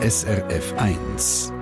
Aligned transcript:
SRF 0.00 0.74
1. 0.76 1.52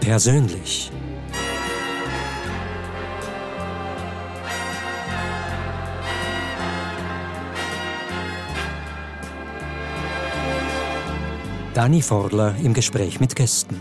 Persönlich. 0.00 0.90
Dani 11.74 12.02
Forler 12.02 12.54
im 12.62 12.74
Gespräch 12.74 13.18
mit 13.18 13.34
Gästen. 13.34 13.80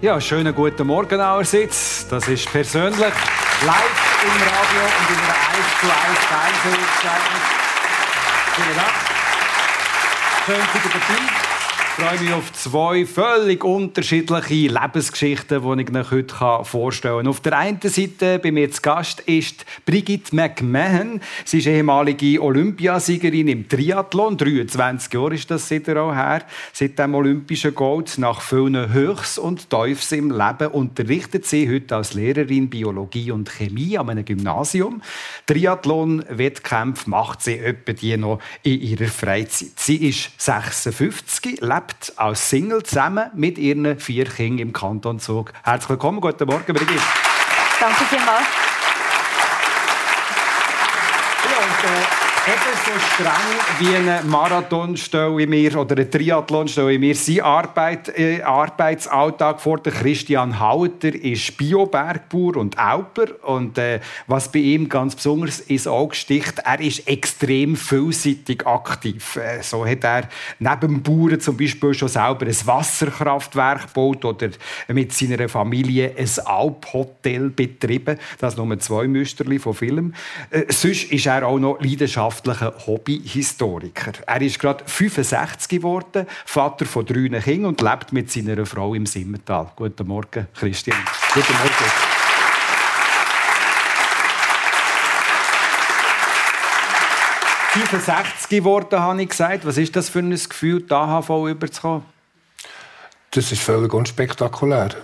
Ja, 0.00 0.20
schönen 0.20 0.52
guten 0.54 0.88
Morgen 0.88 1.20
allerseits. 1.20 2.06
Das 2.08 2.26
ist 2.26 2.50
persönlich 2.50 2.98
live 2.98 4.18
im 4.24 4.42
Radio 4.42 4.82
und 4.98 5.10
in 5.10 5.22
einer 5.22 5.38
1 5.54 5.66
zu 5.80 5.86
1 5.86 6.18
Fernsehaufzeichnung. 6.26 7.42
Vielen 8.56 8.76
Dank. 8.76 8.94
Schön, 10.46 10.58
dass 10.58 10.84
ihr 10.84 10.90
dabei 10.90 11.45
ich 11.98 12.04
freue 12.04 12.20
mich 12.20 12.32
auf 12.34 12.52
zwei 12.52 13.06
völlig 13.06 13.64
unterschiedliche 13.64 14.68
Lebensgeschichten, 14.70 15.62
die 15.62 15.82
ich 15.82 15.94
euch 15.94 16.10
heute 16.10 16.64
vorstellen 16.64 17.16
kann. 17.20 17.28
Auf 17.28 17.40
der 17.40 17.56
einen 17.56 17.80
Seite 17.80 18.38
bei 18.38 18.52
mir 18.52 18.70
zu 18.70 18.82
Gast 18.82 19.20
ist 19.20 19.64
Brigitte 19.86 20.36
McMahon. 20.36 21.22
Sie 21.46 21.58
ist 21.58 21.66
ehemalige 21.66 22.42
Olympiasiegerin 22.42 23.48
im 23.48 23.68
Triathlon. 23.68 24.36
23 24.36 25.10
Jahre 25.14 25.34
ist 25.36 25.50
das 25.50 25.68
seit 25.68 25.88
auch 25.88 26.14
her. 26.14 26.42
Seit 26.74 26.98
dem 26.98 27.14
Olympischen 27.14 27.74
Gold. 27.74 28.18
Nach 28.18 28.42
vielen 28.42 28.92
Höchst 28.92 29.38
und 29.38 29.70
Teufels 29.70 30.12
im 30.12 30.30
Leben 30.30 30.72
unterrichtet 30.72 31.46
sie 31.46 31.66
heute 31.66 31.96
als 31.96 32.12
Lehrerin 32.12 32.68
Biologie 32.68 33.30
und 33.30 33.48
Chemie 33.48 33.96
an 33.96 34.10
einem 34.10 34.24
Gymnasium. 34.26 35.00
Triathlon-Wettkämpfe 35.46 37.08
macht 37.08 37.40
sie 37.42 37.58
etwa 37.58 37.94
die 37.94 38.18
noch 38.18 38.40
in 38.62 38.82
ihrer 38.82 39.08
Freizeit. 39.08 39.70
Sie 39.76 40.08
ist 40.08 40.30
56, 40.36 41.62
lebt 41.62 41.85
lebt 41.86 42.12
als 42.16 42.50
Single 42.50 42.82
zusammen 42.82 43.30
mit 43.34 43.58
ihren 43.58 43.98
vier 43.98 44.24
Kindern 44.24 44.58
im 44.58 44.72
Kanton 44.72 45.20
Zug. 45.20 45.52
Herzlich 45.62 45.90
willkommen, 45.90 46.20
guten 46.20 46.46
Morgen, 46.46 46.72
Brigitte. 46.72 47.02
Danke 47.80 48.04
vielmals. 48.04 48.46
Ja, 51.44 51.56
und, 51.62 51.84
äh 51.90 52.75
ebenso 52.86 53.06
streng 53.14 53.56
wie 53.78 53.94
ein 53.94 54.28
Marathon 54.28 54.96
stelle 54.96 55.40
ich 55.42 55.48
mir, 55.48 55.76
oder 55.76 55.96
ein 55.96 56.10
Triathlon 56.10 56.68
stelle 56.68 56.92
ich 56.92 56.98
mir 56.98 57.14
seinen 57.14 57.40
Arbeit, 57.40 58.18
äh, 58.18 58.42
Arbeitsalltag 58.42 59.60
vor. 59.60 59.78
Der 59.78 59.92
Christian 59.92 60.58
Hauter 60.58 61.14
ist 61.14 61.56
Biobergbauer 61.56 62.56
und 62.56 62.78
Alper. 62.78 63.26
Und 63.42 63.78
äh, 63.78 64.00
was 64.26 64.50
bei 64.50 64.60
ihm 64.60 64.88
ganz 64.88 65.14
besonders 65.14 65.60
ins 65.60 65.86
Auge 65.86 66.14
sticht, 66.14 66.60
er 66.64 66.80
ist 66.80 67.06
extrem 67.06 67.76
vielseitig 67.76 68.66
aktiv. 68.66 69.36
Äh, 69.36 69.62
so 69.62 69.86
hat 69.86 70.04
er 70.04 70.28
neben 70.58 71.02
Bauern 71.02 71.40
zum 71.40 71.56
Beispiel 71.56 71.94
schon 71.94 72.08
selber 72.08 72.46
ein 72.46 72.66
Wasserkraftwerk 72.66 73.88
gebaut 73.88 74.24
oder 74.24 74.50
mit 74.88 75.12
seiner 75.12 75.48
Familie 75.48 76.14
ein 76.16 76.46
Alphotel 76.46 77.50
betrieben. 77.50 78.18
Das 78.38 78.56
nur 78.56 78.78
zwei 78.78 79.06
Müsterli 79.06 79.58
von 79.58 79.74
Film. 79.74 80.14
Äh, 80.50 80.64
sonst 80.68 81.04
ist 81.12 81.26
er 81.26 81.46
auch 81.46 81.58
noch 81.58 81.80
leidenschaftlich 81.80 82.46
leidenschaftlicher 82.46 82.75
Hobbyhistoriker. 82.86 84.12
Er 84.26 84.42
ist 84.42 84.58
gerade 84.58 84.84
65 84.86 85.68
geworden, 85.68 86.26
Vater 86.44 86.86
von 86.86 87.06
drei 87.06 87.28
Kindern 87.40 87.66
und 87.66 87.80
lebt 87.80 88.12
mit 88.12 88.30
seiner 88.30 88.64
Frau 88.66 88.94
im 88.94 89.06
Simmental. 89.06 89.72
Guten 89.76 90.06
Morgen, 90.06 90.46
Christian. 90.54 90.98
Guten 91.34 91.52
Morgen. 91.52 92.16
«65 97.76 98.48
geworden», 98.48 98.98
habe 98.98 99.22
ich 99.22 99.28
gesagt. 99.28 99.66
Was 99.66 99.76
ist 99.76 99.94
das 99.94 100.08
für 100.08 100.20
ein 100.20 100.30
Gefühl, 100.30 100.82
die 100.82 100.94
AHV 100.94 101.28
überzukommen? 101.46 102.02
Das 103.32 103.52
ist 103.52 103.60
völlig 103.60 103.92
unspektakulär. 103.92 104.96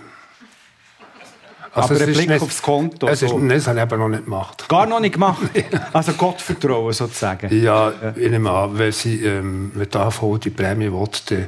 Also 1.74 1.94
aber 1.94 2.04
ein 2.04 2.12
Blick 2.12 2.28
nicht, 2.28 2.42
aufs 2.42 2.60
Konto. 2.60 3.08
Es 3.08 3.22
ist, 3.22 3.30
so. 3.30 3.38
das 3.38 3.66
habe 3.66 3.78
ich 3.78 3.82
aber 3.82 3.96
noch 3.96 4.08
nicht 4.08 4.24
gemacht. 4.24 4.68
Gar 4.68 4.86
noch 4.86 5.00
nicht 5.00 5.14
gemacht? 5.14 5.40
also 5.92 6.12
Gottvertrauen 6.12 6.92
sozusagen? 6.92 7.48
Ja, 7.62 7.90
ja. 7.90 8.14
ich 8.14 8.30
nehme 8.30 8.50
an, 8.50 8.78
wenn, 8.78 8.92
sie, 8.92 9.24
ähm, 9.24 9.72
wenn 9.74 9.88
die 9.88 9.96
AHV 9.96 10.38
die 10.42 10.50
Prämie 10.50 10.92
will, 10.92 11.08
dann 11.30 11.46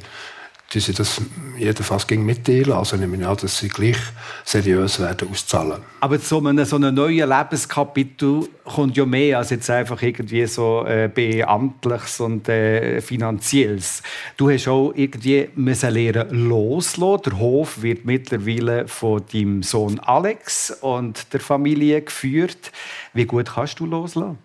die 0.72 0.80
sie 0.80 0.92
das 0.92 1.20
jedenfalls 1.56 2.06
ging 2.06 2.24
mitteilen. 2.24 2.72
Also 2.72 2.96
nehme 2.96 3.16
ich 3.16 3.26
an, 3.26 3.36
dass 3.36 3.58
sie 3.58 3.68
gleich 3.68 3.96
seriös 4.44 4.98
werden 4.98 5.28
auszahlen. 5.30 5.82
Aber 6.00 6.20
zu 6.20 6.44
einem 6.44 6.64
so 6.64 6.76
einem 6.76 6.94
neuen 6.94 7.28
Lebenskapitel 7.28 8.48
kommt 8.64 8.96
ja 8.96 9.06
mehr 9.06 9.38
als 9.38 9.50
jetzt 9.50 9.70
einfach 9.70 10.02
irgendwie 10.02 10.46
so 10.46 10.84
äh, 10.84 11.08
Beamtliches 11.12 12.20
und 12.20 12.48
äh, 12.48 13.00
Finanzielles. 13.00 14.02
Du 14.36 14.50
hast 14.50 14.66
auch 14.66 14.92
irgendwie 14.94 15.48
müssen 15.54 15.90
lernen 15.92 16.48
loslassen. 16.48 17.22
Der 17.26 17.38
Hof 17.38 17.82
wird 17.82 18.04
mittlerweile 18.04 18.88
von 18.88 19.22
deinem 19.32 19.62
Sohn 19.62 20.00
Alex 20.00 20.72
und 20.80 21.32
der 21.32 21.40
Familie 21.40 22.02
geführt. 22.02 22.72
Wie 23.12 23.26
gut 23.26 23.52
kannst 23.54 23.78
du 23.78 23.86
loslassen? 23.86 24.38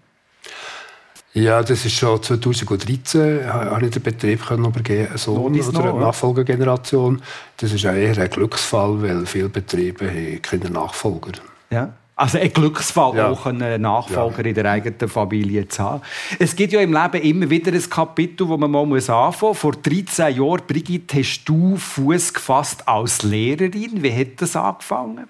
Ja, 1.33 1.61
das 1.61 1.85
ist 1.85 1.93
schon 1.93 2.21
2013, 2.21 3.45
habe 3.45 3.85
ich 3.85 3.91
den 3.91 4.01
Betrieb 4.01 4.45
können 4.45 4.65
übergeben, 4.65 5.15
so 5.15 5.35
oder 5.35 5.83
eine 5.83 5.99
Nachfolgegeneration. 5.99 7.21
Das 7.57 7.71
ist 7.71 7.83
eher 7.83 8.17
ein 8.17 8.29
Glücksfall, 8.29 9.01
weil 9.01 9.25
viele 9.27 9.49
Betriebe 9.49 10.09
haben 10.09 10.41
keine 10.41 10.71
Nachfolger. 10.71 11.33
Ja. 11.69 11.93
Also 12.15 12.37
ein 12.37 12.51
Glücksfall, 12.51 13.15
ja. 13.15 13.29
auch 13.29 13.45
einen 13.45 13.81
Nachfolger 13.81 14.41
ja. 14.41 14.49
in 14.49 14.55
der 14.55 14.65
eigenen 14.65 15.07
Familie 15.07 15.67
zu 15.69 15.81
haben. 15.81 16.01
Es 16.37 16.53
gibt 16.53 16.73
ja 16.73 16.81
im 16.81 16.91
Leben 16.91 17.21
immer 17.21 17.49
wieder 17.49 17.71
ein 17.71 17.89
Kapitel, 17.89 18.49
wo 18.49 18.57
man 18.57 18.69
mal 18.69 18.81
anfangen 18.81 19.31
muss. 19.31 19.57
Vor 19.59 19.71
13 19.71 20.35
Jahren, 20.35 20.61
Brigitte, 20.67 21.17
hast 21.17 21.45
du 21.45 21.77
Fuß 21.77 22.33
gefasst 22.33 22.85
als 22.85 23.23
Lehrerin. 23.23 24.03
Wie 24.03 24.13
hat 24.13 24.41
das 24.41 24.57
angefangen? 24.57 25.27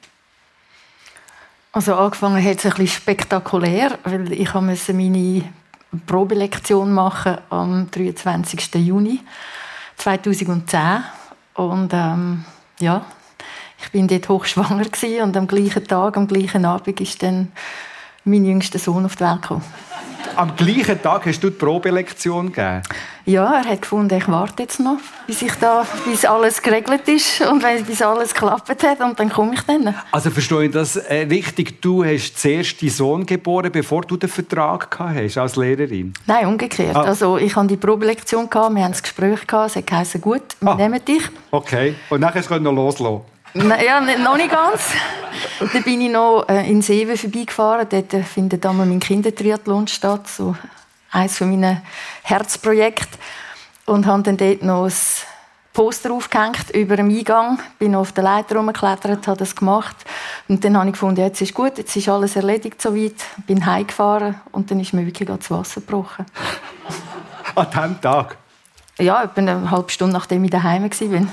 Also 1.71 1.93
angefangen 1.93 2.43
hat 2.43 2.57
es 2.57 2.65
ein 2.65 2.71
bisschen 2.71 2.87
spektakulär, 2.87 3.99
weil 4.03 4.31
ich 4.31 4.51
musste 4.55 4.93
meine 4.95 5.43
Probelektion 6.05 6.91
machen 6.93 7.37
am 7.49 7.89
23. 7.89 8.75
Juni 8.75 9.21
2010 9.97 11.03
und 11.55 11.93
ähm, 11.93 12.45
ja, 12.79 13.05
ich 13.81 13.91
bin 13.91 14.07
dort 14.07 14.29
hochschwanger 14.29 14.85
und 15.23 15.37
am 15.37 15.47
gleichen 15.47 15.87
Tag, 15.87 16.17
am 16.17 16.27
gleichen 16.27 16.65
Abend 16.65 17.01
ist 17.01 17.23
dann 17.23 17.51
mein 18.23 18.45
jüngster 18.45 18.79
Sohn 18.79 19.05
auf 19.05 19.15
die 19.15 19.23
Welt 19.23 19.41
gekommen 19.41 19.63
am 20.35 20.55
gleichen 20.55 21.01
Tag 21.01 21.25
hast 21.25 21.39
du 21.41 21.49
die 21.49 21.55
Probelektion 21.55 22.51
gegeben? 22.51 22.81
Ja, 23.25 23.61
er 23.61 23.65
hat 23.65 23.81
gefunden, 23.83 24.17
ich 24.17 24.27
warte 24.27 24.63
jetzt 24.63 24.79
noch, 24.79 24.97
bis, 25.27 25.41
ich 25.43 25.53
da, 25.55 25.85
bis 26.05 26.25
alles 26.25 26.61
geregelt 26.61 27.07
ist 27.07 27.41
und 27.41 27.63
bis 27.85 28.01
alles 28.01 28.33
geklappt 28.33 28.83
hat 28.83 28.99
und 29.01 29.19
dann 29.19 29.29
komme 29.29 29.53
ich 29.53 29.61
dann. 29.61 29.93
Also 30.11 30.31
verstehe 30.31 30.65
ich 30.65 30.71
das 30.71 30.95
äh, 30.95 31.27
richtig? 31.29 31.79
Du 31.81 32.03
hast 32.03 32.39
zuerst 32.39 32.81
deinen 32.81 32.89
Sohn 32.89 33.25
geboren, 33.25 33.71
bevor 33.71 34.01
du 34.01 34.17
den 34.17 34.29
Vertrag 34.29 34.89
gehabt 34.89 35.15
hast 35.15 35.37
als 35.37 35.55
Lehrerin? 35.57 36.13
Nein, 36.25 36.47
umgekehrt. 36.47 36.95
Ah. 36.95 37.01
Also 37.01 37.37
ich 37.37 37.55
hatte 37.55 37.67
die 37.67 37.77
Probelektion, 37.77 38.49
wir 38.51 38.59
haben 38.59 38.91
das 38.91 39.03
Gespräch, 39.03 39.45
gehabt, 39.45 39.71
es 39.71 39.75
hat 39.75 39.85
geheißen, 39.85 40.21
gut, 40.21 40.41
wir 40.61 40.71
ah. 40.71 40.75
nehmen 40.75 41.03
dich. 41.05 41.23
Okay, 41.51 41.95
und 42.09 42.21
dann 42.21 42.33
du 42.33 42.59
noch 42.59 42.73
loslassen? 42.73 43.21
Ja, 43.53 44.01
noch 44.17 44.37
nicht 44.37 44.51
ganz. 44.51 44.91
Dann 45.59 45.83
bin 45.83 46.01
ich 46.01 46.11
noch 46.11 46.45
äh, 46.47 46.69
in 46.69 46.81
Seewe 46.81 47.17
vorbeigefahren. 47.17 47.87
Dort 47.89 48.13
äh, 48.13 48.23
findet 48.23 48.65
einmal 48.65 48.85
mein 48.85 48.99
Kindertriathlon 48.99 49.87
statt. 49.87 50.27
So 50.27 50.55
eines 51.11 51.37
von 51.37 51.49
meinen 51.49 51.81
Herzprojekten. 52.23 53.19
Und 53.85 54.05
habe 54.05 54.23
dann 54.23 54.37
dort 54.37 54.61
noch 54.61 54.85
ein 54.85 54.93
Poster 55.73 56.11
aufgehängt 56.11 56.69
über 56.73 56.95
dem 56.95 57.09
Eingang. 57.09 57.59
Bin 57.79 57.95
auf 57.95 58.11
der 58.11 58.23
Leiter 58.23 58.55
rumgeklettert, 58.55 59.27
habe 59.27 59.37
das 59.37 59.55
gemacht. 59.55 59.95
Und 60.47 60.63
dann 60.63 60.77
habe 60.77 60.87
ich 60.87 60.93
gefunden, 60.93 61.21
jetzt 61.21 61.41
ist 61.41 61.53
gut, 61.53 61.77
jetzt 61.77 61.95
ist 61.95 62.09
alles 62.09 62.35
erledigt 62.35 62.81
soweit. 62.81 63.15
Bin 63.47 63.65
heimgefahren 63.65 64.35
und 64.51 64.69
dann 64.69 64.79
ist 64.79 64.93
mir 64.93 65.05
wirklich 65.05 65.27
das 65.27 65.49
Wasser 65.49 65.81
gebrochen. 65.81 66.25
An 67.55 67.67
diesem 67.71 68.01
Tag? 68.01 68.37
Ja, 68.99 69.23
etwa 69.23 69.41
eine 69.41 69.71
halbe 69.71 69.89
Stunde 69.89 70.13
nachdem 70.13 70.43
ich 70.43 70.51
daheim 70.51 70.83
war. 70.83 71.27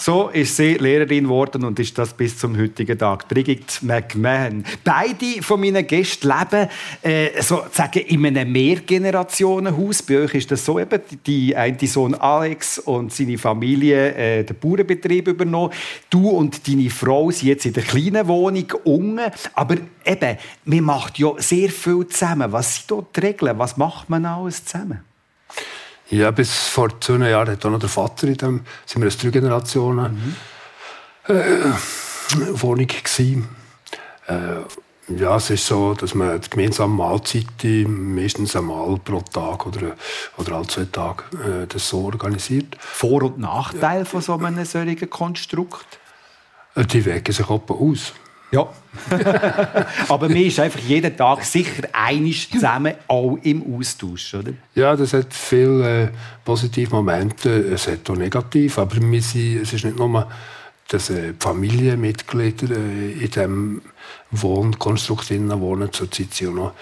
So 0.00 0.30
ist 0.30 0.56
sie 0.56 0.78
Lehrerin 0.78 1.24
geworden 1.24 1.62
und 1.62 1.78
ist 1.78 1.98
das 1.98 2.14
bis 2.14 2.38
zum 2.38 2.56
heutigen 2.56 2.98
Tag. 2.98 3.28
Brigitte 3.28 3.84
McMahon. 3.84 4.64
Beide 4.82 5.42
von 5.42 5.60
meinen 5.60 5.86
Gästen 5.86 6.26
leben 6.26 6.70
äh, 7.02 7.42
sozusagen 7.42 7.98
in 7.98 8.24
einem 8.24 8.50
Mehrgenerationenhaus. 8.50 10.02
Bei 10.02 10.20
euch 10.20 10.36
ist 10.36 10.50
das 10.50 10.64
so 10.64 10.80
eben, 10.80 11.02
die 11.26 11.54
eine 11.54 11.76
Sohn 11.86 12.14
Alex 12.14 12.78
und 12.78 13.12
seine 13.12 13.36
Familie 13.36 14.14
äh, 14.14 14.42
den 14.42 14.56
Bauernbetrieb 14.56 15.28
übernommen. 15.28 15.74
Du 16.08 16.30
und 16.30 16.66
deine 16.66 16.88
Frau 16.88 17.30
sind 17.30 17.48
jetzt 17.48 17.66
in 17.66 17.74
der 17.74 17.82
kleinen 17.82 18.26
Wohnung 18.26 18.72
unten. 18.84 19.30
Aber 19.52 19.76
eben, 20.06 20.38
man 20.64 20.80
macht 20.80 21.18
ja 21.18 21.34
sehr 21.36 21.68
viel 21.68 22.06
zusammen. 22.06 22.50
Was 22.52 22.76
sind 22.76 22.90
dort 22.90 23.14
die 23.16 23.20
Regeln? 23.20 23.58
Was 23.58 23.76
macht 23.76 24.08
man 24.08 24.24
alles 24.24 24.64
zusammen? 24.64 25.09
Ja, 26.10 26.32
bis 26.32 26.68
vor 26.68 27.00
zwei 27.00 27.30
Jahren 27.30 27.50
hat 27.50 27.64
auch 27.64 27.70
noch 27.70 27.78
der 27.78 27.88
Vater 27.88 28.26
in 28.26 28.36
dem, 28.36 28.60
sind 28.84 29.00
wir 29.02 29.06
als 29.06 29.18
drei 29.18 29.30
Generationen 29.30 30.36
mhm. 31.28 31.34
äh, 31.34 32.60
Wohnung 32.60 32.86
gewesen. 32.86 33.48
Äh, 34.26 35.14
ja, 35.16 35.36
es 35.36 35.50
ist 35.50 35.66
so, 35.66 35.94
dass 35.94 36.14
man 36.14 36.40
die 36.40 36.50
gemeinsame 36.50 36.94
Mahlzeiten 36.94 38.14
meistens 38.14 38.54
einmal 38.54 38.96
pro 38.98 39.20
Tag 39.20 39.66
oder, 39.66 39.96
oder 40.36 40.52
alle 40.52 40.66
zwei 40.66 40.84
Tage 40.84 41.24
äh, 41.36 41.66
das 41.66 41.88
so 41.88 42.04
organisiert. 42.04 42.76
Vor- 42.78 43.22
und 43.22 43.38
Nachteil 43.38 44.04
von 44.04 44.20
so 44.20 44.36
einem 44.36 44.64
solchen 44.64 45.10
Konstrukt? 45.10 45.98
Äh, 46.74 46.84
die 46.86 47.04
wecken 47.04 47.32
sich 47.32 47.48
ab 47.48 47.70
aus. 47.70 48.12
Ja. 48.52 48.68
Aber 50.08 50.28
mir 50.28 50.46
ist 50.46 50.58
einfach 50.58 50.80
jeden 50.80 51.16
Tag 51.16 51.44
sicher 51.44 51.84
einig 51.92 52.50
zusammen, 52.50 52.94
auch 53.06 53.38
im 53.42 53.76
Austausch, 53.76 54.34
oder? 54.34 54.52
Ja, 54.74 54.96
das 54.96 55.12
hat 55.12 55.32
viele 55.32 56.04
äh, 56.04 56.08
positive 56.44 56.90
Momente, 56.94 57.50
es 57.50 57.86
hat 57.86 58.10
auch 58.10 58.16
negativ, 58.16 58.78
aber 58.78 58.96
wir 58.96 59.22
sind, 59.22 59.62
es 59.62 59.72
ist 59.72 59.84
nicht 59.84 59.96
nur, 59.96 60.26
dass 60.88 61.10
äh, 61.10 61.34
Familienmitglieder 61.38 62.76
äh, 62.76 63.12
in 63.12 63.30
diesem 63.30 63.82
Wohnkonstrukt 64.32 65.30
wohnen, 65.30 65.92
zurzeit 65.92 66.34
sind 66.34 66.48
auch 66.48 66.54
noch 66.54 66.72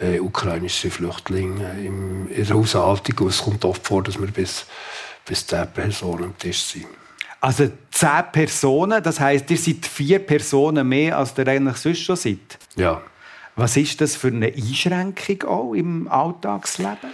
äh, 0.00 0.18
ukrainische 0.18 0.90
Flüchtlinge 0.90 1.70
im, 1.84 2.28
in 2.30 2.46
der 2.46 2.56
Haushaltung 2.56 3.18
und 3.18 3.28
es 3.28 3.42
kommt 3.42 3.64
oft 3.66 3.86
vor, 3.86 4.02
dass 4.02 4.18
wir 4.18 4.28
bis, 4.28 4.64
bis 5.26 5.46
10 5.46 5.72
Personen 5.72 6.24
am 6.24 6.38
Tisch 6.38 6.62
sind. 6.62 6.86
Also 7.42 7.68
zehn 7.90 8.22
Personen, 8.30 9.02
das 9.02 9.18
heißt, 9.18 9.50
ihr 9.50 9.58
seid 9.58 9.84
vier 9.84 10.20
Personen 10.20 10.88
mehr, 10.88 11.18
als 11.18 11.36
ihr 11.36 11.48
eigentlich 11.48 11.76
sonst 11.76 11.98
schon 11.98 12.14
seid. 12.14 12.38
Ja. 12.76 13.02
Was 13.56 13.76
ist 13.76 14.00
das 14.00 14.14
für 14.14 14.28
eine 14.28 14.46
Einschränkung 14.46 15.42
auch 15.48 15.74
im 15.74 16.06
Alltagsleben? 16.06 17.12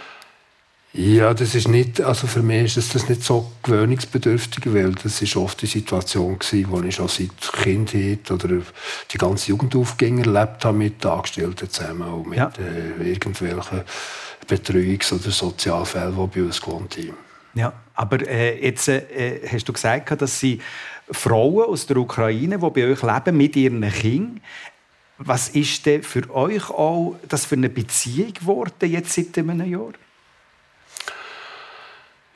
Ja, 0.93 1.33
das 1.33 1.55
ist 1.55 1.67
nicht, 1.67 1.99
also 2.01 2.27
für 2.27 2.43
mich 2.43 2.77
ist 2.77 2.93
das 2.93 3.09
nicht 3.09 3.23
so 3.23 3.51
gewöhnungsbedürftig, 3.63 4.71
weil 4.71 4.91
das 4.93 5.19
ist 5.19 5.35
oft 5.35 5.63
die 5.63 5.65
Situation 5.65 6.37
gewesen, 6.37 6.67
wo 6.69 6.81
ich 6.83 6.93
schon 6.93 7.07
seit 7.07 7.51
Kindheit 7.63 8.29
oder 8.29 8.49
die 9.11 9.17
ganze 9.17 9.49
Jugendaufgänge 9.49 10.21
erlebt 10.21 10.63
habe 10.63 10.77
mit 10.77 11.03
Angestellten 11.07 11.71
zusammen 11.71 12.07
und 12.07 12.29
mit 12.29 12.37
ja. 12.37 12.51
äh, 12.59 13.09
irgendwelchen 13.09 13.81
Betreuungs- 14.47 15.11
oder 15.11 15.31
Sozialfällen, 15.31 16.15
die 16.15 16.39
bei 16.39 16.45
uns 16.45 16.61
gewohnt 16.61 16.97
haben. 16.97 17.28
Ja, 17.59 17.73
aber 17.93 18.25
äh, 18.25 18.63
jetzt 18.63 18.87
äh, 18.87 19.41
hast 19.51 19.67
du 19.67 19.73
gesagt, 19.73 20.21
dass 20.21 20.39
sie 20.39 20.59
Frauen 21.11 21.65
aus 21.65 21.85
der 21.85 21.97
Ukraine, 21.97 22.57
die 22.57 22.69
bei 22.69 22.89
euch 22.89 23.03
leben, 23.03 23.37
mit 23.37 23.55
ihren 23.57 23.81
Kindern. 23.91 24.39
Was 25.17 25.49
ist 25.49 25.85
denn 25.85 26.01
für 26.01 26.33
euch 26.33 26.69
auch 26.69 27.17
das 27.27 27.45
für 27.45 27.55
eine 27.55 27.67
Beziehung 27.67 28.33
geworden 28.33 28.89
jetzt 28.89 29.11
seit 29.11 29.37
einem 29.37 29.69
Jahr? 29.69 29.91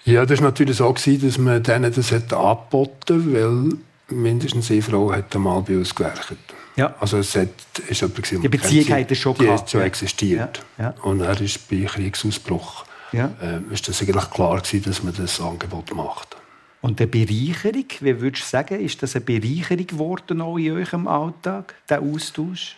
Ja, 0.03 0.25
das 0.25 0.39
war 0.39 0.49
natürlich 0.49 0.75
so, 0.75 0.91
dass 0.91 1.37
man 1.37 1.63
denen 1.63 1.93
das 1.93 2.11
angeboten 2.11 3.15
hat, 3.15 3.33
weil 3.33 3.69
mindestens 4.09 4.69
eine 4.69 4.81
Frau 4.81 5.13
hat 5.13 5.33
einmal 5.33 5.61
bei 5.61 5.77
uns 5.77 5.95
gewerkt. 5.95 6.35
Ja. 6.75 6.93
Also 6.99 7.19
es 7.19 7.33
hat, 7.37 7.47
ist 7.87 8.01
jemand, 8.01 8.43
die 8.43 8.49
Beziehung 8.49 8.89
hat 8.89 9.15
schon 9.15 9.35
die 9.35 9.45
gehabt. 9.45 9.67
Die 9.67 9.71
schon 9.71 9.81
existiert. 9.83 10.65
Ja. 10.77 10.83
Ja. 10.83 10.95
Und 11.03 11.21
er 11.21 11.39
ist 11.39 11.69
bei 11.69 11.85
Kriegsausbruch 11.85 12.83
ja. 13.13 13.31
äh, 13.41 13.73
ist 13.73 13.87
das 13.87 14.01
eigentlich 14.01 14.29
klar 14.29 14.59
gewesen, 14.59 14.83
dass 14.83 15.03
man 15.03 15.13
das 15.15 15.39
Angebot 15.39 15.95
macht. 15.95 16.35
Und 16.81 16.99
eine 16.99 17.07
Bereicherung, 17.07 17.85
wie 18.01 18.19
würdest 18.19 18.43
du 18.43 18.49
sagen, 18.49 18.81
ist 18.81 19.01
das 19.01 19.15
eine 19.15 19.23
Bereicherung 19.23 19.87
geworden 19.87 20.41
auch 20.41 20.57
in 20.57 20.73
eurem 20.73 21.07
Alltag, 21.07 21.75
der 21.89 22.01
Austausch? 22.01 22.75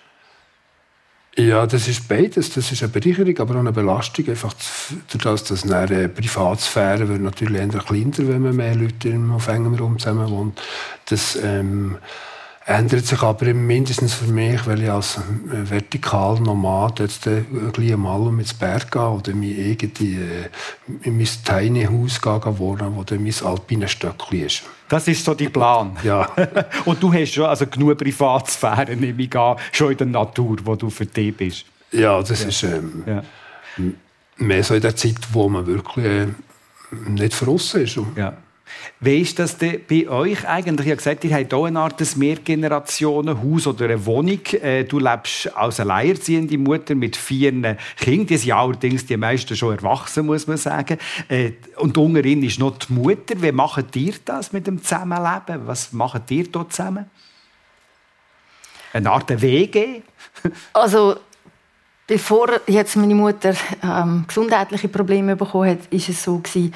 Ja, 1.38 1.66
das 1.68 1.88
ist 1.88 2.08
beides. 2.08 2.52
Das 2.52 2.72
ist 2.72 2.82
eine 2.82 2.92
Bereicherung, 2.92 3.38
aber 3.40 3.56
auch 3.56 3.60
eine 3.60 3.72
Belastung. 3.72 4.30
Einfach 4.30 4.54
dadurch, 5.12 5.44
dass 5.44 5.70
eine 5.70 6.08
Privatsphäre 6.08 7.10
wird 7.10 7.22
natürlich 7.22 7.62
eher 7.62 7.68
kleiner, 7.68 8.14
wenn 8.20 8.42
man 8.42 8.56
mehr 8.56 8.76
Leute 8.76 9.20
auf 9.34 9.48
engem 9.48 9.74
Raum 9.74 10.00
zusammen 10.00 10.30
wohnt. 10.30 10.62
Das, 11.08 11.38
ähm, 11.42 11.98
ändert 12.66 13.06
sich 13.06 13.22
aber 13.22 13.54
mindestens 13.54 14.16
für 14.16 14.26
mich, 14.26 14.66
weil 14.66 14.82
ich 14.82 14.90
als 14.90 15.18
äh, 15.18 15.70
vertikal 15.70 16.40
Nomad 16.40 17.00
jetzt 17.00 17.28
äh, 17.28 17.44
gleich 17.72 17.96
mal 17.96 18.20
um 18.20 18.40
ins 18.40 18.56
Berg 18.56 18.92
gehe 18.92 19.08
oder 19.08 19.36
mein 19.36 19.56
irgendwie 19.56 20.16
äh, 20.16 20.50
in 21.04 21.18
mein 21.18 21.28
Tiny 21.44 21.86
Haus 21.86 22.20
wohnen, 22.24 22.96
wo 22.96 23.04
dann 23.04 23.24
mein 23.24 23.34
alpines 23.44 23.92
Stöckchen 23.92 24.46
ist. 24.46 24.64
Das 24.90 25.08
ist 25.08 25.24
so 25.24 25.36
dein 25.36 25.52
Plan. 25.52 25.96
Ja. 26.04 26.28
Und 26.86 27.02
du 27.02 27.14
hast 27.14 27.34
schon 27.34 27.46
also 27.46 27.68
genug 27.68 27.98
Privatsphäre, 28.00 28.96
nehme 28.96 29.22
ich 29.22 29.36
an, 29.36 29.58
schon 29.72 29.92
in 29.92 29.98
der 29.98 30.08
Natur, 30.08 30.58
wo 30.64 30.76
du 30.76 30.90
für 30.90 31.06
dich 31.06 31.38
bist. 31.38 31.66
Ja, 31.92 32.20
das 32.20 32.42
ja. 32.42 32.50
ist 32.50 32.64
ähm, 32.64 33.04
ja. 33.06 33.24
mehr 34.38 34.64
so 34.64 34.74
in 34.74 34.82
der 34.82 34.96
Zeit, 34.96 35.18
wo 35.32 35.48
man 35.48 35.68
wirklich 35.68 36.06
äh, 36.06 36.28
nicht 37.08 37.36
verrissen 37.36 37.82
ist. 37.82 38.00
Ja. 38.16 38.36
Wie 39.00 39.22
ist 39.22 39.40
das 39.40 39.58
denn 39.58 39.82
bei 39.88 40.08
euch 40.08 40.48
eigentlich? 40.48 40.88
Ich 40.88 40.92
habe 40.92 40.98
gesagt, 40.98 41.24
ihr 41.24 41.36
habt 41.36 41.54
auch 41.54 41.66
eine 41.66 41.80
Art 41.80 42.00
Mehrgenerationenhaus 42.16 43.68
oder 43.68 43.86
eine 43.86 44.06
Wohnung. 44.06 44.40
Äh, 44.62 44.86
du 44.86 45.00
lebst 45.00 45.56
als 45.56 45.80
alleinerziehende 45.80 46.58
Mutter 46.58 46.96
mit 46.96 47.16
vier 47.16 47.52
Kindern. 47.52 47.78
Die 48.28 48.38
sind 48.38 48.54
allerdings 48.54 49.06
die 49.06 49.18
meisten 49.18 49.56
schon 49.56 49.76
erwachsen, 49.76 50.26
muss 50.26 50.48
man 50.48 50.58
sagen. 50.58 50.98
Äh, 51.28 51.52
und 51.78 51.98
unter 51.98 52.26
ist 52.26 52.60
noch 52.60 52.78
die 52.78 52.94
Mutter. 52.94 53.42
Wie 53.42 53.52
macht 53.52 53.96
ihr 53.96 54.14
das 54.24 54.54
mit 54.54 54.68
dem 54.68 54.82
Zusammenleben? 54.82 55.68
Was 55.68 55.92
macht 55.94 56.32
ihr 56.32 56.48
dort 56.52 56.74
zusammen? 56.74 57.10
Eine 58.94 59.12
Art 59.12 59.42
WG? 59.42 60.02
Also 60.74 61.18
Bevor 62.08 62.62
jetzt 62.68 62.96
meine 62.98 63.16
Mutter 63.16 63.56
ähm, 63.82 64.26
gesundheitliche 64.28 64.90
Probleme 64.90 65.36
bekommen 65.36 65.72
hat, 65.72 65.88
ist 65.90 66.10
es 66.10 66.24
so 66.24 66.38
gewesen, 66.38 66.74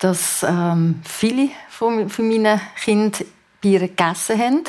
dass 0.00 0.42
ähm, 0.42 1.00
viele 1.04 1.50
von, 1.68 2.08
von 2.08 2.28
meinen 2.28 2.60
Kindern 2.82 3.24
Bier 3.60 3.80
gegessen 3.80 4.38
haben. 4.38 4.64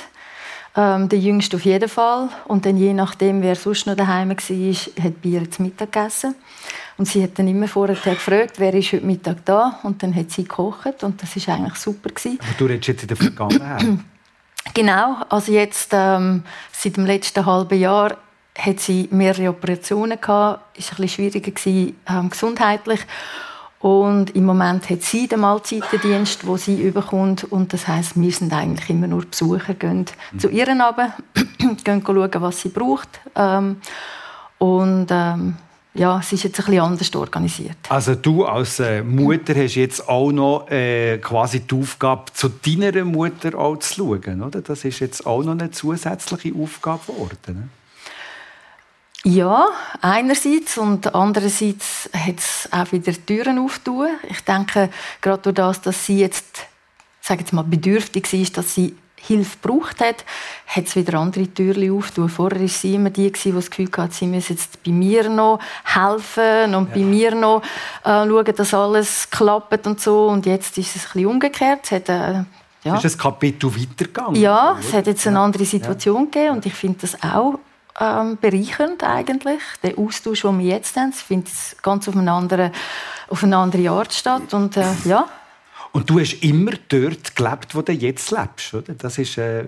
Ähm, 0.76 1.10
der 1.10 1.20
Jüngste 1.20 1.58
auf 1.58 1.66
jeden 1.66 1.90
Fall. 1.90 2.30
Und 2.46 2.66
dann 2.66 2.78
je 2.78 2.94
nachdem, 2.94 3.42
wer 3.42 3.56
sonst 3.56 3.88
noch 3.88 3.96
daheim 3.96 4.30
war, 4.30 5.04
hat 5.04 5.22
Bier 5.22 5.50
zum 5.50 5.66
Mittag 5.66 5.92
gegessen. 5.92 6.36
Und 6.98 7.08
sie 7.08 7.24
hat 7.24 7.38
dann 7.38 7.48
immer 7.48 7.68
vorher 7.68 7.96
gefragt, 7.96 8.54
wer 8.58 8.74
ist 8.74 8.94
heute 8.94 9.06
Mittag 9.06 9.46
da? 9.46 9.80
Und 9.84 10.04
dann 10.04 10.16
hat 10.16 10.32
sie 10.32 10.44
gekocht 10.44 11.04
und 11.04 11.22
das 11.22 11.36
ist 11.36 11.50
eigentlich 11.50 11.76
super 11.76 12.10
gewesen. 12.10 12.40
Aber 12.40 12.54
du 12.58 12.66
redest 12.66 12.88
jetzt 12.88 13.02
in 13.02 13.08
der 13.08 13.18
Vergangenheit. 13.18 13.84
Genau, 14.74 15.18
also 15.28 15.52
jetzt 15.52 15.90
ähm, 15.92 16.44
seit 16.72 16.96
dem 16.96 17.06
letzten 17.06 17.46
halben 17.46 17.78
Jahr 17.78 18.18
hat 18.58 18.80
sie 18.80 19.08
mehrere 19.12 19.50
Operationen 19.50 20.20
gehabt, 20.20 20.78
ist 20.78 20.92
ein 20.92 20.98
bisschen 20.98 21.10
schwieriger 21.10 21.52
gewesen, 21.52 21.96
ähm, 22.08 22.30
gesundheitlich. 22.30 23.02
Und 23.80 24.34
im 24.34 24.46
Moment 24.46 24.90
hat 24.90 25.02
sie 25.02 25.28
den 25.28 25.42
Mahlzeitendienst, 25.42 26.48
wo 26.48 26.56
sie 26.56 26.82
überkommt. 26.82 27.44
Und 27.44 27.74
das 27.74 27.86
heißt, 27.88 28.14
wir 28.16 28.32
sind 28.32 28.54
eigentlich 28.54 28.90
immer 28.90 29.08
nur 29.08 29.26
Besucher, 29.26 29.74
gehen 29.74 30.06
mhm. 30.32 30.40
zu 30.40 30.48
ihr 30.48 30.68
runter, 30.68 31.14
gehen 31.84 32.02
schauen, 32.06 32.32
was 32.36 32.62
sie 32.62 32.70
braucht. 32.70 33.10
Ähm, 33.36 33.82
und 34.58 35.08
ähm, 35.10 35.56
ja, 35.96 36.20
es 36.20 36.32
ist 36.32 36.44
jetzt 36.44 36.60
ein 36.60 36.66
bisschen 36.66 36.82
anders 36.82 37.16
organisiert. 37.16 37.76
Also 37.90 38.16
du 38.16 38.46
als 38.46 38.80
äh, 38.80 39.04
Mutter 39.04 39.54
hast 39.54 39.76
jetzt 39.76 40.08
auch 40.08 40.32
noch 40.32 40.70
äh, 40.70 41.18
quasi 41.18 41.60
die 41.60 41.76
Aufgabe, 41.76 42.32
zu 42.34 42.50
deiner 42.50 43.04
Mutter 43.04 43.58
auch 43.60 43.78
zu 43.78 43.96
schauen, 43.96 44.42
oder? 44.42 44.62
Das 44.62 44.86
ist 44.86 45.02
jetzt 45.02 45.26
auch 45.28 45.44
noch 45.44 45.52
eine 45.52 45.72
zusätzliche 45.72 46.54
Aufgabe 46.56 47.12
geworden. 47.12 47.38
Ne? 47.48 47.68
Ja, 49.26 49.68
einerseits 50.02 50.78
und 50.78 51.16
andererseits 51.16 52.10
hat 52.14 52.40
es 52.40 52.68
auch 52.72 52.92
wieder 52.92 53.14
Türen 53.26 53.58
aufgetan. 53.58 54.10
Ich 54.30 54.42
denke, 54.42 54.90
gerade 55.22 55.42
durch 55.42 55.56
das, 55.56 55.82
dass 55.82 56.06
sie 56.06 56.20
jetzt, 56.20 56.68
sage 57.22 57.40
jetzt 57.40 57.54
mal, 57.54 57.64
bedürftig 57.64 58.32
war, 58.34 58.46
dass 58.56 58.76
sie 58.76 58.98
Hilfe 59.16 59.58
gebraucht 59.62 60.02
hat, 60.02 60.26
hat 60.68 60.88
es 60.88 60.98
wieder 60.98 61.18
andere 61.18 61.48
Türen 61.48 61.98
aufgetan. 61.98 62.28
Vorher 62.28 62.60
war 62.60 62.68
sie 62.68 62.96
immer 62.96 63.12
die, 63.12 63.32
die 63.32 63.52
das 63.54 63.70
Gefühl 63.70 63.90
hatte, 63.96 64.14
sie 64.14 64.28
müsse 64.28 64.54
jetzt 64.54 64.84
bei 64.84 64.92
mir 64.92 65.30
noch 65.30 65.60
helfen 65.86 66.76
und 66.76 66.90
ja. 66.90 66.96
bei 66.96 67.02
mir 67.02 67.34
noch 67.34 67.64
äh, 68.04 68.28
schauen, 68.28 68.56
dass 68.58 68.74
alles 68.74 69.30
klappt 69.30 69.88
und 69.88 70.02
so. 70.02 70.28
Und 70.28 70.46
jetzt 70.46 70.78
ist 70.78 70.98
es 70.98 71.06
ein 71.06 71.12
bisschen 71.14 71.28
umgekehrt. 71.28 71.80
Es 71.84 71.92
hat, 71.92 72.10
äh, 72.10 72.44
ja. 72.84 72.96
Ist 72.96 73.06
das 73.06 73.18
Kapitel 73.18 73.74
weitergegangen? 73.74 74.36
Ja, 74.36 74.78
es 74.78 74.92
hat 74.92 75.08
jetzt 75.08 75.26
eine 75.26 75.40
andere 75.40 75.64
Situation 75.64 76.26
ja. 76.26 76.26
gegeben 76.26 76.56
und 76.56 76.66
ich 76.66 76.74
finde 76.74 77.00
das 77.00 77.24
auch 77.24 77.58
ähm, 78.00 78.38
bereichernd 78.40 79.04
eigentlich. 79.04 79.62
Der 79.84 79.98
Austausch, 79.98 80.42
den 80.42 80.60
wir 80.60 80.66
jetzt 80.66 80.96
haben, 80.96 81.14
findet 81.14 81.54
ganz 81.82 82.08
auf 82.08 82.16
eine 82.16 82.32
andere, 82.32 82.72
auf 83.30 83.44
eine 83.44 83.58
andere 83.58 83.90
Art 83.90 84.14
statt. 84.14 84.54
Und, 84.54 84.78
äh, 84.78 84.86
ja. 85.06 85.28
Und 85.92 86.10
du 86.10 86.20
hast 86.20 86.34
immer 86.44 86.72
dort 86.90 87.36
gelebt, 87.36 87.76
wo 87.76 87.84
du 87.84 87.92
jetzt 87.92 88.32
lebst, 88.32 88.74
oder? 88.74 88.94
Das 88.94 89.18
ist 89.20 89.38
äh, 89.38 89.62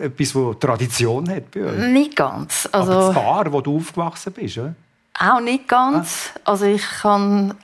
etwas, 0.00 0.32
das 0.34 0.58
Tradition 0.60 1.30
hat 1.30 1.50
bei 1.50 1.64
euch. 1.64 1.78
Nicht 1.88 2.14
ganz. 2.14 2.68
Also, 2.72 2.92
Aber 2.92 3.44
das 3.44 3.52
wo 3.52 3.60
du 3.62 3.76
aufgewachsen 3.78 4.32
bist, 4.34 4.58
oder? 4.58 4.74
Auch 5.18 5.40
nicht 5.40 5.66
ganz. 5.66 6.32
Ah. 6.34 6.50
Also 6.50 6.66
ich 6.66 6.82
kann 7.00 7.54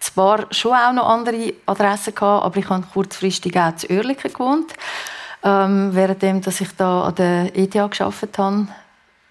zwar 0.00 0.46
schon 0.52 0.72
auch 0.72 0.92
noch 0.92 1.08
andere 1.08 1.52
Adressen 1.66 2.14
gehabt, 2.14 2.44
aber 2.44 2.56
ich 2.56 2.68
habe 2.68 2.84
kurzfristig 2.92 3.58
auch 3.58 3.76
zu 3.76 3.90
Oerlikon 3.90 4.32
gewohnt. 4.32 4.72
Ähm, 5.42 5.94
währenddem, 5.94 6.40
dass 6.40 6.62
ich 6.62 6.74
da 6.76 7.02
an 7.02 7.14
der 7.16 7.56
ETH 7.56 7.72
gearbeitet 7.72 8.38
habe, 8.38 8.68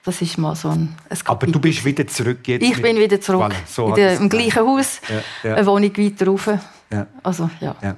Das 0.06 0.22
ist 0.22 0.38
mal 0.38 0.56
so 0.56 0.70
ein, 0.70 0.96
ein 1.10 1.18
Aber 1.26 1.48
du 1.48 1.60
bist 1.60 1.86
wieder 1.86 2.06
zurück 2.06 2.46
jetzt? 2.48 2.62
Ich 2.62 2.82
bin 2.82 2.98
wieder 2.98 3.22
zurück. 3.22 3.44
Voilà, 3.44 3.56
so 3.66 3.88
in 3.88 3.96
der, 3.96 4.18
Im 4.18 4.28
gleichen 4.28 4.66
Haus, 4.66 5.00
ja, 5.08 5.50
ja. 5.50 5.56
eine 5.56 5.66
Wohnung 5.66 5.98
weiter 5.98 6.28
rauf. 6.28 6.50
Ja. 6.92 7.08
Also, 7.24 7.50
ja. 7.62 7.76
ja. 7.82 7.96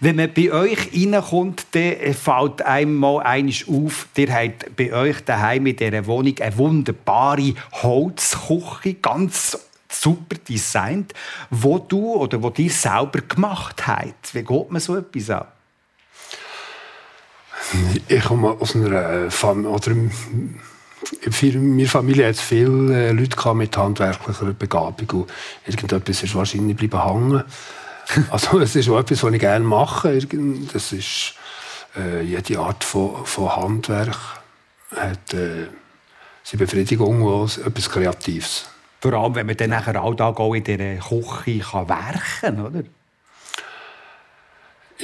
Wenn 0.00 0.16
man 0.16 0.32
bei 0.32 0.52
euch 0.52 0.90
reinkommt, 0.92 1.66
dann 1.72 2.14
fällt 2.14 2.62
einem 2.62 2.96
mal 2.96 3.20
eines 3.22 3.66
auf, 3.68 4.08
ihr 4.16 4.32
habt 4.32 4.76
bei 4.76 4.92
euch 4.92 5.24
daheim 5.24 5.66
in 5.66 5.76
dieser 5.76 6.06
Wohnung 6.06 6.34
eine 6.40 6.56
wunderbare 6.56 7.54
Holzküche, 7.72 8.94
ganz 8.94 9.58
super 9.88 10.36
designt, 10.48 11.12
wo 11.50 11.78
du 11.78 12.14
oder 12.14 12.42
wo 12.42 12.50
dir 12.50 12.70
selber 12.70 13.20
gemacht 13.20 13.86
habt. 13.86 14.34
Wie 14.34 14.42
geht 14.42 14.70
man 14.70 14.80
so 14.80 14.96
etwas 14.96 15.30
an? 15.30 15.46
Ich 18.08 18.24
komme 18.24 18.50
aus 18.50 18.76
einer 18.76 19.30
Familie, 19.30 19.70
oder 19.70 19.94
in 21.42 21.76
meiner 21.76 21.88
Familie 21.88 22.28
hat 22.28 22.34
es 22.34 22.40
viele 22.40 23.12
Leute 23.12 23.54
mit 23.54 23.76
handwerklicher 23.76 24.46
Begabung 24.52 25.10
und 25.10 25.32
irgendetwas 25.66 26.22
ist 26.22 26.34
wahrscheinlich 26.34 26.76
bleiben 26.76 27.04
hängen. 27.04 27.44
Also 28.30 28.60
es 28.60 28.76
ist 28.76 28.88
auch 28.88 29.00
etwas, 29.00 29.24
was 29.24 29.32
ich 29.32 29.40
gerne 29.40 29.64
mache. 29.64 30.16
Das 30.72 30.92
ist 30.92 31.34
äh, 31.96 32.22
jede 32.22 32.60
Art 32.60 32.84
von, 32.84 33.26
von 33.26 33.56
Handwerk 33.56 34.16
hat 34.94 35.34
äh, 35.34 35.66
seine 36.44 36.58
Befriedigung 36.58 37.22
und 37.22 37.58
etwas 37.58 37.90
Kreatives. 37.90 38.68
Vor 39.00 39.12
allem, 39.12 39.34
wenn 39.34 39.46
man 39.46 39.56
dann 39.56 39.70
nachher 39.70 40.00
Alltag 40.00 40.38
auch 40.38 40.54
in 40.54 40.64
dieser 40.64 40.96
Küche 40.96 41.58
kann 41.58 41.88
werken 41.88 42.20
kann, 42.40 42.66
oder? 42.66 42.82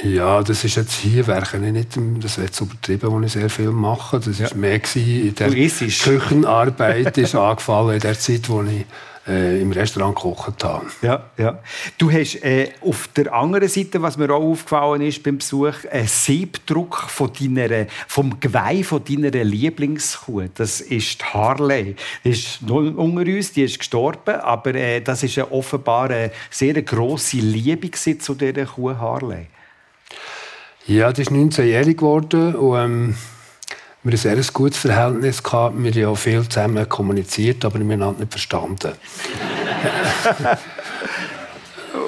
Ja, 0.01 0.41
das 0.41 0.63
ist 0.63 0.75
jetzt 0.75 0.93
hier 0.93 1.27
werke 1.27 1.57
ich 1.57 1.71
nicht, 1.71 1.89
das 2.19 2.37
wird 2.39 2.59
übertrieben, 2.59 3.11
wo 3.11 3.21
ich 3.21 3.33
sehr 3.33 3.49
viel 3.49 3.69
mache. 3.69 4.19
Das 4.19 4.39
ja. 4.39 4.49
mehr 4.55 4.81
in 4.95 5.35
der 5.35 5.49
Küchenarbeit 5.49 7.17
ist 7.17 7.35
angefallen 7.35 7.95
in 7.95 7.99
der 7.99 8.17
Zeit, 8.17 8.49
wo 8.49 8.63
ich 8.63 8.85
äh, 9.27 9.61
im 9.61 9.71
Restaurant 9.71 10.15
gekocht 10.15 10.63
habe. 10.63 10.85
Ja, 11.01 11.29
ja. 11.37 11.59
Du 11.97 12.11
hast 12.11 12.43
äh, 12.43 12.71
auf 12.81 13.07
der 13.15 13.33
anderen 13.33 13.67
Seite, 13.67 14.01
was 14.01 14.17
mir 14.17 14.29
auch 14.31 14.41
aufgefallen 14.41 15.01
ist 15.01 15.23
beim 15.23 15.37
Besuch, 15.37 15.75
einen 15.89 16.07
Siebdruck 16.07 16.97
von 17.07 17.31
deiner, 17.39 17.85
vom 18.07 18.39
Geweih 18.39 18.83
von 18.83 19.03
deiner 19.03 19.43
Lieblingskuh. 19.43 20.49
Das 20.55 20.81
ist 20.81 21.21
die 21.21 21.25
Harley. 21.25 21.95
Die 22.23 22.31
ist 22.31 22.61
unter 22.63 23.31
uns, 23.31 23.53
die 23.53 23.63
ist 23.63 23.79
gestorben, 23.79 24.35
aber 24.35 24.75
äh, 24.75 25.01
das 25.01 25.23
ist 25.23 25.37
offenbar 25.37 26.09
eine 26.09 26.31
sehr 26.49 26.81
grosse 26.81 27.37
Liebe 27.37 27.91
zu 27.91 28.33
dieser 28.35 28.65
Kuh 28.65 28.95
Harley. 28.97 29.47
Ja, 30.85 31.13
die 31.13 31.21
ist 31.21 31.31
19-jährig 31.31 31.95
geworden 31.95 32.55
und 32.55 32.77
ähm, 32.77 33.15
wir 34.03 34.11
ein 34.11 34.17
sehr 34.17 34.35
gutes 34.51 34.79
Verhältnis 34.79 35.41
gehabt. 35.41 35.77
Wir 35.77 35.91
haben 35.91 35.99
ja 35.99 36.13
viel 36.15 36.49
zusammen 36.49 36.89
kommuniziert, 36.89 37.63
aber 37.63 37.79
wir 37.79 37.99
haben 37.99 38.17
nicht 38.17 38.31
verstanden. 38.31 38.91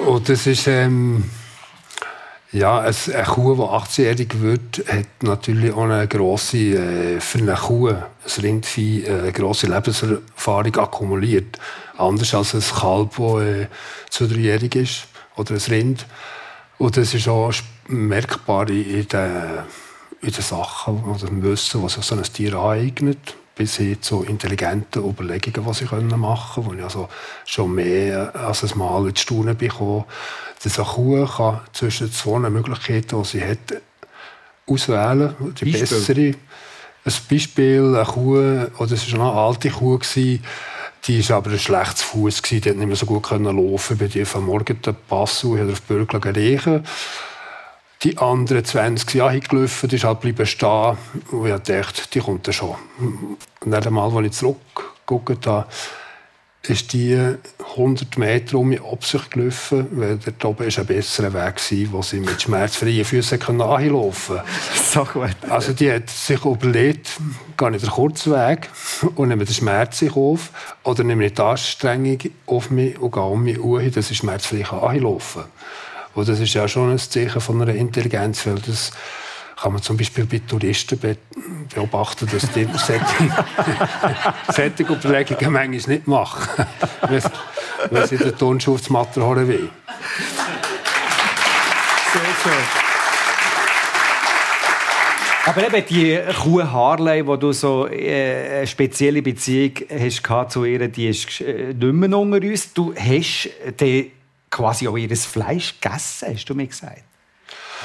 und 0.06 0.28
das 0.28 0.46
ist 0.46 0.66
ähm, 0.66 1.24
ja, 2.52 2.80
eine 2.80 3.24
Kuh, 3.24 3.54
die 3.54 3.62
18-jährig 3.62 4.42
wird, 4.42 4.84
hat 4.88 5.22
natürlich 5.22 5.72
auch 5.72 5.84
eine 5.84 6.06
grosse, 6.06 6.58
äh, 6.58 7.20
für 7.20 7.38
eine 7.38 7.54
Kuh, 7.54 7.88
ein 7.88 8.04
Rindvieh, 8.42 9.08
eine 9.08 9.32
grosse 9.32 9.68
Lebenserfahrung 9.68 10.76
akkumuliert. 10.76 11.58
Anders 11.96 12.34
als 12.34 12.54
ein 12.54 12.78
Kalb, 12.78 13.16
das 13.16 13.42
äh, 13.42 13.68
zwei, 14.10 14.26
dreijährig 14.26 14.76
ist, 14.76 15.08
oder 15.36 15.54
ein 15.54 15.62
Rind. 15.70 16.04
Und 16.76 16.98
das 16.98 17.14
ist 17.14 17.26
auch 17.26 17.54
merkbar 17.88 18.68
in 18.70 19.06
den 19.08 19.64
in 20.22 20.32
den 20.32 20.42
Sachen 20.42 21.04
oder 21.04 21.28
im 21.28 21.42
Wissen, 21.42 21.82
was 21.82 21.94
sich 21.94 22.04
so 22.04 22.14
ein 22.14 22.22
Tier 22.22 22.54
aneignet, 22.54 23.36
bis 23.54 23.76
hin 23.76 24.00
zu 24.02 24.22
intelligenten 24.22 25.04
Überlegungen, 25.04 25.66
die 25.66 25.74
sie 25.74 25.84
machen 26.16 26.64
können, 26.64 26.66
wo 26.66 26.74
ich 26.74 26.82
also 26.82 27.08
schon 27.44 27.74
mehr 27.74 28.34
als 28.34 28.64
ein 28.64 28.78
Mal 28.78 29.08
in 29.08 29.16
Staunen 29.16 29.56
bekomme, 29.56 30.04
dass 30.62 30.78
eine 30.78 30.88
Kuh 30.88 31.26
kann 31.26 31.60
zwischen 31.72 32.12
zwei 32.12 32.38
Möglichkeiten, 32.38 33.22
die 33.22 33.28
sie 33.28 33.44
hat, 33.44 33.82
auswählen 34.66 35.34
die 35.60 35.64
Beispiel. 35.64 35.80
bessere. 35.80 36.34
Ein 37.04 37.12
Beispiel, 37.30 37.94
eine 37.94 38.04
Kuh, 38.04 38.36
oder 38.78 38.92
es 38.92 39.12
war 39.12 39.20
eine 39.20 39.32
alte 39.32 39.70
Kuh, 39.70 40.00
die 40.16 41.28
war 41.28 41.36
aber 41.36 41.50
ein 41.52 41.58
schlechtes 41.58 42.02
Fuß, 42.02 42.42
die 42.42 42.60
konnte 42.60 42.78
nicht 42.78 42.86
mehr 42.86 42.96
so 42.96 43.06
gut 43.06 43.30
laufen. 43.30 43.96
Bei 43.96 44.08
dir 44.08 44.26
am 44.34 44.46
Morgen 44.46 44.82
den 44.82 44.96
Pass 45.08 45.44
auf 45.44 45.56
die 45.56 45.74
Bürger 45.86 46.18
gelegen 46.18 46.82
die 48.06 48.18
anderen 48.18 48.64
20 48.64 49.14
Jahre 49.14 49.40
gelaufen, 49.40 49.90
ist 49.90 50.04
halt 50.04 50.20
bleiben 50.20 50.46
stehen. 50.46 50.96
Und 51.32 51.46
ich 51.46 51.54
dachte, 51.54 52.02
die 52.12 52.20
kommt 52.20 52.46
dann 52.46 52.54
schon. 52.54 52.76
Und 52.98 53.70
dann 53.70 53.84
einmal, 53.84 54.16
als 54.16 54.26
ich 54.26 54.32
zurückgeguckt 54.32 55.46
habe, 55.46 55.66
ist 56.62 56.92
die 56.92 57.36
100 57.76 58.18
Meter 58.18 58.58
um 58.58 58.68
mich 58.68 58.82
ab 58.82 59.04
sich 59.04 59.30
gelaufen, 59.30 59.86
weil 59.92 60.18
dort 60.18 60.44
oben 60.44 60.66
ist 60.66 60.78
ein 60.78 60.86
besserer 60.86 61.32
Weg 61.32 61.56
war, 61.56 61.92
wo 61.92 62.02
sie 62.02 62.18
mit 62.18 62.42
schmerzfreien 62.42 63.04
Füßen 63.04 63.38
nachlaufen 63.56 64.36
konnte. 64.36 64.50
So 64.74 65.04
gut. 65.04 65.36
Also 65.48 65.72
die 65.72 65.92
hat 65.92 66.10
sich 66.10 66.44
überlegt, 66.44 67.20
gehe 67.56 67.70
ich 67.70 67.82
den 67.82 67.90
kurzen 67.90 68.32
Weg 68.32 68.68
und 69.14 69.28
nehme 69.28 69.44
den 69.44 69.54
Schmerz 69.54 70.02
auf 70.02 70.50
oder 70.82 71.04
nehme 71.04 71.26
ich 71.26 71.34
die 71.34 71.42
Anstrengung 71.42 72.18
auf 72.46 72.70
mich 72.70 72.98
und 72.98 73.12
gehe 73.12 73.22
um 73.22 73.44
mich 73.44 73.56
herum, 73.56 73.92
dass 73.92 74.10
ich 74.10 74.16
schmerzfrei 74.18 74.58
nachlaufen 74.58 75.42
kann. 75.42 75.50
Und 76.16 76.28
das 76.28 76.40
ist 76.40 76.54
ja 76.54 76.66
schon 76.66 76.90
ein 76.90 76.98
Zeichen 76.98 77.40
von 77.42 77.60
einer 77.60 77.74
Intelligenz, 77.74 78.46
weil 78.46 78.54
das 78.54 78.90
kann 79.60 79.72
man 79.74 79.82
zum 79.82 79.98
Beispiel 79.98 80.24
bei 80.24 80.40
Touristen 80.46 80.98
beobachten, 81.74 82.26
dass 82.32 82.50
die 82.52 82.66
solche 84.52 84.82
Überlegungen 84.92 85.52
manchmal 85.52 85.96
nicht 85.96 86.08
machen, 86.08 86.66
wenn 87.90 88.06
sie 88.06 88.16
den 88.16 88.36
Turnschuh 88.36 88.74
aufs 88.74 88.88
Matter 88.88 89.26
holen 89.26 89.46
will. 89.46 89.68
Sehr 92.12 92.22
schön. 92.42 92.52
Aber 95.44 95.66
eben 95.66 95.86
die 95.86 96.18
Kuh 96.42 96.62
Harley, 96.62 97.26
wo 97.26 97.36
du 97.36 97.52
so 97.52 97.86
äh, 97.86 98.56
eine 98.58 98.66
spezielle 98.66 99.20
Beziehung 99.22 99.72
hast 99.90 100.22
zu 100.52 100.64
ihr, 100.64 100.88
die 100.88 101.08
ist 101.08 101.40
äh, 101.42 101.74
nicht 101.74 101.80
mehr 101.80 102.18
unter 102.18 102.38
uns. 102.38 102.72
Du 102.72 102.94
hast 102.94 103.50
den 103.78 104.15
quasi 104.56 104.88
auch 104.88 104.96
ihr 104.96 105.14
Fleisch 105.16 105.74
gegessen, 105.80 106.28
hast 106.32 106.46
du 106.46 106.54
mir 106.54 106.66
gesagt. 106.66 107.02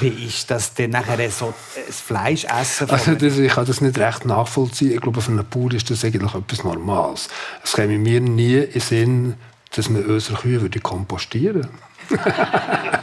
Wie 0.00 0.08
ist 0.26 0.50
das 0.50 0.72
denn 0.72 0.90
nachher 0.90 1.30
so 1.30 1.52
das 1.86 2.00
Fleisch 2.00 2.44
essen? 2.44 2.88
Also 2.88 3.14
das, 3.14 3.38
ich 3.38 3.52
kann 3.52 3.66
das 3.66 3.82
nicht 3.82 3.98
recht 3.98 4.24
nachvollziehen. 4.24 4.92
Ich 4.92 5.00
glaube, 5.00 5.20
für 5.20 5.30
einen 5.30 5.46
Bauer 5.48 5.72
ist 5.74 5.90
das 5.90 6.04
eigentlich 6.04 6.34
etwas 6.34 6.64
Normales. 6.64 7.28
Es 7.62 7.74
käme 7.74 7.98
mir 7.98 8.20
nie 8.20 8.56
in 8.56 8.72
den 8.72 8.80
Sinn, 8.80 9.34
dass 9.76 9.90
man 9.90 10.04
unsere 10.04 10.38
Kühe 10.38 10.60
würde 10.62 10.80
kompostieren 10.80 11.68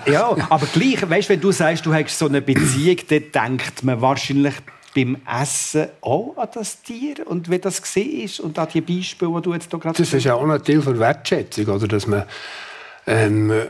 Ja, 0.06 0.36
aber 0.50 0.66
gleich, 0.66 1.08
weißt, 1.08 1.30
wenn 1.30 1.42
du 1.42 1.52
sagst, 1.52 1.86
du 1.86 1.94
hast 1.94 2.18
so 2.18 2.26
eine 2.26 2.42
Beziehung, 2.42 2.98
dann 3.08 3.32
denkt 3.32 3.84
man 3.84 4.02
wahrscheinlich 4.02 4.56
beim 4.96 5.18
Essen 5.42 5.88
auch 6.02 6.36
an 6.38 6.50
das 6.54 6.82
Tier 6.82 7.16
und 7.26 7.50
wie 7.50 7.60
das 7.60 7.82
war 7.82 8.46
und 8.46 8.58
an 8.58 8.68
die 8.74 8.82
Beispiele, 8.82 9.32
die 9.36 9.42
du 9.44 9.54
jetzt 9.54 9.70
hier 9.70 9.80
gerade 9.80 9.98
Das 9.98 10.14
ist 10.14 10.24
ja 10.24 10.34
auch 10.34 10.44
ein 10.44 10.64
Teil 10.64 10.82
der 10.82 11.00
Wertschätzung, 11.00 11.68
oder? 11.68 11.88
dass 11.88 12.08
man 12.08 12.24
ähm, 13.10 13.50
äh, 13.50 13.66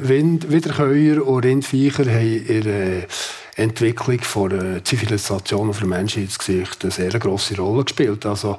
Wind, 0.00 0.50
Wiederkäuer 0.50 1.24
und 1.24 1.44
Rindviecher 1.44 2.06
haben 2.06 2.62
der 2.64 3.06
Entwicklung 3.54 4.50
der 4.50 4.82
Zivilisation 4.82 5.70
auf 5.70 5.78
der 5.78 5.86
Menschheitsgesicht 5.86 6.82
eine 6.82 6.90
sehr 6.90 7.18
grosse 7.18 7.56
Rolle 7.56 7.84
gespielt. 7.84 8.26
Also, 8.26 8.58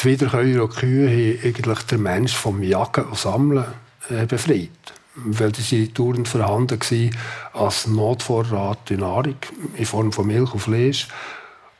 die 0.00 0.08
Wiederkäuer 0.08 0.62
und 0.62 0.76
Kühe 0.76 1.10
haben 1.10 1.46
eigentlich 1.46 1.82
den 1.82 2.02
Mensch 2.02 2.34
vom 2.34 2.62
Jagen 2.62 3.04
und 3.04 3.18
Sammeln 3.18 3.64
äh, 4.08 4.24
befreit. 4.24 4.70
Weil 5.16 5.54
sie 5.54 5.92
dauernd 5.92 6.26
vorhanden 6.26 6.80
waren 6.80 7.10
als 7.52 7.86
Notvorrat 7.86 8.90
in 8.90 9.00
Nahrung 9.00 9.36
in 9.76 9.84
Form 9.84 10.12
von 10.12 10.26
Milch 10.26 10.54
und 10.54 10.60
Fleisch. 10.60 11.08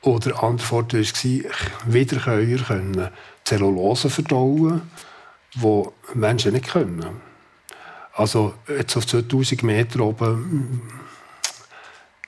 Oder 0.02 0.42
andere 0.42 0.66
Vorteil 0.66 1.04
war, 1.04 1.50
Wiederkäuer 1.86 2.58
können 2.58 3.08
Zellulose 3.44 4.10
verdauen 4.10 4.82
wo 5.56 5.92
Menschen 6.14 6.52
nicht 6.52 6.68
können. 6.68 7.20
Also 8.14 8.54
jetzt 8.68 8.96
auf 8.96 9.06
2000 9.06 9.62
Meter 9.62 10.00
oben 10.00 10.82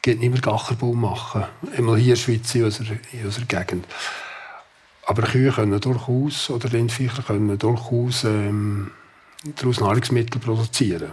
geht 0.01 0.19
nicht 0.19 0.33
mehr 0.33 0.41
Gacherbau 0.41 0.93
machen. 0.93 1.45
Einmal 1.77 1.97
hier 1.97 2.05
in 2.05 2.09
der 2.11 2.17
Schweiz, 2.17 2.55
in 2.55 2.65
unserer, 2.65 2.97
in 3.13 3.25
unserer 3.25 3.45
Gegend. 3.45 3.87
Aber 5.07 5.23
Kühe 5.23 5.51
können 5.51 5.81
durchaus, 5.81 6.51
oder 6.51 6.73
Rindviecher 6.73 7.23
können 7.23 7.59
durchaus 7.59 8.25
ähm, 8.25 8.91
daraus 9.57 9.81
Nahrungsmittel 9.81 10.41
produzieren. 10.41 11.13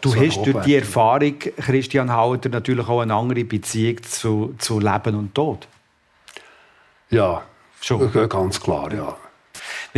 Du 0.00 0.14
hast 0.14 0.44
durch 0.44 0.64
die 0.64 0.76
Erfahrung, 0.76 1.38
Christian 1.38 2.12
Hauter, 2.12 2.48
natürlich 2.48 2.88
auch 2.88 3.00
eine 3.00 3.14
andere 3.14 3.44
Beziehung 3.44 4.02
zu, 4.02 4.54
zu 4.58 4.80
Leben 4.80 5.14
und 5.14 5.34
Tod. 5.34 5.68
Ja, 7.10 7.42
Schon. 7.80 8.28
ganz 8.28 8.60
klar, 8.60 8.92
ja. 8.92 9.16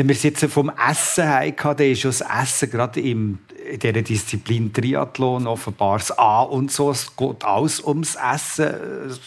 Wenn 0.00 0.09
wir 0.09 0.16
es 0.16 0.23
jetzt 0.23 0.42
vom 0.47 0.73
Essen 0.88 1.28
hatten, 1.28 1.76
dann 1.76 1.87
ist 1.87 2.07
das 2.07 2.23
Essen 2.23 2.71
gerade 2.71 3.00
in 3.00 3.38
dieser 3.71 4.00
Disziplin 4.00 4.73
Triathlon 4.73 5.47
offenbar 5.47 5.99
das 5.99 6.11
A 6.19 6.40
und 6.40 6.73
so. 6.73 6.90
Es 6.90 7.14
geht 7.14 7.45
alles 7.45 7.85
ums 7.85 8.14
Essen. 8.14 8.73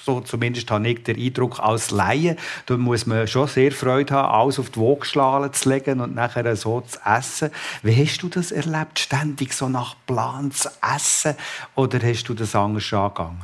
So 0.04 0.22
zumindest 0.22 0.72
habe 0.72 0.90
ich 0.90 1.04
den 1.04 1.22
Eindruck 1.22 1.60
als 1.60 1.92
Laie. 1.92 2.38
Da 2.66 2.76
muss 2.76 3.06
man 3.06 3.28
schon 3.28 3.48
sehr 3.48 3.72
Freude 3.72 4.16
haben, 4.16 4.34
alles 4.34 4.58
auf 4.58 4.72
die 4.72 4.80
Waagschale 4.80 5.52
zu 5.52 5.70
legen 5.70 6.02
und 6.02 6.16
nachher 6.16 6.56
so 6.56 6.82
zu 6.82 6.98
essen. 7.06 7.52
Wie 7.84 7.96
hast 7.96 8.24
du 8.24 8.30
das 8.30 8.52
erlebt, 8.52 8.98
ständig 8.98 9.54
so 9.54 9.70
nach 9.70 9.96
Plan 10.08 10.50
zu 10.50 10.70
essen? 10.96 11.36
Oder 11.76 12.00
hast 12.02 12.24
du 12.24 12.34
das 12.34 12.56
anders 12.56 12.92
angegangen? 12.92 13.44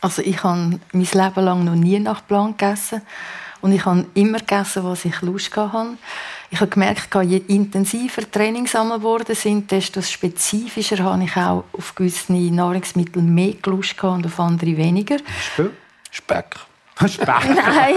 Also 0.00 0.22
ich 0.22 0.42
habe 0.42 0.80
mein 0.90 1.08
Leben 1.12 1.44
lang 1.44 1.64
noch 1.64 1.76
nie 1.76 2.00
nach 2.00 2.26
Plan 2.26 2.56
gegessen. 2.56 3.02
Und 3.60 3.72
ich 3.72 3.84
habe 3.84 4.06
immer 4.14 4.38
gegessen, 4.38 4.84
was 4.84 5.04
ich 5.04 5.20
Lust 5.22 5.56
hatte. 5.56 5.96
Ich 6.50 6.60
habe 6.60 6.70
gemerkt, 6.70 7.14
je 7.24 7.42
intensiver 7.48 8.30
Trainingssammeln 8.30 9.00
geworden 9.00 9.34
sind, 9.34 9.70
desto 9.70 10.00
spezifischer 10.00 10.98
habe 11.04 11.24
ich 11.24 11.36
auch 11.36 11.64
auf 11.72 11.94
gewisse 11.94 12.32
Nahrungsmittel 12.32 13.22
mehr 13.22 13.54
Lust 13.66 14.02
und 14.02 14.24
auf 14.24 14.40
andere 14.40 14.76
weniger. 14.76 15.16
Speck. 16.10 16.56
Speck? 17.06 17.28
Nein, 17.28 17.94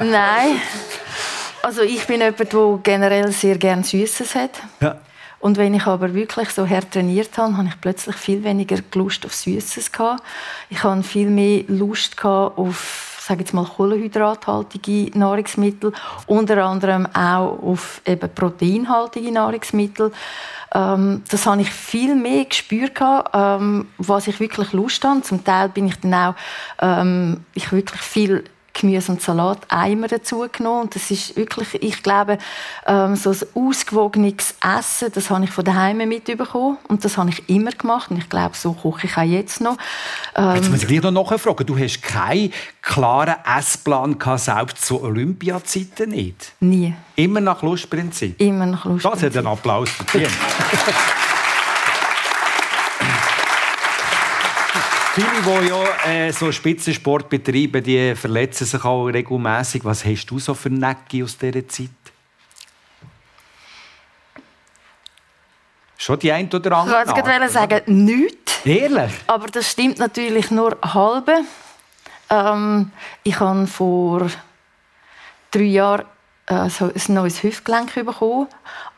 nein. 0.00 0.60
Also 1.62 1.82
ich 1.82 2.06
bin 2.06 2.20
jemand, 2.20 2.52
der 2.52 2.78
generell 2.82 3.32
sehr 3.32 3.58
gerne 3.58 3.82
Süßes 3.82 4.34
hat. 4.36 4.62
Ja. 4.80 5.00
Und 5.40 5.56
wenn 5.58 5.74
ich 5.74 5.86
aber 5.86 6.14
wirklich 6.14 6.50
so 6.50 6.68
hart 6.68 6.92
trainiert 6.92 7.36
habe, 7.36 7.56
habe 7.56 7.68
ich 7.68 7.80
plötzlich 7.80 8.16
viel 8.16 8.42
weniger 8.44 8.78
Lust 8.94 9.26
auf 9.26 9.34
Süßes 9.34 9.92
gehabt. 9.92 10.22
Ich 10.70 10.82
habe 10.82 11.02
viel 11.02 11.28
mehr 11.28 11.64
Lust 11.68 12.24
auf 12.24 13.15
sage 13.26 13.40
jetzt 13.40 13.52
mal 13.52 13.64
kohlenhydrathaltige 13.64 15.18
Nahrungsmittel, 15.18 15.92
unter 16.26 16.64
anderem 16.64 17.06
auch 17.06 17.58
auf 17.60 18.00
eben 18.06 18.30
proteinhaltige 18.32 19.32
Nahrungsmittel. 19.32 20.12
Ähm, 20.72 21.22
das 21.28 21.44
habe 21.46 21.62
ich 21.62 21.70
viel 21.70 22.14
mehr 22.14 22.44
gespürt, 22.44 23.00
ähm, 23.34 23.88
was 23.98 24.28
ich 24.28 24.38
wirklich 24.38 24.72
Lust 24.72 25.04
habe. 25.04 25.22
Zum 25.22 25.42
Teil 25.44 25.68
bin 25.70 25.86
ich 25.88 25.98
dann 26.00 26.14
auch 26.14 26.34
ähm, 26.80 27.44
ich 27.54 27.72
wirklich 27.72 28.00
viel 28.00 28.44
Gemüse 28.78 29.12
und 29.12 29.22
Salat 29.22 29.58
Eimer 29.68 30.08
dazu 30.08 30.46
genommen. 30.50 30.82
Und 30.82 30.94
das 30.94 31.10
ist 31.10 31.36
wirklich, 31.36 31.82
ich 31.82 32.02
glaube, 32.02 32.38
ähm, 32.86 33.16
so 33.16 33.30
ein 33.30 33.38
ausgewogenes 33.54 34.54
Essen, 34.62 35.10
das 35.12 35.30
habe 35.30 35.44
ich 35.44 35.50
von 35.50 35.64
daheim 35.64 35.96
mitbekommen 35.96 36.78
und 36.88 37.04
das 37.04 37.16
habe 37.16 37.30
ich 37.30 37.48
immer 37.48 37.70
gemacht. 37.70 38.10
Und 38.10 38.18
ich 38.18 38.28
glaube, 38.28 38.56
so 38.56 38.72
koche 38.72 39.06
ich 39.06 39.16
auch 39.16 39.22
jetzt 39.22 39.60
noch. 39.60 39.76
Ähm, 40.34 40.56
jetzt 40.56 40.70
muss 40.70 40.82
ich 40.82 40.88
gleich 40.88 41.02
noch 41.02 41.30
nachfragen. 41.30 41.66
Du 41.66 41.78
hast 41.78 42.02
keinen 42.02 42.52
klaren 42.82 43.36
Essplan 43.58 44.18
gehabt, 44.18 44.40
selbst 44.40 44.84
zu 44.84 45.02
Olympiazeiten 45.02 46.10
nicht? 46.10 46.52
Nie. 46.60 46.94
Immer 47.16 47.40
nach 47.40 47.62
Lustprinzip? 47.62 48.40
Immer 48.40 48.66
nach 48.66 48.84
Lustprinzip. 48.84 49.20
Das 49.20 49.30
hat 49.30 49.36
einen 49.36 49.46
Applaus 49.46 49.90
verdient. 49.90 50.30
Viele, 55.16 55.60
die 55.62 55.68
ja 55.68 56.10
äh, 56.10 56.30
so 56.30 56.52
Spitzensport 56.52 57.30
betreiben, 57.30 57.82
die 57.82 58.14
verletzen 58.14 58.66
sich 58.66 58.84
auch 58.84 59.06
regelmäßig. 59.06 59.82
Was 59.82 60.04
hast 60.04 60.26
du 60.26 60.38
so 60.38 60.52
für 60.52 60.68
Necki 60.68 61.24
aus 61.24 61.38
dieser 61.38 61.66
Zeit? 61.66 61.88
Schon 65.96 66.18
die 66.18 66.30
ein 66.30 66.52
oder 66.52 66.76
andere? 66.76 67.00
Ich 67.00 67.08
wollte 67.08 67.22
gerade 67.22 67.48
sagen, 67.48 67.80
nichts. 67.86 68.66
Ehrlich? 68.66 69.12
Aber 69.26 69.46
das 69.46 69.70
stimmt 69.70 69.98
natürlich 69.98 70.50
nur 70.50 70.76
halb. 70.82 71.30
Ähm, 72.28 72.90
ich 73.22 73.40
habe 73.40 73.66
vor 73.66 74.26
drei 75.50 75.62
Jahren 75.62 76.04
äh, 76.44 76.68
so 76.68 76.92
ein 76.94 77.14
neues 77.14 77.42
Hüftgelenk 77.42 77.94
bekommen. 77.94 78.48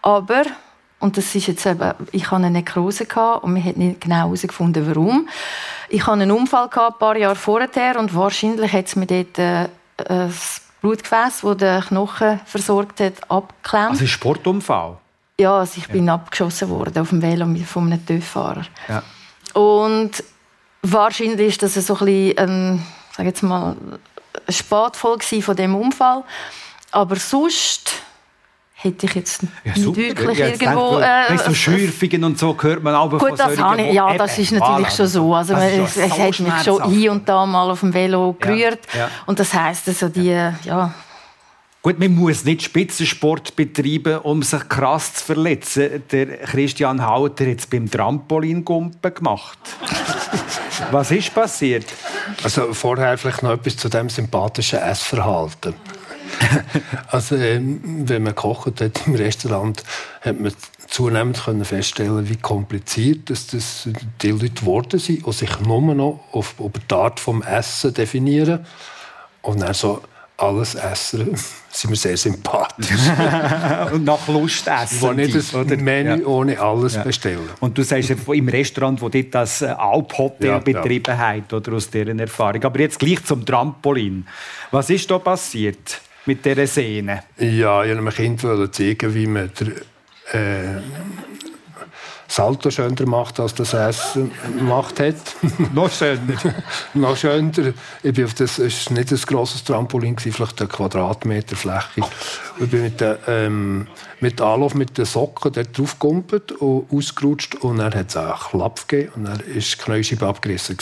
Aber 0.02 0.42
und 1.00 1.16
das 1.16 1.34
ist 1.34 1.46
jetzt 1.46 1.64
eben, 1.64 1.92
ich 2.10 2.24
hatte 2.30 2.36
eine 2.36 2.50
Nekrose 2.50 3.04
und 3.04 3.54
wir 3.54 3.62
haben 3.62 3.78
nicht 3.78 4.00
genau 4.00 4.16
herausgefunden, 4.16 4.86
warum. 4.88 5.28
Ich 5.88 6.02
hatte 6.02 6.12
einen 6.12 6.30
Unfall 6.32 6.68
ein 6.72 6.98
paar 6.98 7.16
Jahre 7.16 7.36
vorher 7.36 7.98
und 7.98 8.14
wahrscheinlich 8.14 8.72
hat 8.72 8.86
es 8.86 8.96
mir 8.96 9.06
dort 9.06 9.38
äh, 9.38 9.68
ein 10.08 10.34
Blutgefäß, 10.80 11.40
das 11.42 11.56
den 11.56 11.80
Knochen 11.82 12.40
versorgt 12.44 13.00
hat, 13.00 13.30
abgeklemmt. 13.30 13.90
Also 13.90 14.04
ein 14.04 14.08
Sportunfall? 14.08 14.98
Ja, 15.40 15.58
also 15.58 15.74
ich 15.76 15.88
bin 15.88 16.06
ja. 16.06 16.14
abgeschossen 16.14 16.68
worden 16.68 16.98
auf 16.98 17.10
dem 17.10 17.22
Velo 17.22 17.46
von 17.64 17.92
einem 17.92 18.04
TÜV-Fahrer. 18.04 18.64
Ja. 18.88 19.02
Und 19.54 20.24
wahrscheinlich 20.82 21.48
ist 21.48 21.62
das 21.62 21.74
so 21.74 21.94
ein 21.94 22.04
bisschen, 22.04 22.34
ähm, 22.38 22.82
sag 23.16 23.26
jetzt 23.26 23.42
mal, 23.42 23.76
von 25.42 25.56
dem 25.56 25.76
Unfall. 25.76 26.24
Aber 26.90 27.16
sonst 27.16 27.92
hätte 28.80 29.06
ich 29.06 29.14
jetzt 29.14 29.42
ja, 29.64 29.72
nicht 29.74 29.96
wirklich 29.96 30.38
jetzt 30.38 30.62
irgendwo... 30.62 31.00
Äh, 31.00 31.36
so 31.36 31.52
Schürfungen 31.52 32.22
und 32.22 32.38
so 32.38 32.56
hört 32.60 32.82
man 32.82 32.94
auch 32.94 33.10
Gut, 33.10 33.32
das 33.36 33.58
habe 33.58 33.82
ich, 33.82 33.92
ja, 33.92 34.16
das 34.16 34.38
ist 34.38 34.52
natürlich 34.52 34.90
schon 34.90 35.06
so. 35.08 35.34
Also, 35.34 35.54
es, 35.54 35.96
es 35.96 36.10
so 36.10 36.18
hat 36.18 36.38
mich 36.38 36.62
schon 36.64 36.90
hier 36.90 37.10
und 37.10 37.28
da 37.28 37.44
mal 37.44 37.70
auf 37.70 37.80
dem 37.80 37.92
Velo 37.92 38.36
gerührt. 38.38 38.80
Ja, 38.92 39.00
ja. 39.00 39.10
Und 39.26 39.40
das 39.40 39.52
heisst, 39.52 39.88
also 39.88 40.08
die... 40.08 40.28
Ja, 40.64 40.94
Gut, 41.80 41.98
man 42.00 42.14
muss 42.14 42.44
nicht 42.44 42.62
Spitzensport 42.62 43.54
betreiben, 43.54 44.18
um 44.18 44.42
sich 44.42 44.68
krass 44.68 45.14
zu 45.14 45.24
verletzen. 45.24 46.02
Der 46.10 46.38
Christian 46.38 47.04
Hauter 47.04 47.48
hat 47.48 47.60
es 47.60 47.66
beim 47.66 47.90
Trampolingumpen 47.90 49.14
gemacht. 49.14 49.58
Was 50.90 51.10
ist 51.12 51.32
passiert? 51.32 51.86
Also 52.42 52.72
vorher 52.74 53.16
vielleicht 53.16 53.42
noch 53.42 53.52
etwas 53.52 53.76
zu 53.76 53.88
dem 53.88 54.08
sympathischen 54.08 54.80
Essverhalten. 54.80 55.74
also, 57.08 57.36
ähm, 57.36 57.80
wenn 58.08 58.22
man 58.22 58.34
kocht 58.34 58.80
hat 58.80 59.06
im 59.06 59.14
Restaurant, 59.14 59.82
hat 60.20 60.40
man 60.40 60.52
zunehmend 60.88 61.44
können 61.44 61.64
feststellen, 61.64 62.28
wie 62.28 62.36
kompliziert 62.36 63.30
das, 63.30 63.48
das 63.48 63.88
die 64.22 64.30
Leute 64.30 64.50
geworden 64.50 64.98
sind 64.98 65.24
und 65.24 65.34
sich 65.34 65.60
nur 65.60 65.94
noch 65.94 66.20
auf, 66.32 66.54
auf 66.58 66.72
die 66.72 66.94
Art 66.94 67.20
des 67.24 67.46
Essen 67.46 67.94
definieren. 67.94 68.66
Und 69.42 69.60
dann 69.60 69.74
so 69.74 70.02
alles 70.38 70.76
essen, 70.76 71.34
sind 71.70 71.90
wir 71.90 71.96
sehr 71.96 72.16
sympathisch. 72.16 72.90
und 73.92 74.04
nach 74.04 74.26
Lust 74.28 74.66
essen. 74.66 75.00
Wo 75.00 75.12
nicht 75.12 75.34
das 75.34 75.52
oder? 75.54 75.76
Menü 75.76 76.20
ja. 76.20 76.26
ohne 76.26 76.58
alles 76.60 76.94
ja. 76.94 77.02
bestellen. 77.02 77.48
Und 77.60 77.76
du 77.76 77.82
sagst 77.82 78.10
im 78.10 78.48
Restaurant, 78.48 79.00
wo 79.02 79.08
dort 79.08 79.34
das 79.34 79.62
äh, 79.62 79.66
Alphotel 79.66 80.48
ja, 80.48 80.58
betrieben 80.58 81.04
ja. 81.08 81.18
hat, 81.18 81.52
oder 81.52 81.74
aus 81.74 81.90
deren 81.90 82.18
Erfahrung. 82.20 82.62
Aber 82.64 82.80
jetzt 82.80 82.98
gleich 82.98 83.22
zum 83.24 83.44
Trampolin. 83.44 84.26
Was 84.70 84.90
ist 84.90 85.10
da 85.10 85.18
passiert? 85.18 86.00
Mit 86.28 86.44
dieser 86.44 86.66
Szene? 86.66 87.24
Ja, 87.38 87.82
ich 87.82 87.88
wollte 87.88 87.98
einem 87.98 88.10
Kind 88.10 88.74
zeigen, 88.74 89.14
wie 89.14 89.26
man 89.26 89.50
der, 89.58 89.68
äh, 90.38 90.80
Salto 92.30 92.70
schöner 92.70 93.06
macht, 93.06 93.40
als 93.40 93.54
das 93.54 93.72
Essen 93.72 94.30
gemacht 94.58 95.00
hat. 95.00 95.14
Noch 95.74 95.90
schöner. 95.90 96.36
Noch 96.94 97.16
schöner. 97.16 97.72
Ich 98.02 98.12
bin 98.12 98.26
auf 98.26 98.34
das, 98.34 98.58
es 98.58 98.90
war 98.90 98.98
nicht 98.98 99.10
ein 99.10 99.18
grosses 99.18 99.64
Trampolin, 99.64 100.18
vielleicht 100.18 100.60
eine 100.60 100.68
Quadratmeter 100.68 101.56
Fläche. 101.56 102.02
Ich 102.60 102.68
bin 102.68 102.82
mit, 102.82 103.00
der, 103.00 103.18
ähm, 103.26 103.86
mit 104.20 104.38
Anlauf 104.42 104.74
mit 104.74 104.98
den 104.98 105.06
Socken 105.06 105.52
dort 105.54 105.78
drauf 105.78 105.96
und 106.60 106.92
ausgerutscht 106.92 107.54
und 107.54 107.78
dann 107.78 107.94
hat 107.94 108.10
es 108.10 108.16
einen 108.18 108.34
Klapp 108.34 108.86
gegeben 108.86 109.12
und 109.16 109.24
dann 109.24 109.38
war 109.38 109.44
die 109.46 109.60
Knäuscheibe 109.60 110.26
abgerissen. 110.26 110.76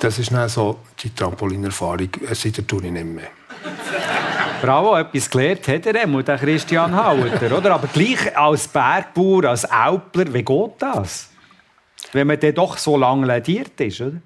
Das 0.00 0.18
ist 0.18 0.30
dann 0.30 0.50
so 0.50 0.80
die 1.02 1.14
Trampolinerfahrung. 1.14 2.10
Seitdem 2.32 2.66
tue 2.66 2.84
ich 2.84 2.92
nicht 2.92 3.06
mehr. 3.06 3.28
Bravo, 4.60 4.96
etwas 4.96 5.30
gelernt 5.30 5.66
hat 5.68 5.86
er 5.86 6.02
einmal, 6.02 6.22
der 6.22 6.36
Christian 6.36 6.94
Hauter, 6.94 7.56
oder? 7.56 7.74
Aber 7.74 7.86
gleich 7.86 8.36
als 8.36 8.68
Bergbauer, 8.68 9.44
als 9.44 9.64
Alpler, 9.64 10.32
wie 10.34 10.42
geht 10.42 10.72
das? 10.78 11.30
Wenn 12.12 12.26
man 12.26 12.38
dann 12.38 12.54
doch 12.54 12.76
so 12.76 12.96
lange 12.96 13.26
lediert 13.26 13.80
ist, 13.80 14.00
oder? 14.00 14.16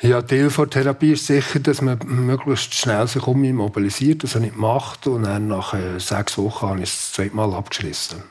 Ja, 0.00 0.20
Teil 0.22 0.48
der 0.48 0.70
Therapie 0.70 1.12
ist 1.12 1.26
sicher, 1.26 1.60
dass 1.60 1.80
man 1.80 1.98
möglichst 2.04 2.74
schnell 2.74 3.06
sich 3.06 3.24
um 3.26 3.40
mobilisiert, 3.52 4.24
das 4.24 4.34
habe 4.34 4.46
ich 4.46 4.52
gemacht 4.52 5.06
und 5.06 5.24
dann 5.24 5.48
nach 5.48 5.74
äh, 5.74 6.00
sechs 6.00 6.36
Wochen 6.38 6.66
habe 6.66 6.78
ich 6.78 6.88
es 6.88 7.12
zweimal 7.12 7.54
abgeschlossen. 7.54 8.22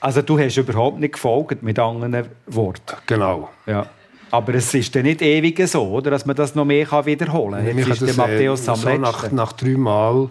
Also 0.00 0.22
du 0.22 0.38
hast 0.38 0.56
überhaupt 0.56 0.98
nicht 0.98 1.14
gefolgt, 1.14 1.62
mit 1.62 1.78
anderen 1.78 2.26
Worten? 2.46 2.96
Genau. 3.06 3.50
Ja. 3.66 3.86
Aber 4.30 4.54
es 4.54 4.72
ist 4.74 4.94
dann 4.94 5.04
nicht 5.04 5.22
ewig 5.22 5.66
so, 5.68 5.82
oder? 5.88 6.10
dass 6.10 6.26
man 6.26 6.36
das 6.36 6.54
noch 6.54 6.64
mehr 6.64 6.86
wiederholen 7.06 7.64
kann. 7.64 7.78
Jetzt 7.78 8.02
ist 8.02 8.06
der 8.06 8.14
Matthäus 8.14 8.68
am 8.68 8.76
so 8.76 8.96
nach, 8.96 9.30
nach 9.32 9.52
drei 9.52 9.76
Mal 9.76 10.30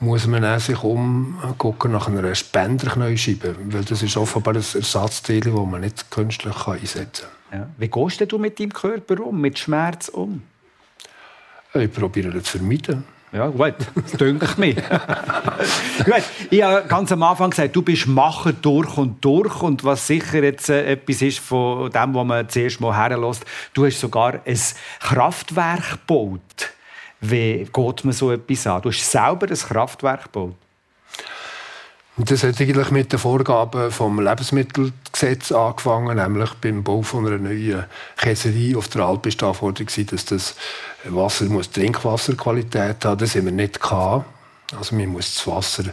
muss 0.00 0.26
man 0.26 0.58
sich 0.60 0.82
umgucken 0.82 1.92
nach 1.92 2.08
einer 2.08 2.34
Spenderknäuscheibe, 2.34 3.54
weil 3.70 3.84
das 3.84 4.02
ist 4.02 4.16
offenbar 4.16 4.54
ein 4.54 4.64
Ersatzteil, 4.74 5.40
das 5.40 5.52
man 5.52 5.80
nicht 5.80 6.10
künstlich 6.10 6.66
einsetzen 6.66 7.26
kann. 7.50 7.60
Ja. 7.60 7.68
Wie 7.78 7.88
gehst 7.88 8.32
du 8.32 8.38
mit 8.38 8.58
deinem 8.58 8.72
Körper 8.72 9.20
um, 9.20 9.40
mit 9.40 9.58
Schmerz 9.58 10.08
um? 10.08 10.42
Ich 11.74 11.92
probiere 11.92 12.30
das 12.30 12.44
zu 12.44 12.58
vermeiden. 12.58 13.04
Ja, 13.34 13.48
gut, 13.48 13.74
das 13.96 14.12
dünkt 14.12 14.58
mir. 14.58 14.74
gut, 16.04 16.22
ich 16.50 16.62
habe 16.62 16.86
ganz 16.86 17.10
am 17.10 17.20
Anfang 17.24 17.50
gesagt, 17.50 17.74
du 17.74 17.82
bist 17.82 18.06
Macher 18.06 18.52
durch 18.52 18.96
und 18.96 19.24
durch. 19.24 19.60
Und 19.60 19.82
was 19.82 20.06
sicher 20.06 20.40
jetzt 20.44 20.70
äh, 20.70 20.92
etwas 20.92 21.20
ist 21.20 21.40
von 21.40 21.90
dem, 21.90 22.14
was 22.14 22.24
man 22.24 22.48
zuerst 22.48 22.80
mal 22.80 22.96
herlässt, 22.96 23.44
du 23.72 23.86
hast 23.86 23.98
sogar 23.98 24.34
ein 24.44 24.60
Kraftwerk 25.00 26.06
gebaut. 26.06 26.70
Wie 27.20 27.66
geht 27.72 28.04
man 28.04 28.12
so 28.12 28.30
etwas 28.30 28.68
an? 28.68 28.82
Du 28.82 28.90
hast 28.90 29.10
selber 29.10 29.48
ein 29.48 29.56
Kraftwerk 29.56 30.32
gebaut. 30.32 30.54
Das 32.16 32.44
hat 32.44 32.60
eigentlich 32.60 32.92
mit 32.92 33.10
den 33.10 33.18
Vorgaben 33.18 33.90
vom 33.90 34.20
Lebensmittelgesetz 34.20 35.50
angefangen, 35.50 36.16
nämlich 36.16 36.54
beim 36.54 36.84
Bau 36.84 37.02
von 37.02 37.26
einer 37.26 37.38
neuen 37.38 37.86
Käserei 38.16 38.76
auf 38.76 38.86
der 38.86 39.02
Alp 39.02 39.26
ist 39.26 39.40
die 39.40 39.44
Anforderung, 39.44 39.88
dass 40.06 40.24
das 40.24 40.54
Wasser 41.06 41.46
muss 41.46 41.72
Trinkwasserqualität 41.72 43.04
haben. 43.04 43.18
Das 43.18 43.34
haben 43.34 43.46
wir 43.46 43.52
nicht 43.52 43.80
gehabt. 43.82 44.26
Also 44.78 44.94
man 44.94 45.08
muss 45.08 45.34
das 45.34 45.46
Wasser 45.48 45.84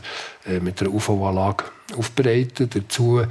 äh, 0.46 0.60
mit 0.60 0.80
einer 0.80 0.94
UV-Anlage 0.94 1.64
aufbereiten. 1.98 2.70
Dazu 2.70 3.24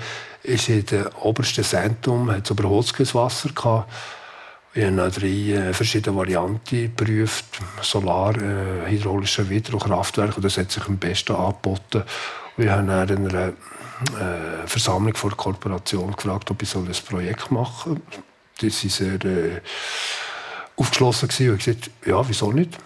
ist 0.43 0.69
in 0.69 0.85
der 0.87 1.25
obersten 1.25 1.63
Zentrum 1.63 2.29
hat 2.29 2.51
es 2.51 2.57
Holzgaswasser 2.57 3.51
gehabt. 3.51 3.89
Ich 4.75 4.83
habe 4.85 4.95
noch 4.95 5.13
drei 5.13 5.27
äh, 5.27 5.73
verschiedene 5.73 6.17
Varianten 6.17 6.95
geprüft. 6.97 7.45
Solar, 7.83 8.37
äh, 8.37 8.91
hydraulische 8.91 9.49
Wieder- 9.49 9.75
und 9.75 9.85
Kraftwerke. 9.85 10.41
Das 10.41 10.59
hat 10.59 10.73
sich 10.73 10.87
am 10.87 10.97
besten 10.97 11.37
angeboten. 11.37 12.03
Wir 12.57 12.73
haben 12.73 12.87
dann 12.89 13.09
in 13.09 13.29
einer 13.29 13.49
äh, 13.49 14.67
Versammlung 14.67 15.15
vor 15.15 15.31
der 15.31 15.37
Korporation 15.37 16.13
gefragt, 16.13 16.51
ob 16.51 16.63
ich 16.63 16.75
ein 16.75 16.89
Projekt 17.09 17.51
machen 17.51 18.01
soll. 18.11 18.23
Die 18.61 18.71
waren 18.71 18.91
sehr 18.91 19.25
äh, 19.25 19.61
aufgeschlossen 20.77 21.29
und 21.51 21.59
gesagt, 21.59 21.91
ja, 22.07 22.27
wieso 22.29 22.53
nicht? 22.53 22.79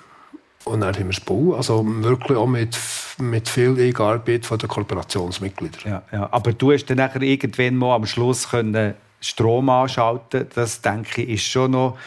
Und 0.64 0.80
dann 0.80 0.94
haben 0.94 1.04
wir 1.04 1.10
es 1.10 1.24
gebaut. 1.24 1.56
Also 1.56 1.84
wirklich 1.84 2.38
auch 2.38 2.46
mit, 2.46 2.76
mit 3.18 3.48
viel 3.48 3.78
Einarbeit 3.78 4.46
von 4.46 4.58
den 4.58 4.68
Kooperationsmitgliedern. 4.68 5.80
Ja, 5.84 6.02
ja. 6.10 6.28
Aber 6.32 6.52
du 6.52 6.72
hast 6.72 6.86
dann 6.86 6.96
nachher 6.96 7.22
irgendwann 7.22 7.76
mal 7.76 7.94
am 7.96 8.06
Schluss 8.06 8.48
können 8.48 8.94
Strom 9.20 9.68
anschalten 9.70 10.46
Das, 10.54 10.82
denke 10.82 11.22
ich, 11.22 11.30
ist 11.30 11.44
schon 11.44 11.72
noch 11.72 11.98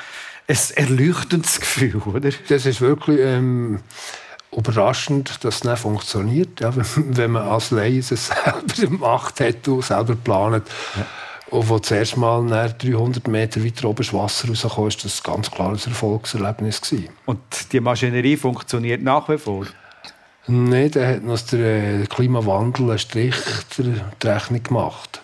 ein 0.47 0.57
erleuchtendes 0.75 1.59
Gefühl, 1.59 2.01
oder? 2.05 2.29
Das 2.47 2.65
ist 2.65 2.81
wirklich... 2.81 3.19
Ähm, 3.19 3.79
überraschend, 4.57 5.43
dass 5.43 5.57
es 5.57 5.63
nicht 5.63 5.77
funktioniert. 5.77 6.59
Ja, 6.59 6.73
wenn 6.95 7.31
man 7.31 7.47
als 7.47 7.71
Laie 7.71 7.99
es 7.99 8.09
selber 8.09 8.73
gemacht 8.75 9.39
hat 9.39 9.67
und 9.67 9.83
selber 9.83 10.15
geplant. 10.15 10.67
Ja. 10.95 11.05
Und 11.49 11.69
wo 11.69 11.79
zuerst 11.79 12.17
mal 12.17 12.45
300 12.77 13.25
Meter 13.29 13.63
weiter 13.63 13.87
oben 13.87 14.03
das 14.03 14.13
Wasser 14.13 14.49
rauskam, 14.49 14.87
ist 14.87 15.05
das 15.05 15.23
ganz 15.23 15.49
klar 15.49 15.69
ein 15.69 15.75
Erfolgserlebnis. 15.75 16.81
Gewesen. 16.81 17.09
Und 17.25 17.39
die 17.71 17.79
Maschinerie 17.79 18.35
funktioniert 18.35 19.01
nach 19.01 19.29
wie 19.29 19.37
vor? 19.37 19.65
Nein, 20.47 20.91
da 20.91 21.05
hat 21.07 21.23
uns 21.23 21.45
der 21.45 22.01
äh, 22.01 22.05
Klimawandel 22.05 22.89
einen 22.89 22.99
Strich 22.99 23.35
der 24.21 24.35
Rechnung 24.35 24.63
gemacht. 24.63 25.21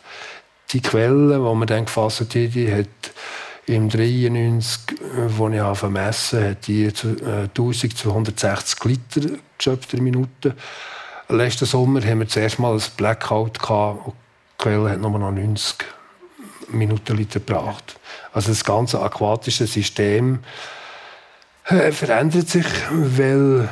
Die 0.71 0.81
Quelle, 0.81 1.37
die 1.37 1.59
wir 1.59 1.65
dann 1.65 1.85
gefasst 1.85 2.21
haben, 2.21 2.29
die 2.51 2.73
hat 2.73 2.87
im 3.65 3.89
93, 3.89 4.97
wo 5.27 5.49
ich 5.49 5.77
vermessen 5.77 6.49
hat 6.49 6.67
die 6.67 6.87
1260 6.87 8.83
Liter 8.83 9.37
geschöpft 9.57 9.93
in 9.93 10.03
Minute. 10.03 10.55
Letzten 11.29 11.65
Sommer 11.65 12.01
haben 12.01 12.19
wir 12.19 12.27
zuerst 12.27 12.59
mal 12.59 12.73
ein 12.73 12.81
Blackout 12.97 13.59
gehabt 13.59 14.07
und 14.07 14.13
die 14.13 14.63
Quelle 14.63 14.91
hat 14.91 14.99
nur 14.99 15.17
noch 15.17 15.31
90 15.31 15.85
Minutenliter 16.69 17.39
gebracht. 17.39 17.99
Also 18.33 18.49
das 18.49 18.63
ganze 18.63 19.01
aquatische 19.01 19.67
System 19.67 20.39
äh, 21.65 21.91
verändert 21.91 22.49
sich, 22.49 22.65
weil 22.91 23.69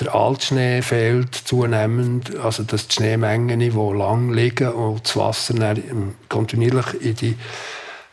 der 0.00 0.14
Altschnee 0.14 0.82
fehlt 0.82 1.34
zunehmend, 1.34 2.36
also 2.36 2.62
dass 2.62 2.88
die 2.88 2.94
Schneemengen, 2.94 3.58
die 3.58 3.70
lang 3.70 4.32
liegen 4.32 4.68
und 4.68 5.04
das 5.04 5.16
Wasser 5.16 5.74
kontinuierlich 6.28 7.02
in 7.02 7.14
die 7.16 7.38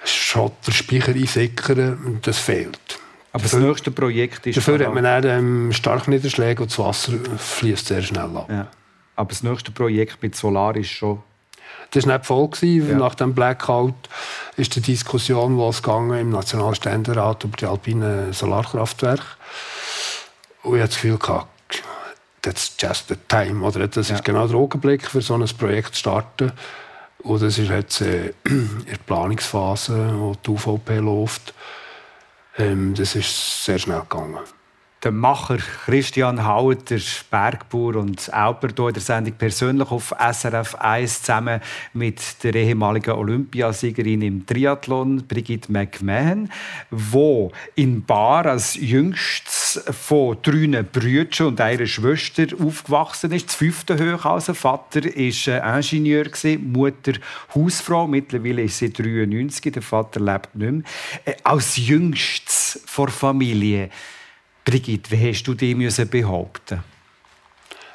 Schotterspeicher 0.05 1.13
einsickern, 1.13 2.19
das 2.21 2.37
fehlt. 2.39 2.99
Aber 3.33 3.43
das 3.43 3.53
nächste 3.53 3.91
Projekt 3.91 4.47
ist... 4.47 4.57
Dafür 4.57 4.85
hat 4.85 4.93
man 4.93 5.03
dann 5.03 5.23
ähm, 5.25 5.73
Starkniederschläge 5.73 6.63
und 6.63 6.71
das 6.71 6.79
Wasser 6.79 7.13
fließt 7.37 7.87
sehr 7.87 8.01
schnell 8.01 8.37
ab. 8.37 8.47
Ja. 8.49 8.67
Aber 9.17 9.29
das 9.29 9.43
nächste 9.43 9.71
Projekt 9.71 10.21
mit 10.23 10.35
Solar 10.35 10.75
ist 10.75 10.89
schon... 10.89 11.21
Das 11.91 12.07
war 12.07 12.13
nicht 12.13 12.25
voll. 12.25 12.49
Ja. 12.61 12.97
Nach 12.97 13.15
dem 13.15 13.33
Blackout 13.33 13.93
ist 14.57 14.75
die 14.75 14.81
Diskussion 14.81 15.57
losgegangen 15.57 16.19
im 16.19 16.29
Nationalständerat 16.29 17.43
über 17.43 17.57
die 17.57 17.65
alpinen 17.65 18.31
Solarkraftwerke. 18.33 19.23
Und 20.63 20.77
ich 20.77 20.81
hatte 20.81 20.93
das 20.93 21.01
Gefühl, 21.01 21.19
that's 22.41 22.75
just 22.79 23.07
the 23.09 23.15
time. 23.27 23.65
Oder 23.65 23.87
das 23.87 24.09
ja. 24.09 24.15
ist 24.15 24.23
genau 24.23 24.47
der 24.47 24.57
Augenblick, 24.57 25.07
für 25.07 25.21
so 25.21 25.35
ein 25.35 25.45
Projekt 25.57 25.95
zu 25.95 25.99
starten. 25.99 26.51
Und 27.25 27.41
das 27.41 27.57
ist 27.57 27.69
jetzt 27.69 28.01
äh, 28.01 28.33
in 28.45 28.85
der 28.89 28.97
Planungsphase, 28.97 30.13
wo 30.15 30.35
die 30.45 30.51
UVP 30.51 30.99
läuft. 30.99 31.53
Ähm, 32.57 32.93
das 32.93 33.15
ist 33.15 33.65
sehr 33.65 33.79
schnell 33.79 34.01
gegangen 34.01 34.39
der 35.05 35.11
Macher 35.11 35.57
Christian 35.85 36.43
Hauer, 36.43 36.75
der 36.75 36.99
Bergbauer 37.29 37.97
und 37.97 38.33
Alper 38.33 38.69
hier 38.75 38.87
in 38.87 38.93
der 38.95 39.03
Sendung 39.03 39.33
persönlich 39.33 39.91
auf 39.91 40.15
SRF 40.19 40.73
1 40.75 41.21
zusammen 41.21 41.61
mit 41.93 42.43
der 42.43 42.55
ehemaligen 42.55 43.11
Olympiasiegerin 43.11 44.23
im 44.23 44.45
Triathlon 44.47 45.27
Brigitte 45.27 45.71
McMahon, 45.71 46.49
wo 46.89 47.51
in 47.75 48.03
Bar 48.03 48.47
als 48.47 48.75
jüngstes 48.75 49.83
von 49.91 50.37
drei 50.41 50.81
Brüdern 50.81 51.47
und 51.49 51.61
einer 51.61 51.85
Schwester 51.85 52.47
aufgewachsen 52.59 53.31
ist. 53.31 53.49
Das 53.49 53.55
fünfte 53.55 54.17
hoch. 54.17 54.55
Vater 54.55 55.03
war 55.03 55.75
Ingenieur, 55.75 56.25
Mutter 56.63 57.13
Hausfrau. 57.53 58.07
Mittlerweile 58.07 58.63
ist 58.63 58.79
sie 58.79 58.91
93, 58.91 59.71
der 59.71 59.83
Vater 59.83 60.19
lebt 60.19 60.55
nicht 60.55 60.71
mehr. 60.71 60.81
Äh, 61.25 61.35
als 61.43 61.77
jüngstes 61.77 62.81
vor 62.87 63.09
Familie 63.09 63.91
Brigitte, 64.65 65.12
wie 65.12 65.30
hast 65.30 65.43
du 65.43 65.54
dich 65.54 65.75
müssen 65.75 66.10
behaupten 66.10 66.84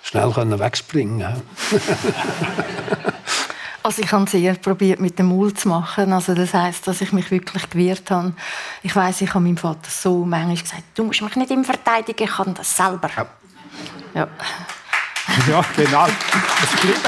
Schnell 0.03 0.31
können 0.33 0.59
wegspringen. 0.59 1.43
Also 3.83 4.03
ich 4.03 4.13
habe 4.13 4.29
sehr 4.29 4.55
probiert 4.57 5.01
mit 5.01 5.19
dem 5.19 5.27
Mund 5.27 5.59
zu 5.59 5.69
machen. 5.69 6.13
Also 6.13 6.35
das 6.35 6.53
heißt, 6.53 6.87
dass 6.87 7.01
ich 7.01 7.15
mich 7.15 7.31
wirklich 7.31 7.69
gewehrt 7.71 8.11
habe. 8.11 8.35
Ich 8.83 8.95
weiß, 8.95 9.23
ich 9.23 9.31
habe 9.31 9.41
meinem 9.41 9.57
Vater 9.57 9.89
so 9.89 10.23
manchmal 10.27 10.57
gesagt, 10.57 10.83
du 10.95 11.05
musst 11.05 11.23
mich 11.23 11.35
nicht 11.37 11.51
immer 11.51 11.65
verteidigen, 11.65 12.25
ich 12.25 12.31
kann 12.31 12.53
das 12.53 12.77
selber. 12.77 13.09
Ja. 13.17 13.27
Ja, 14.15 14.29
ja 15.49 15.65
genau. 15.75 16.07
Das 16.07 16.75
ist 16.75 16.81
geblieben, 16.83 17.01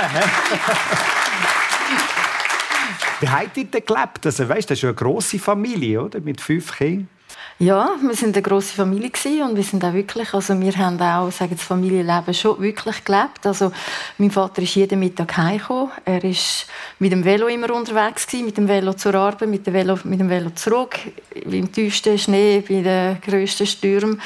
Wie 3.21 3.29
habt 3.29 3.57
ihr 3.59 3.65
denn 3.67 3.85
gelebt? 3.85 4.25
Also, 4.25 4.49
weißt, 4.49 4.71
das 4.71 4.79
ist 4.79 4.85
eine 4.85 4.95
grosse 4.95 5.39
Familie, 5.39 6.03
oder? 6.03 6.21
Mit 6.21 6.41
fünf 6.41 6.75
Kindern. 6.75 7.09
Ja, 7.59 7.91
wir 8.01 8.15
sind 8.15 8.35
eine 8.35 8.43
grosse 8.43 8.75
Familie 8.75 9.11
und 9.45 9.57
wir 9.57 9.63
sind 9.63 9.85
auch 9.85 9.93
wirklich, 9.93 10.35
also 10.35 10.59
wir 10.59 10.77
haben 10.77 11.01
auch, 11.01 11.31
sagen 11.31 11.55
das 11.55 11.65
Familienleben 11.65 12.35
schon 12.35 12.61
wirklich 12.61 13.05
gelebt. 13.05 13.47
Also 13.47 13.71
mein 14.19 14.31
Vater 14.31 14.63
ist 14.63 14.75
jeden 14.75 14.99
Mittag 14.99 15.37
heimgekommen. 15.37 15.93
Er 16.05 16.25
ist 16.25 16.67
mit 16.99 17.13
dem 17.13 17.25
Velo 17.25 17.47
immer 17.47 17.71
unterwegs 17.73 18.27
gewesen, 18.27 18.47
mit 18.47 18.57
dem 18.57 18.67
Velo 18.67 18.95
zur 18.95 19.15
Arbeit, 19.15 19.49
mit 19.49 19.67
dem 19.67 19.75
Velo, 19.75 19.99
mit 20.05 20.19
dem 20.19 20.29
Velo 20.29 20.51
zurück, 20.51 20.99
im 21.35 21.71
tiefsten 21.71 22.19
Schnee, 22.19 22.65
bei 22.67 22.83
den 22.83 23.21
grössten 23.21 23.67
Stürmen. 23.67 24.21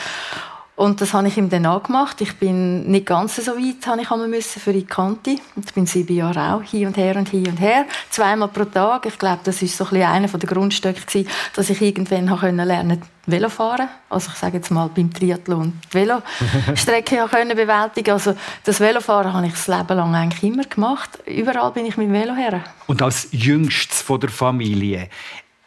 Und 0.76 1.00
das 1.00 1.14
habe 1.14 1.26
ich 1.28 1.38
ihm 1.38 1.48
dann 1.48 1.64
angemacht. 1.64 2.20
Ich 2.20 2.36
bin 2.36 2.90
nicht 2.90 3.06
ganz 3.06 3.36
so 3.36 3.52
weit, 3.52 3.86
habe 3.86 4.02
ich 4.02 4.10
müssen 4.28 4.60
für 4.60 4.74
die 4.74 4.84
Kante. 4.84 5.36
Ich 5.56 5.74
bin 5.74 5.86
sieben 5.86 6.14
Jahre 6.14 6.54
auch 6.54 6.62
hin 6.62 6.86
und 6.86 6.98
her 6.98 7.16
und 7.16 7.30
hin 7.30 7.48
und 7.48 7.58
her. 7.58 7.86
Zweimal 8.10 8.48
pro 8.48 8.66
Tag. 8.66 9.06
Ich 9.06 9.18
glaube, 9.18 9.40
das 9.42 9.62
ist 9.62 9.76
so 9.76 9.86
ein 9.90 10.02
einer 10.02 10.28
der 10.28 10.48
Grundstücke 10.48 11.00
gewesen, 11.00 11.28
dass 11.54 11.70
ich 11.70 11.80
irgendwann 11.80 12.26
lernen 12.26 12.68
lernen 12.68 13.02
Velo 13.24 13.48
fahren. 13.48 13.88
Also 14.10 14.30
ich 14.32 14.38
sage 14.38 14.58
jetzt 14.58 14.70
mal 14.70 14.88
beim 14.94 15.12
Triathlon 15.12 15.80
die 15.92 15.96
Velostrecke 15.96 17.26
können 17.30 17.56
bewältigen. 17.56 18.12
Also 18.12 18.34
das 18.64 18.78
Velofahren 18.78 19.32
habe 19.32 19.46
ich 19.46 19.54
das 19.54 19.68
Leben 19.68 19.96
lang 19.96 20.14
eigentlich 20.14 20.44
immer 20.44 20.64
gemacht. 20.64 21.18
Überall 21.26 21.72
bin 21.72 21.86
ich 21.86 21.96
mit 21.96 22.08
dem 22.08 22.12
Velo 22.12 22.34
her. 22.34 22.62
Und 22.86 23.00
als 23.02 23.28
Jüngstes 23.32 24.02
von 24.02 24.20
der 24.20 24.30
Familie 24.30 25.08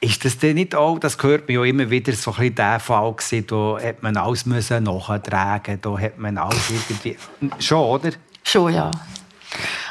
ist 0.02 0.24
das 0.24 0.38
denn 0.38 0.56
nicht 0.56 0.76
auch, 0.76 0.98
das 1.00 1.22
hört 1.22 1.48
man 1.48 1.56
ja 1.56 1.64
immer 1.66 1.90
wieder, 1.90 2.14
so 2.14 2.32
ein 2.32 2.38
bisschen 2.38 2.56
der 2.56 2.80
Fall 2.80 3.14
gewesen, 3.14 3.48
da 3.48 3.78
hat 3.82 4.02
man 4.02 4.16
alles 4.18 4.46
müssen 4.46 4.84
nachtragen, 4.84 5.80
da 5.82 6.00
hat 6.00 6.18
man 6.18 6.38
alles 6.38 6.70
irgendwie... 6.70 7.18
Schon, 7.60 7.86
oder? 7.86 8.12
Schon, 8.44 8.74
ja. 8.74 8.92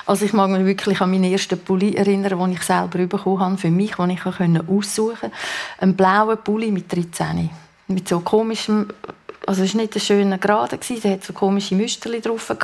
Also 0.07 0.25
ich 0.25 0.33
mag 0.33 0.49
mich 0.49 0.64
wirklich 0.64 1.01
an 1.03 1.11
meinen 1.11 1.31
ersten 1.31 1.59
Pulli 1.59 1.94
erinnern, 1.94 2.38
den 2.38 2.53
ich 2.53 2.62
selber 2.62 3.07
bekommen 3.07 3.40
habe, 3.40 3.59
für 3.59 3.71
mich, 3.71 3.97
den 3.97 4.11
ich 4.11 4.25
aussuchen 4.25 5.18
konnte. 5.21 5.37
Ein 5.79 5.94
blauer 5.94 6.37
Pulli 6.37 6.71
mit 6.71 6.90
13. 6.90 7.51
Mit 7.88 8.09
so 8.09 8.21
komischem 8.21 8.88
also 9.49 9.62
es 9.62 9.75
war 9.75 9.81
nicht 9.81 9.97
ein 9.97 10.01
schöner 10.01 10.37
Gerade, 10.37 10.77
der 10.77 11.12
hatte 11.12 11.27
so 11.27 11.33
komische 11.33 11.75
Müsterchen 11.75 12.21
drauf. 12.21 12.55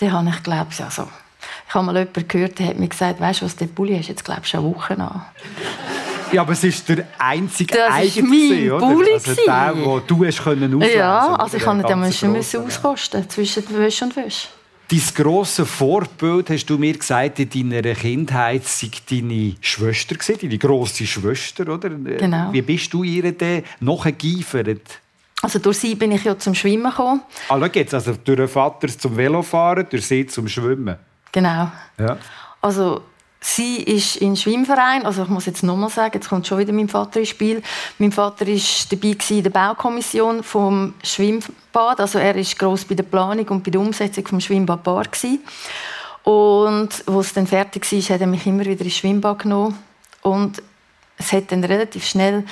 Den 0.00 0.12
habe 0.12 0.28
ich, 0.30 0.42
glaube 0.42 0.68
ich, 0.70 0.82
also, 0.82 1.08
ich 1.68 1.74
habe 1.74 1.84
mal 1.84 1.96
jemanden 1.96 2.26
gehört, 2.26 2.58
der 2.58 2.68
hat 2.68 2.78
mir 2.78 2.88
gesagt, 2.88 3.20
weißt 3.20 3.42
du 3.42 3.44
was, 3.44 3.56
der 3.56 3.66
Pulli 3.66 3.98
hast 3.98 4.08
jetzt, 4.08 4.24
glaube 4.24 4.40
ich, 4.42 4.48
schon 4.48 4.64
Wochen 4.64 4.98
an. 4.98 5.26
Ja, 6.32 6.42
aber 6.42 6.52
es 6.52 6.64
ist 6.64 6.88
der 6.88 7.06
einzige 7.18 7.74
das 7.74 7.92
eigene, 7.92 8.74
oder? 8.74 8.86
Bulli 8.86 9.12
also 9.12 9.34
der, 9.46 9.72
den 9.72 10.02
du 10.06 10.24
hast 10.24 10.42
können 10.42 10.74
auslesen 10.74 10.98
Ja, 10.98 11.34
also 11.34 11.56
ich 11.56 11.62
kann 11.62 11.82
den 11.82 12.12
schon 12.12 12.32
müssen 12.32 12.64
auskosten 12.64 13.28
zwischen 13.28 13.64
Wäsch 13.78 14.02
und 14.02 14.16
Wäsch. 14.16 14.48
Dein 14.88 15.02
grosses 15.14 15.68
Vorbild, 15.68 16.50
hast 16.50 16.66
du 16.66 16.78
mir 16.78 16.96
gesagt, 16.96 17.40
in 17.40 17.70
deiner 17.70 17.94
Kindheit 17.94 18.64
sei 18.64 18.90
deine 19.10 19.56
Schwester, 19.60 20.14
deine 20.40 20.58
grosse 20.58 21.06
Schwester, 21.06 21.68
oder? 21.68 21.90
Genau. 21.90 22.52
Wie 22.52 22.62
bist 22.62 22.92
du 22.92 23.02
ihr 23.02 23.32
denn 23.32 23.64
nachgeeifert? 23.80 25.00
Also 25.42 25.58
durch 25.58 25.78
sie 25.78 25.94
bin 25.96 26.12
ich 26.12 26.24
ja 26.24 26.38
zum 26.38 26.54
Schwimmen 26.54 26.90
gekommen. 26.90 27.22
Ah, 27.48 27.58
schau 27.58 27.66
jetzt, 27.66 27.94
also 27.94 28.14
durch 28.24 28.36
den 28.36 28.48
Vater 28.48 28.88
zum 28.88 29.16
Velofahren, 29.16 29.86
durch 29.90 30.06
sie 30.06 30.26
zum 30.26 30.48
Schwimmen. 30.48 30.96
Genau. 31.32 31.70
Ja. 31.98 32.16
Also 32.60 33.02
sie 33.40 33.76
ist 33.82 34.16
im 34.16 34.36
Schwimmverein, 34.36 35.06
also 35.06 35.22
ich 35.22 35.28
muss 35.28 35.46
jetzt 35.46 35.62
nochmal 35.62 35.90
sagen, 35.90 36.14
jetzt 36.14 36.28
kommt 36.28 36.46
schon 36.46 36.58
wieder 36.58 36.72
mein 36.72 36.88
Vater 36.88 37.20
ins 37.20 37.28
Spiel. 37.28 37.62
Mein 37.98 38.12
Vater 38.12 38.46
ist 38.46 38.90
dabei 38.92 39.16
in 39.28 39.42
der 39.42 39.50
Baukommission 39.50 40.42
vom 40.42 40.94
Schwimmbad, 41.02 42.00
also 42.00 42.18
er 42.18 42.36
ist 42.36 42.58
groß 42.58 42.84
bei 42.84 42.94
der 42.94 43.04
Planung 43.04 43.46
und 43.48 43.64
bei 43.64 43.70
der 43.70 43.80
Umsetzung 43.80 44.26
vom 44.26 44.40
Schwimmbad 44.40 44.82
Bar. 44.82 45.06
Und 46.24 46.88
als 47.06 47.26
es 47.26 47.32
dann 47.34 47.46
fertig 47.46 47.90
war, 47.90 48.14
hat 48.14 48.20
er 48.20 48.26
mich 48.26 48.46
immer 48.46 48.64
wieder 48.64 48.84
ins 48.84 48.96
Schwimmbad 48.96 49.40
genommen 49.40 49.78
und 50.22 50.62
es 51.18 51.32
hat 51.32 51.52
dann 51.52 51.64
relativ 51.64 52.04
schnell 52.04 52.44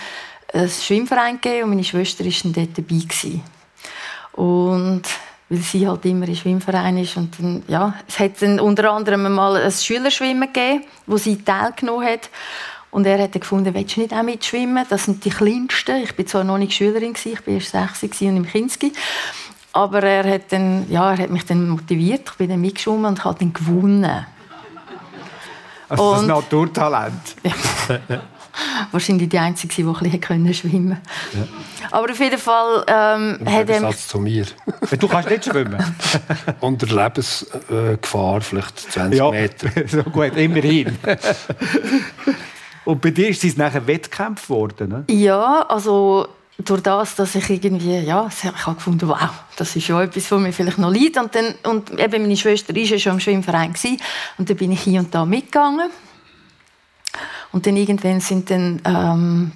einen 0.52 0.70
Schwimmverein 0.70 1.40
gegeben 1.40 1.64
und 1.64 1.70
meine 1.70 1.84
Schwester 1.84 2.24
war 2.24 2.32
dann 2.42 2.52
dort 2.52 2.78
dabei. 2.78 3.40
Und 4.32 5.02
weil 5.54 5.62
sie 5.62 5.86
halt 5.86 6.04
immer 6.04 6.26
im 6.26 6.34
Schwimmverein 6.34 6.98
ist. 6.98 7.16
Und 7.16 7.38
dann, 7.38 7.62
ja, 7.68 7.94
es 8.08 8.18
hat 8.18 8.42
dann 8.42 8.58
unter 8.60 8.92
anderem 8.92 9.32
mal 9.32 9.56
ein 9.56 9.70
Schülerschwimmen 9.70 10.52
gegeben, 10.52 10.84
wo 11.06 11.16
sie 11.16 11.42
teilgenommen 11.42 12.06
hat. 12.06 12.30
Und 12.90 13.06
er 13.06 13.22
hat 13.22 13.32
gefunden, 13.32 13.74
willst 13.74 13.96
du 13.96 14.00
nicht 14.00 14.12
auch 14.12 14.22
mitschwimmen? 14.22 14.84
Das 14.88 15.04
sind 15.04 15.24
die 15.24 15.30
Kleinsten. 15.30 16.02
Ich 16.02 16.14
bin 16.14 16.26
zwar 16.26 16.44
noch 16.44 16.58
nicht 16.58 16.72
Schülerin, 16.72 17.14
ich 17.14 17.46
war 17.46 17.54
erst 17.54 18.00
16 18.00 18.30
und 18.30 18.36
im 18.36 18.46
Kinski. 18.46 18.92
Aber 19.72 20.02
er 20.02 20.34
hat, 20.34 20.52
dann, 20.52 20.88
ja, 20.90 21.12
er 21.12 21.18
hat 21.18 21.30
mich 21.30 21.44
dann 21.44 21.68
motiviert. 21.68 22.28
Ich 22.30 22.36
bin 22.36 22.50
dann 22.50 22.60
mitgeschwommen 22.60 23.06
und 23.06 23.24
habe 23.24 23.38
dann 23.38 23.52
gewonnen. 23.52 24.26
Also 25.88 26.12
das 26.14 26.22
Naturtalent. 26.22 27.36
Ja. 27.42 28.20
wahrscheinlich 28.90 29.28
die 29.28 29.38
Einzige, 29.38 29.74
die 29.74 29.82
ein 29.84 30.20
bisschen 30.22 30.54
schwimmen 30.54 31.00
konnte. 31.32 31.48
Ja. 31.50 31.88
Aber 31.90 32.10
auf 32.10 32.18
jeden 32.18 32.38
Fall 32.38 32.84
ähm, 32.86 33.38
hat 33.46 33.68
er... 33.68 33.80
Mich... 33.80 34.06
zu 34.06 34.18
mir. 34.18 34.46
du 34.98 35.08
kannst 35.08 35.30
nicht 35.30 35.44
schwimmen? 35.44 35.82
Unter 36.60 36.86
Lebensgefahr, 36.86 38.40
vielleicht 38.40 38.92
20 38.92 39.18
ja, 39.18 39.30
Meter. 39.30 39.68
so 39.88 40.02
gut, 40.04 40.36
immerhin. 40.36 40.98
Und 42.84 43.00
bei 43.00 43.10
dir 43.10 43.28
ist 43.28 43.44
es 43.44 43.56
nachher 43.56 43.86
Wettkampf 43.86 44.42
geworden, 44.42 44.88
ne? 44.88 45.04
Ja, 45.08 45.62
also 45.68 46.28
durch 46.58 46.82
das, 46.82 47.16
dass 47.16 47.34
ich 47.34 47.50
irgendwie, 47.50 47.98
ja, 47.98 48.28
ich 48.28 48.44
habe 48.44 48.76
gefunden, 48.76 49.08
wow, 49.08 49.30
das 49.56 49.74
ist 49.74 49.84
schon 49.84 50.02
etwas, 50.02 50.30
was 50.30 50.40
mir 50.40 50.52
vielleicht 50.52 50.78
noch 50.78 50.90
liegt. 50.90 51.18
Und, 51.18 51.34
dann, 51.34 51.54
und 51.64 51.98
eben 51.98 52.22
meine 52.22 52.36
Schwester 52.36 52.74
war 52.74 52.82
ja 52.82 52.98
schon 52.98 53.14
im 53.14 53.20
Schwimmverein 53.20 53.72
gewesen, 53.72 54.00
und 54.38 54.48
dann 54.48 54.56
bin 54.56 54.72
ich 54.72 54.82
hier 54.82 55.00
und 55.00 55.14
da 55.14 55.24
mitgegangen. 55.24 55.90
Und 57.52 57.66
dann 57.66 57.76
irgendwann 57.76 58.20
sind 58.20 58.50
dann, 58.50 58.80
ähm, 58.84 59.52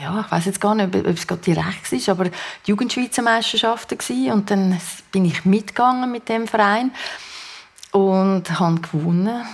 ja, 0.00 0.20
ich 0.20 0.30
weiß 0.30 0.44
jetzt 0.46 0.60
gar 0.60 0.74
nicht, 0.74 0.94
ob, 0.94 1.06
es 1.06 1.26
gerade 1.26 1.42
direkt 1.42 1.92
ist, 1.92 2.08
aber 2.08 2.24
die 2.24 2.32
Jugendschweizer 2.66 3.22
Meisterschaften 3.22 3.98
gewesen. 3.98 4.32
und 4.32 4.50
dann 4.50 4.80
bin 5.12 5.24
ich 5.24 5.44
mitgegangen 5.44 6.10
mit 6.10 6.28
dem 6.28 6.46
Verein 6.46 6.92
und 7.92 8.58
habe 8.60 8.80
gewonnen. 8.80 9.44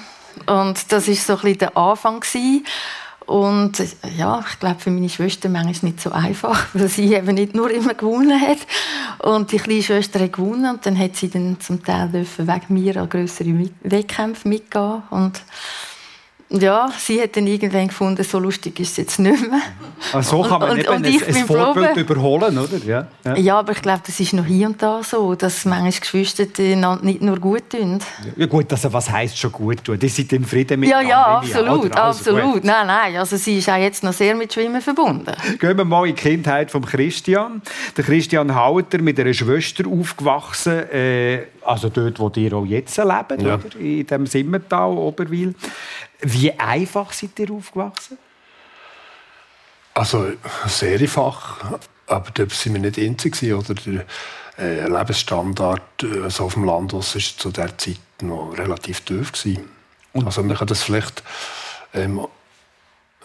Und 0.46 0.92
das 0.92 1.08
ist 1.08 1.26
so 1.26 1.34
ein 1.34 1.40
bisschen 1.40 1.58
der 1.58 1.76
Anfang 1.76 2.20
gewesen. 2.20 2.64
Und 3.26 3.82
ja, 4.18 4.44
ich 4.50 4.60
glaube, 4.60 4.80
für 4.80 4.90
meine 4.90 5.08
Schwester 5.08 5.48
manchmal 5.48 5.92
nicht 5.92 6.02
so 6.02 6.12
einfach, 6.12 6.66
weil 6.74 6.88
sie 6.88 7.14
eben 7.14 7.34
nicht 7.34 7.54
nur 7.54 7.70
immer 7.70 7.94
gewonnen 7.94 8.38
hat. 8.40 8.58
Und 9.20 9.52
die 9.52 9.58
kleine 9.58 9.82
Schwester 9.82 10.20
hat 10.20 10.34
gewonnen 10.34 10.74
und 10.74 10.84
dann 10.84 10.98
hat 10.98 11.16
sie 11.16 11.30
dann 11.30 11.58
zum 11.60 11.82
Teil 11.82 12.10
wegen 12.12 12.74
mir 12.74 13.00
an 13.00 13.08
größere 13.08 13.70
Wettkämpfe 13.82 14.48
mitgehen. 14.48 15.02
Und 15.10 15.40
ja, 16.62 16.88
sie 16.99 17.21
hat 17.21 17.37
dann 17.37 17.47
irgendwann 17.47 17.88
gefunden, 17.88 18.23
so 18.23 18.38
lustig 18.38 18.79
ist 18.81 18.93
es 18.93 18.97
jetzt 18.97 19.19
nicht 19.19 19.40
mehr. 19.51 19.61
Also 20.12 20.43
so 20.43 20.49
kann 20.49 20.61
man 20.61 20.71
und, 20.71 20.79
eben 20.79 20.88
und, 20.88 20.97
und 20.97 21.07
ein, 21.07 21.35
ein 21.35 21.47
Vorbild 21.47 21.87
proben. 21.88 22.01
überholen, 22.01 22.59
oder? 22.59 22.79
Ja, 22.85 23.07
ja. 23.25 23.37
ja, 23.37 23.59
aber 23.59 23.73
ich 23.73 23.83
glaube, 23.83 24.03
das 24.07 24.21
ist 24.21 24.33
noch 24.33 24.45
hier 24.45 24.67
und 24.67 24.81
da 24.83 25.03
so, 25.03 25.35
dass 25.35 25.64
manchmal 25.64 25.93
Geschwister 25.93 26.45
nicht 27.03 27.23
nur 27.23 27.38
gut 27.38 27.71
tun. 27.71 27.99
Ja 28.37 28.47
gut, 28.47 28.71
also 28.71 28.93
was 28.93 29.11
heisst 29.11 29.38
schon 29.38 29.53
gut 29.53 29.83
tun? 29.85 29.99
Die 29.99 30.09
sind 30.09 30.33
in 30.33 30.45
Frieden 30.45 30.81
mit 30.81 30.90
Ja, 30.90 31.01
ja, 31.01 31.38
absolut, 31.38 31.97
also, 31.97 32.21
absolut. 32.21 32.43
Gut. 32.55 32.64
Nein, 32.64 32.87
nein, 32.87 33.17
also 33.17 33.37
sie 33.37 33.59
ist 33.59 33.69
auch 33.69 33.77
jetzt 33.77 34.05
noch 34.05 34.12
sehr 34.12 34.35
mit 34.35 34.53
Schwimmen 34.53 34.81
verbunden. 34.81 35.33
Gehen 35.59 35.77
wir 35.77 35.85
mal 35.85 36.07
in 36.07 36.14
die 36.14 36.21
Kindheit 36.21 36.71
von 36.71 36.85
Christian. 36.85 37.62
Der 37.97 38.05
Christian 38.05 38.55
Hauter 38.55 38.99
mit 39.01 39.19
einer 39.19 39.33
Schwester 39.35 39.85
aufgewachsen, 39.88 40.90
äh, 40.90 41.47
also 41.64 41.88
dort, 41.88 42.19
wo 42.19 42.31
ihr 42.37 42.53
auch 42.53 42.67
jetzt 42.67 42.97
lebt, 42.97 43.43
ja. 43.43 43.55
oder? 43.55 43.61
in 43.79 44.07
dem 44.07 44.27
Simmental, 44.27 44.90
Oberwil. 44.93 45.55
Wie 46.26 46.52
einfach 46.58 47.12
seid 47.12 47.38
ihr 47.38 47.50
aufgewachsen? 47.50 48.18
Also 49.92 50.32
sehr 50.66 50.98
einfach, 50.98 51.78
aber 52.06 52.30
da 52.32 52.46
sind 52.48 52.74
wir 52.74 52.80
nicht 52.80 52.98
einzig 52.98 53.40
oder 53.52 53.74
der 53.74 54.06
äh, 54.58 54.88
Lebensstandard 54.88 56.02
äh, 56.02 56.30
so 56.30 56.44
auf 56.44 56.54
dem 56.54 56.64
Land 56.64 56.92
war 56.92 57.02
zu 57.02 57.50
der 57.50 57.76
Zeit 57.78 57.98
noch 58.22 58.56
relativ 58.56 59.02
tief 59.02 59.32
gewesen. 59.32 59.68
Und 60.12 60.26
also 60.26 60.42
man 60.42 60.56
kann 60.56 60.66
das 60.66 60.82
vielleicht 60.82 61.22
ähm, 61.92 62.26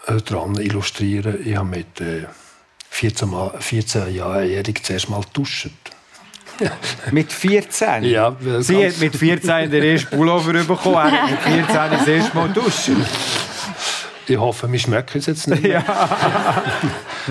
äh, 0.06 0.18
daran 0.18 0.56
illustrieren. 0.56 1.40
Ich 1.48 1.56
habe 1.56 1.70
mit 1.70 2.02
äh, 2.02 2.26
14, 2.90 3.34
14 3.60 4.14
Jahren 4.14 4.76
zuerst 4.84 5.10
mal 5.10 5.24
duschen. 5.34 5.74
mit 7.12 7.32
14? 7.32 8.04
Ja. 8.04 8.36
Sie 8.60 8.86
hat 8.86 9.00
mit 9.00 9.16
14 9.16 9.72
den 9.72 9.84
ersten 9.84 10.16
Pullover 10.16 10.54
bekommen, 10.54 10.96
er 10.96 11.12
hat 11.12 11.32
mit 11.32 11.40
14 11.40 11.68
das 11.92 12.08
erste 12.08 12.36
Mal 12.36 12.50
duschen. 12.50 13.06
Ich 14.28 14.38
hoffe, 14.38 14.72
wir 14.72 14.80
schmecken 14.80 15.18
es 15.18 15.26
jetzt 15.26 15.48
nicht 15.48 15.64
mehr. 15.64 15.84
Ja. 15.88 16.18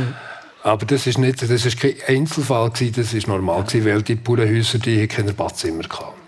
Aber 0.63 0.85
das 0.85 1.07
ist 1.07 1.19
nicht, 1.19 1.41
das 1.41 1.51
ist 1.51 1.81
kein 1.81 1.95
Einzelfall 2.07 2.71
gewesen, 2.71 2.95
das 2.97 3.15
ist 3.15 3.29
normal 3.29 3.63
gewesen, 3.63 3.87
weil 3.87 4.03
die 4.03 4.17
Bauernhäuser, 4.17 4.79
die 4.79 5.07
kein 5.07 5.33
Badzimmer 5.35 5.85
hatten. 5.85 6.19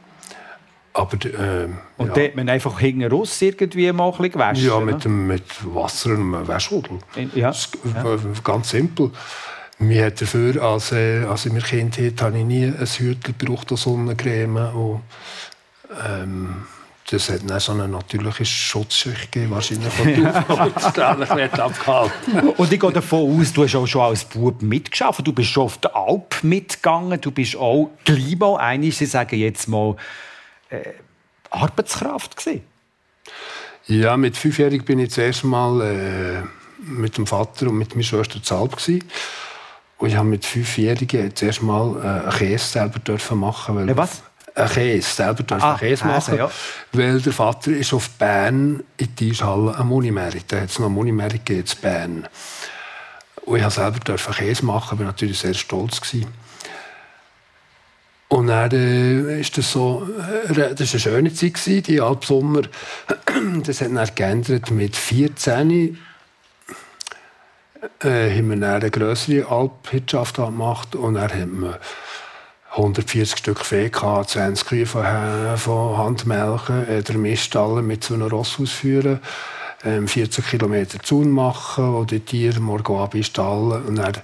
Aber, 0.93 1.17
ähm, 1.25 1.79
und 1.99 2.09
ja. 2.09 2.15
da 2.15 2.21
hat 2.23 2.37
man 2.37 2.49
einfach 2.49 2.79
hinten 2.79 3.05
raus 3.05 3.41
irgendwie 3.41 3.93
mal 3.93 4.13
ein 4.13 4.31
gewaschen? 4.31 4.65
Ja, 4.65 4.81
mit, 4.81 5.05
dem, 5.05 5.27
mit 5.27 5.45
Wasser 5.63 6.11
und 6.11 6.35
einem 6.35 6.49
Wäschrudel. 6.49 6.99
Ja. 7.35 7.53
ja. 7.53 8.17
Ganz 8.43 8.71
simpel. 8.71 9.11
Mir 9.81 10.07
hat 10.07 10.21
dafür, 10.21 10.63
als, 10.63 10.93
äh, 10.93 11.25
als 11.25 11.47
ich 11.47 11.53
mir 11.53 11.63
Kind 11.63 11.97
hatte, 11.97 12.25
habe 12.25 12.39
ich 12.39 12.45
nie 12.45 12.67
ein 12.67 12.87
Hütchen 12.87 13.35
gebraucht, 13.39 13.71
Sonnencreme. 13.71 14.75
Und, 14.75 15.01
ähm, 16.07 16.67
das 17.11 17.31
hat 17.31 17.49
dann 17.49 17.59
so 17.59 17.73
eine 17.73 17.89
natürliche 17.89 18.45
Schutzschicht 18.45 19.33
gegeben, 19.33 19.53
wahrscheinlich 19.53 19.93
von 19.93 20.07
der 20.15 21.65
abgehalten. 21.65 22.51
Und 22.57 22.73
ich 22.73 22.79
gehe 22.79 22.93
davon 22.93 23.41
aus, 23.41 23.53
du 23.55 23.65
hast 23.65 23.75
auch 23.75 23.87
schon 23.87 24.03
als 24.03 24.25
Bub 24.27 24.61
mitgeschafft. 24.61 25.27
Du 25.27 25.33
bist 25.33 25.49
schon 25.49 25.65
auf 25.65 25.79
der 25.79 25.97
Alp 25.97 26.37
mitgegangen. 26.43 27.19
Du 27.19 27.31
bist 27.31 27.57
auch 27.57 27.91
gleich 28.05 28.39
mal 28.39 28.59
eine, 28.59 28.93
sie 28.93 29.07
sagen 29.07 29.39
jetzt 29.39 29.67
mal, 29.67 29.97
äh, 30.69 30.91
Arbeitskraft 31.49 32.37
gewesen. 32.37 32.63
Ja, 33.87 34.17
mit 34.19 34.37
fünfjährig 34.37 34.85
bin 34.85 34.99
ich 34.99 35.09
das 35.09 35.19
erste 35.19 35.47
Mal 35.47 35.81
äh, 35.81 36.43
mit 36.85 37.17
dem 37.17 37.27
Vater 37.27 37.69
und 37.69 37.79
mit 37.79 37.95
meiner 37.95 38.05
Schwester 38.05 38.43
zu 38.43 38.55
Alp 38.55 38.77
gewesen. 38.77 39.03
Und 40.01 40.09
ich 40.09 40.17
habe 40.17 40.29
mit 40.29 40.47
Fünfjährigen 40.47 41.37
zuerst 41.37 41.63
mal 41.63 41.95
äh, 41.97 42.27
einen 42.27 42.31
Käse 42.31 42.65
selber 42.65 42.99
dürfen 43.01 43.39
machen. 43.39 43.77
Weil 43.77 43.89
ja, 43.89 43.97
was? 43.97 44.23
Ein 44.55 44.69
Käse, 44.69 45.15
selber 45.15 45.43
dürfen 45.43 45.63
ah, 45.63 45.77
Käse 45.79 46.07
machen. 46.07 46.37
Ja. 46.39 46.51
Weil 46.93 47.21
der 47.21 47.33
Vater 47.35 47.71
ist 47.71 47.93
auf 47.93 48.09
Bern 48.11 48.83
in 48.97 49.15
die 49.17 49.31
Eishalle 49.31 49.77
am 49.77 49.93
Unimerit. 49.93 50.45
Da 50.49 50.63
hat 50.63 50.71
es 50.71 50.79
noch 50.79 50.89
eine 50.89 50.99
Unimerit 50.99 51.51
in 51.51 51.65
Bern. 51.83 52.29
Und 53.45 53.57
ich 53.57 53.63
durfte 53.63 53.81
selber 53.81 54.17
Käse 54.35 54.65
machen, 54.65 54.99
war 54.99 55.05
natürlich 55.05 55.39
sehr 55.39 55.53
stolz. 55.53 56.01
Gewesen. 56.01 56.29
Und 58.29 58.47
dann 58.47 58.71
äh, 58.71 59.41
ist 59.41 59.59
das 59.59 59.71
so, 59.71 60.09
äh, 60.49 60.55
das 60.55 60.65
war 60.65 60.77
eine 60.79 61.01
schöne 61.01 61.35
Zeit, 61.35 61.55
gewesen, 61.55 61.83
die 61.83 62.01
Alpsommer. 62.01 62.63
Das 63.65 63.81
hat 63.81 63.89
dann 63.95 64.09
geändert 64.15 64.71
mit 64.71 64.97
14 64.97 65.99
äh, 68.03 68.37
haben 68.37 68.61
wir 68.61 68.75
eine 68.75 68.91
grössere 68.91 69.51
Alpwirtschaft 69.51 70.37
gemacht 70.37 70.95
und 70.95 71.15
dann 71.15 71.31
haben 71.31 71.61
wir 71.61 71.81
140 72.73 73.39
Stück 73.39 73.65
Vieh 73.65 73.91
gehabt, 73.91 74.31
20 74.31 74.67
Kühe 74.67 74.87
von, 74.87 75.05
von 75.57 75.99
Handmelken, 75.99 76.89
äh, 76.89 77.03
der 77.03 77.17
Miststall 77.17 77.83
mit 77.83 78.05
so 78.05 78.15
einem 78.15 78.29
Ross 78.29 78.59
ausführen, 78.61 79.21
ähm, 79.85 80.07
40 80.07 80.47
Kilometer 80.47 81.01
Zaun 81.01 81.31
machen, 81.31 81.95
wo 81.95 82.05
die 82.05 82.21
Tiere 82.21 82.61
morgen 82.61 82.97
abstallen 82.97 83.85
und 83.85 83.97
dann 83.97 84.19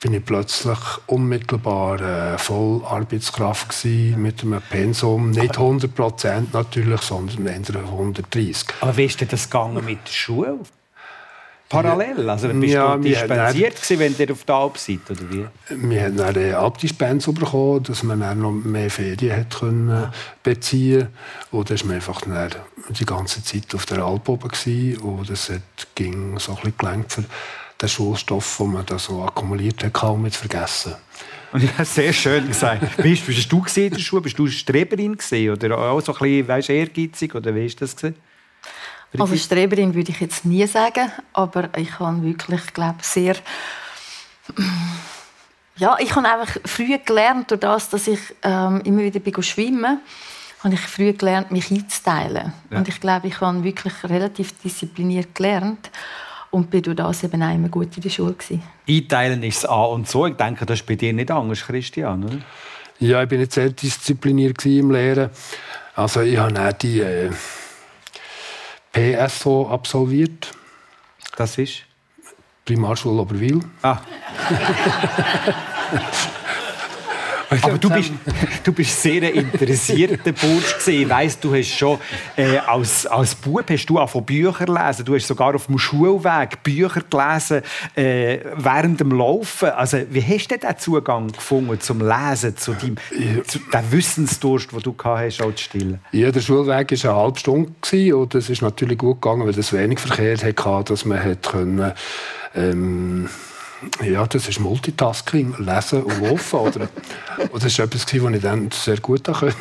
bin 0.00 0.14
ich 0.14 0.24
plötzlich 0.24 0.78
unmittelbar 1.06 2.00
äh, 2.00 2.38
voll 2.38 2.82
Arbeitskraft 2.84 3.68
gewesen, 3.68 4.20
mit 4.20 4.42
einem 4.42 4.60
Pensum, 4.60 5.30
nicht 5.30 5.56
100 5.56 5.94
Prozent 5.94 6.52
natürlich, 6.52 7.00
sondern 7.02 7.46
eher 7.46 7.76
130. 7.76 8.68
Aber 8.80 8.96
wie 8.96 9.04
ist 9.04 9.20
denn 9.20 9.28
das 9.28 9.48
gegangen 9.48 9.84
mit 9.84 10.00
der 10.04 10.12
Schule? 10.12 10.58
Parallel? 11.72 12.30
Also 12.30 12.48
bist 12.48 12.74
ja, 12.74 12.96
du 12.96 13.02
dispensiert 13.02 13.74
gewesen, 13.74 13.98
wenn 13.98 14.14
ihr 14.18 14.32
auf 14.32 14.44
der 14.44 14.54
Alp 14.54 14.78
seid, 14.78 15.10
oder 15.10 15.20
wie? 15.30 15.46
Wir 15.70 16.02
haben 16.04 16.20
eine 16.20 16.58
Alpdispens 16.58 17.26
bekommen, 17.26 17.82
dass 17.82 18.02
man 18.02 18.20
dann 18.20 18.40
noch 18.40 18.52
mehr 18.52 18.90
Ferien 18.90 19.36
hat 19.36 19.58
können 19.58 19.88
ja. 19.88 20.12
beziehen 20.42 21.08
Oder 21.50 21.74
ist 21.74 21.84
man 21.84 21.96
einfach 21.96 22.20
die 22.88 23.04
ganze 23.04 23.42
Zeit 23.42 23.74
auf 23.74 23.86
der 23.86 23.98
Alp 24.04 24.28
oben 24.28 24.48
gewesen, 24.48 24.98
und 24.98 25.28
hat, 25.30 25.94
ging 25.94 26.38
so 26.38 26.52
ein 26.52 26.56
bisschen 26.56 26.74
gelenkt 26.78 27.12
für 27.12 27.24
den 27.80 27.88
Schulstoff, 27.88 28.58
den 28.58 28.72
man 28.72 28.86
da 28.86 28.98
so 28.98 29.22
akkumuliert 29.22 29.82
hat, 29.82 29.92
kaum 29.92 30.30
zu 30.30 30.38
vergessen. 30.38 30.94
Und 31.52 31.62
ja, 31.62 31.84
sehr 31.84 32.12
schön 32.12 32.48
gesagt. 32.48 32.96
Bist, 33.02 33.26
bist 33.26 33.52
du 33.52 33.64
in 33.76 33.90
der 33.90 33.98
Schule? 33.98 34.22
Bist 34.22 34.38
du 34.38 34.46
Streberin 34.46 35.16
gewesen? 35.16 35.50
oder 35.50 35.76
auch 35.76 36.00
so 36.00 36.12
ein 36.12 36.18
bisschen, 36.18 36.48
weißt, 36.48 36.70
ehrgeizig 36.70 37.34
oder 37.34 37.54
wie 37.54 37.66
ist 37.66 37.80
das 37.80 37.94
gewesen? 37.94 38.16
Also 39.18 39.36
Streberin 39.36 39.94
würde 39.94 40.10
ich 40.10 40.20
jetzt 40.20 40.44
nie 40.44 40.66
sagen, 40.66 41.10
aber 41.32 41.68
ich 41.76 41.98
habe 41.98 42.22
wirklich, 42.22 42.72
glaube 42.72 42.98
sehr 43.02 43.36
ja, 45.76 45.96
ich 46.00 46.14
habe 46.14 46.28
einfach 46.28 46.56
früh 46.64 46.98
gelernt, 46.98 47.50
durch 47.50 47.60
das, 47.60 47.88
dass 47.90 48.06
ich 48.06 48.20
ähm, 48.42 48.80
immer 48.84 49.00
wieder 49.00 49.20
bin 49.20 49.42
schwimmen 49.42 50.00
habe 50.62 50.74
ich 50.74 50.80
früh 50.80 51.12
gelernt, 51.12 51.50
mich 51.50 51.70
einzuteilen. 51.70 52.52
Ja. 52.70 52.78
Und 52.78 52.88
ich 52.88 53.00
glaube, 53.00 53.26
ich 53.26 53.40
habe 53.40 53.64
wirklich 53.64 53.94
relativ 54.04 54.56
diszipliniert 54.60 55.34
gelernt 55.34 55.90
und 56.50 56.70
bin 56.70 56.82
durch 56.82 56.96
das 56.96 57.24
eben 57.24 57.42
auch 57.42 57.54
immer 57.54 57.68
gut 57.68 57.96
in 57.96 58.02
der 58.02 58.10
Schule 58.10 58.34
gewesen. 58.34 58.62
Einteilen 58.88 59.42
ist 59.42 59.64
das 59.64 59.70
A 59.70 59.84
und 59.84 60.08
so. 60.08 60.26
Ich 60.26 60.36
denke, 60.36 60.64
das 60.64 60.80
ist 60.80 60.86
bei 60.86 60.94
dir 60.94 61.12
nicht 61.12 61.30
anders, 61.30 61.62
Christian, 61.62 62.24
oder? 62.24 62.38
Ja, 63.00 63.22
ich 63.22 63.28
bin 63.28 63.40
nicht 63.40 63.52
sehr 63.52 63.70
diszipliniert 63.70 64.64
im 64.64 64.92
Lehren. 64.92 65.30
Also 65.96 66.20
ich 66.20 66.38
habe 66.38 66.60
auch 66.60 66.72
die 66.72 67.00
äh, 67.00 67.30
PSO 68.92 69.68
absolviert. 69.68 70.52
Das 71.36 71.58
ist? 71.58 71.82
Primarschule 72.64 73.20
Oberwil. 73.20 73.60
Ah. 73.82 73.98
Aber 77.60 77.78
du 77.78 77.90
bist, 77.90 78.12
du 78.64 78.72
bist 78.72 79.02
sehr 79.02 79.22
ein 79.22 79.34
interessierter 79.34 80.32
Bursch. 80.32 80.86
Ich 80.86 81.08
weiss, 81.08 81.38
du 81.38 81.54
hast 81.54 81.68
schon 81.68 81.98
äh, 82.36 82.58
als, 82.58 83.06
als 83.06 83.34
Bub 83.34 83.68
hast 83.68 83.86
du 83.86 84.06
von 84.06 84.24
Bücher 84.24 84.66
lesen. 84.66 85.04
Du 85.04 85.14
hast 85.14 85.26
sogar 85.26 85.54
auf 85.54 85.66
dem 85.66 85.78
Schulweg 85.78 86.62
Bücher 86.62 87.02
gelesen 87.08 87.62
äh, 87.94 88.38
während 88.56 89.00
dem 89.00 89.12
Laufen. 89.12 89.70
Also 89.70 89.98
wie 90.10 90.22
hast 90.22 90.48
du 90.50 90.58
den 90.58 90.78
Zugang 90.78 91.28
gefunden 91.28 91.80
zum 91.80 92.00
Lesen, 92.00 92.56
zu 92.56 92.72
dem, 92.74 92.96
ja. 93.10 93.42
zu 93.44 93.58
dem 93.58 93.92
Wissensdurst, 93.92 94.72
den 94.72 94.80
du 94.80 94.94
hast, 95.02 95.42
auch 95.42 95.54
zu 95.54 95.64
stillen? 95.64 96.00
Ja, 96.12 96.30
der 96.30 96.40
Schulweg 96.40 96.90
war 96.90 97.10
eine 97.10 97.20
halbe 97.20 97.38
Stunde 97.38 97.72
gewesen, 97.80 98.14
und 98.14 98.34
das 98.34 98.48
ist 98.48 98.62
natürlich 98.62 98.98
gut 98.98 99.20
gegangen, 99.20 99.46
weil 99.46 99.58
es 99.58 99.72
wenig 99.72 99.98
Verkehr 99.98 100.36
hatte, 100.36 100.92
dass 100.92 101.04
man 101.04 101.22
hat 101.22 101.42
können, 101.42 101.92
ähm, 102.54 103.28
ja, 104.02 104.26
das 104.26 104.48
ist 104.48 104.60
Multitasking, 104.60 105.54
Lesen 105.58 106.02
und 106.02 106.20
Laufen. 106.20 106.58
Oder, 106.58 106.88
oder 107.38 107.48
das 107.52 107.64
ist 107.64 107.78
etwas, 107.78 108.06
was 108.06 108.34
ich 108.34 108.42
dann 108.42 108.70
sehr 108.70 108.98
gut 108.98 109.24
konnte. 109.24 109.54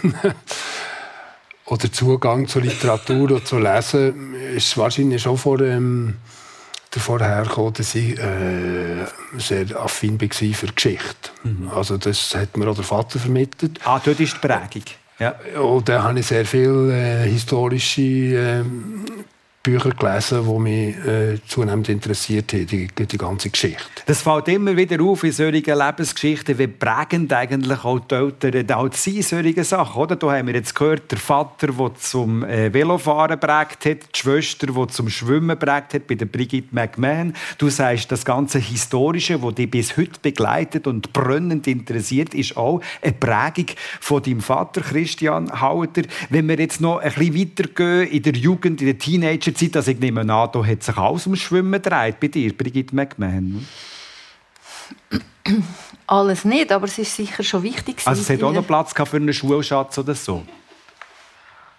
oder 1.66 1.92
Zugang 1.92 2.48
zur 2.48 2.62
Literatur 2.64 3.32
und 3.32 3.48
zu 3.48 3.58
Lesen 3.58 4.36
ist 4.56 4.78
wahrscheinlich 4.78 5.22
schon 5.22 5.38
vor 5.38 5.62
ähm, 5.62 6.16
davor 6.92 7.20
hergekommen, 7.22 7.74
dass 7.74 7.96
ich 7.96 8.20
äh, 8.20 9.06
sehr 9.38 9.80
affin 9.80 10.20
war 10.20 10.30
für 10.30 10.68
Geschichte. 10.68 11.30
Mhm. 11.44 11.70
Also 11.74 11.98
das 11.98 12.36
hat 12.36 12.58
mir 12.58 12.68
auch 12.68 12.76
der 12.76 12.84
Vater 12.84 13.20
vermittelt. 13.20 13.80
Ah, 13.86 14.02
dort 14.04 14.20
ist 14.20 14.34
die 14.34 14.48
Prägung. 14.48 14.84
Ja. 15.20 15.36
Und 15.60 15.88
da 15.88 16.04
habe 16.04 16.20
ich 16.20 16.26
sehr 16.26 16.46
viele 16.46 17.24
äh, 17.24 17.30
historische 17.30 18.02
äh, 18.02 18.64
Bücher 19.64 19.92
gelesen, 19.92 20.44
die 20.44 20.60
mich 20.60 20.96
äh, 21.06 21.38
zunehmend 21.48 21.88
interessiert 21.88 22.52
haben, 22.54 22.66
die, 22.66 22.88
die 22.88 23.18
ganze 23.18 23.52
Geschichte. 23.52 23.84
Das 24.08 24.24
fällt 24.24 24.48
immer 24.48 24.76
wieder 24.76 25.00
auf 25.04 25.24
in 25.24 25.32
solchen 25.32 25.78
Lebensgeschichten, 25.78 26.58
wie 26.58 26.66
prägend 26.68 27.32
eigentlich 27.32 27.84
auch 27.84 28.00
die 28.00 28.16
Eltern 28.16 28.72
auch 28.72 28.92
sind, 28.94 29.24
solche 29.24 29.64
Sachen. 29.64 30.02
Oder? 30.02 30.16
Da 30.16 30.32
haben 30.32 30.48
wir 30.48 30.56
jetzt 30.56 30.74
gehört, 30.74 31.12
der 31.12 31.20
Vater, 31.20 31.68
der 31.68 31.96
zum 31.96 32.44
äh, 32.44 32.74
Velofahren 32.74 33.40
prägt 33.40 33.86
hat, 33.86 34.16
die 34.16 34.20
Schwester, 34.20 34.68
die 34.68 34.88
zum 34.88 35.10
Schwimmen 35.10 35.58
prägt 35.58 35.94
hat, 35.94 36.08
bei 36.08 36.16
der 36.16 36.26
Brigitte 36.26 36.70
McMahon. 36.72 37.34
Du 37.60 37.70
sagst, 37.70 38.12
das 38.12 38.26
ganze 38.26 38.58
Historische, 38.58 39.38
das 39.38 39.56
dich 39.56 39.70
bis 39.70 39.96
heute 39.96 40.20
begleitet 40.22 40.88
und 40.88 41.14
brennend 41.14 41.68
interessiert, 41.68 42.34
ist 42.34 42.58
auch 42.58 42.82
eine 43.02 43.14
Prägung 43.14 43.76
von 44.00 44.24
deinem 44.24 44.42
Vater, 44.42 44.82
Christian 44.82 45.62
Hauter. 45.62 46.02
Wenn 46.32 46.48
wir 46.48 46.60
jetzt 46.60 46.82
noch 46.82 46.98
ein 46.98 47.14
bisschen 47.14 47.40
weitergehen 47.40 48.08
in 48.10 48.24
der 48.24 48.34
Jugend, 48.34 48.82
in 48.82 48.88
der 48.88 48.98
Teenager 48.98 49.51
letzter 49.52 49.66
Zeit, 49.66 49.76
also 49.78 49.92
ich 49.92 50.00
nehme 50.00 50.22
an, 50.22 50.28
da 50.28 50.66
hat 50.66 50.84
sich 50.84 50.98
alles 50.98 51.26
ums 51.26 51.40
Schwimmen 51.40 51.72
gedreht 51.72 52.20
bei 52.20 52.28
dir, 52.28 52.56
Brigitte 52.56 52.96
McMahon. 52.96 53.66
Alles 56.08 56.46
nicht, 56.46 56.72
aber 56.72 56.86
es 56.86 56.98
ist 56.98 57.16
sicher 57.16 57.44
schon 57.44 57.64
wichtig. 57.64 58.02
Also 58.06 58.22
es 58.22 58.30
hat 58.30 58.44
auch 58.44 58.52
noch 58.52 58.66
Platz 58.66 58.94
für 58.94 59.18
einen 59.18 59.34
Schulschatz 59.34 59.98
oder 59.98 60.16
so? 60.16 60.44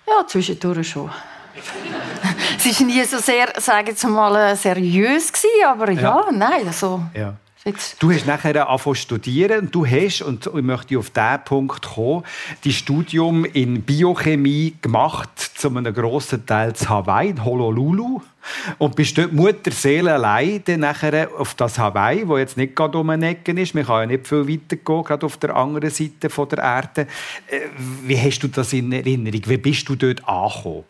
Ja, 0.07 0.27
zwischendurch 0.27 0.89
schon. 0.89 1.11
es 2.57 2.81
war 2.81 2.87
nie 2.87 3.05
so 3.05 3.19
sehr, 3.19 3.53
sagen 3.59 3.95
wir 3.95 4.09
mal, 4.09 4.57
seriös 4.57 5.33
gewesen, 5.33 5.67
aber 5.67 5.91
ja, 5.91 6.01
ja 6.01 6.33
nein, 6.33 6.67
also... 6.67 7.03
Ja. 7.15 7.37
Du 8.01 8.11
hast 8.11 8.27
nachher 8.27 8.69
angefangen 8.69 8.97
studieren 8.97 9.61
und 9.61 9.75
du 9.75 9.87
hast, 9.87 10.23
und 10.23 10.47
ich 10.47 10.63
möchte 10.63 10.99
auf 10.99 11.11
diesen 11.11 11.45
Punkt 11.45 11.83
kommen, 11.83 12.25
das 12.65 12.75
Studium 12.75 13.45
in 13.45 13.83
Biochemie 13.83 14.75
gemacht, 14.83 15.31
zu 15.39 15.69
einem 15.69 15.95
grossen 15.95 16.45
Teil 16.45 16.75
zu 16.75 16.89
Hawaii, 16.89 17.31
in 17.31 17.45
Honolulu. 17.45 18.21
Und 18.79 18.97
bist 18.97 19.17
dort 19.17 19.33
Mutterseele 19.33 20.15
allein 20.15 20.65
nachher 20.79 21.29
auf 21.39 21.55
das 21.55 21.79
Hawaii, 21.79 22.27
wo 22.27 22.37
jetzt 22.37 22.57
nicht 22.57 22.75
gerade 22.75 22.99
um 22.99 23.09
eine 23.11 23.29
Ecke 23.29 23.53
ist. 23.53 23.77
Man 23.77 23.87
kann 23.87 24.01
ja 24.01 24.07
nicht 24.07 24.27
viel 24.27 24.49
weiter 24.49 24.75
gehen, 24.75 25.05
gerade 25.05 25.25
auf 25.25 25.37
der 25.37 25.55
anderen 25.55 25.91
Seite 25.91 26.29
der 26.29 26.59
Erde. 26.59 27.03
Äh, 27.47 27.61
wie 28.03 28.19
hast 28.19 28.41
du 28.41 28.49
das 28.49 28.73
in 28.73 28.91
Erinnerung? 28.91 29.43
Wie 29.47 29.57
bist 29.57 29.89
du 29.89 29.95
dort 29.95 30.27
angekommen? 30.29 30.83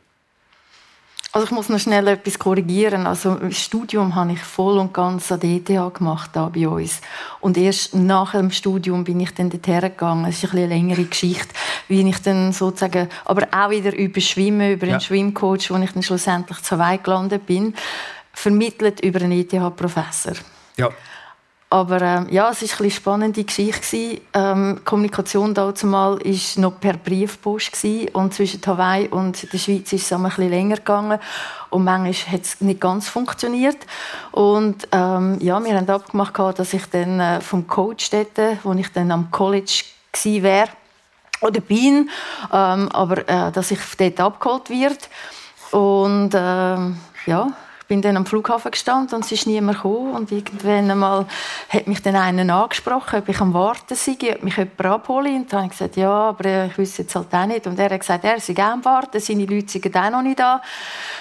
Also 1.35 1.47
ich 1.47 1.51
muss 1.51 1.71
noch 1.71 1.79
schnell 1.79 2.09
etwas 2.09 2.39
korrigieren. 2.39 3.07
Also 3.07 3.37
das 3.37 3.57
Studium 3.57 4.15
habe 4.15 4.33
ich 4.33 4.41
voll 4.41 4.79
und 4.79 4.93
ganz 4.93 5.33
an 5.33 5.41
der 5.41 5.51
ETH 5.51 5.95
gemacht 5.95 6.31
da 6.35 6.51
bei 6.55 6.69
uns. 6.69 7.01
Und 7.41 7.57
erst 7.57 7.95
nach 7.95 8.33
dem 8.33 8.51
Studium 8.51 9.03
bin 9.05 9.19
ich 9.19 9.33
dann 9.33 9.49
dorthin 9.49 9.81
gegangen. 9.81 10.27
Es 10.27 10.45
ist 10.45 10.53
eine 10.53 10.67
längere 10.67 11.05
Geschichte, 11.05 11.49
wie 11.89 12.07
ich 12.07 12.19
dann 12.21 12.53
sozusagen, 12.53 13.09
aber 13.25 13.49
auch 13.51 13.71
wieder 13.71 13.97
über 13.97 14.21
Schwimmen, 14.21 14.73
über 14.73 14.83
einen 14.83 14.93
ja. 14.93 15.01
Schwimmcoach, 15.01 15.71
wo 15.71 15.77
ich 15.77 15.93
dann 15.93 16.03
schlussendlich 16.03 16.61
zu 16.61 16.79
weit 16.79 17.03
gelandet 17.03 17.47
bin, 17.47 17.75
vermittelt 18.35 19.01
über 19.01 19.23
einen 19.23 19.33
ETH-Professor. 19.33 20.35
Ja. 20.77 20.91
Aber 21.73 22.03
ähm, 22.03 22.27
ja, 22.31 22.51
es 22.51 22.61
war 22.61 22.81
eine 22.81 22.91
spannende 22.91 23.45
Geschichte. 23.45 24.21
Ähm, 24.35 24.83
Kommunikation 24.85 25.55
dazumal 25.55 26.19
war 26.19 26.63
noch 26.63 26.79
per 26.79 26.99
Briefpost 26.99 27.73
gewesen. 27.73 28.11
und 28.13 28.35
zwischen 28.35 28.61
Hawaii 28.67 29.09
und 29.09 29.51
der 29.51 29.57
Schweiz 29.57 29.91
ist 29.95 30.05
es 30.05 30.13
ein 30.13 30.23
bisschen 30.23 30.51
länger 30.51 30.77
gegangen 30.77 31.19
und 31.71 31.85
manchmal 31.85 32.35
hat 32.35 32.43
es 32.43 32.61
nicht 32.61 32.79
ganz 32.79 33.09
funktioniert. 33.09 33.79
Und 34.33 34.87
ähm, 34.93 35.39
ja, 35.41 35.65
wir 35.65 35.75
haben 35.75 35.89
abgemacht, 35.89 36.39
dass 36.59 36.75
ich 36.75 36.85
dann 36.91 37.19
äh, 37.19 37.41
vom 37.41 37.67
Coach 37.67 38.11
dort, 38.11 38.39
wo 38.65 38.75
ich 38.75 38.93
dann 38.93 39.11
am 39.11 39.31
College 39.31 39.85
wäre 40.25 40.69
oder 41.41 41.63
bin, 41.63 42.11
ähm, 42.53 42.89
aber 42.91 43.27
äh, 43.27 43.51
dass 43.51 43.71
ich 43.71 43.81
dort 43.97 44.21
abgeholt 44.21 44.69
wird 44.69 45.09
und 45.71 46.33
ähm, 46.35 46.99
ja 47.25 47.51
bin 47.93 48.01
dann 48.01 48.17
am 48.17 48.25
Flughafen 48.25 48.71
gestanden 48.71 49.17
und 49.17 49.25
es 49.27 49.33
ist 49.33 49.47
niemand 49.47 49.77
gekommen. 49.77 50.15
Und 50.15 50.33
irgendwann 50.33 50.91
einmal 50.91 51.27
hat 51.69 51.87
mich 51.87 52.01
dann 52.01 52.17
einer 52.17 52.55
angesprochen, 52.55 53.19
ob 53.19 53.29
ich 53.29 53.39
am 53.39 53.53
Warten 53.53 53.95
sei, 53.95 54.17
ob 54.35 54.43
mich 54.43 54.57
jemand 54.57 54.81
abholen. 54.81 55.43
Und 55.43 55.53
dann 55.53 55.59
habe 55.59 55.67
ich 55.67 55.79
gesagt, 55.79 55.97
ja, 55.97 56.11
aber 56.11 56.65
ich 56.69 56.79
wüsste 56.79 57.03
jetzt 57.03 57.15
halt 57.15 57.27
auch 57.35 57.45
nicht. 57.45 57.67
Und 57.67 57.79
er 57.79 57.91
hat 57.91 58.01
gesagt, 58.01 58.25
er 58.25 58.41
sei 58.41 58.55
auch 58.55 58.73
am 58.73 58.83
Warten, 58.83 59.21
seine 59.21 59.45
Leute 59.45 59.69
sind 59.69 59.95
auch 59.95 60.11
noch 60.11 60.23
nicht 60.23 60.39
da. 60.39 60.63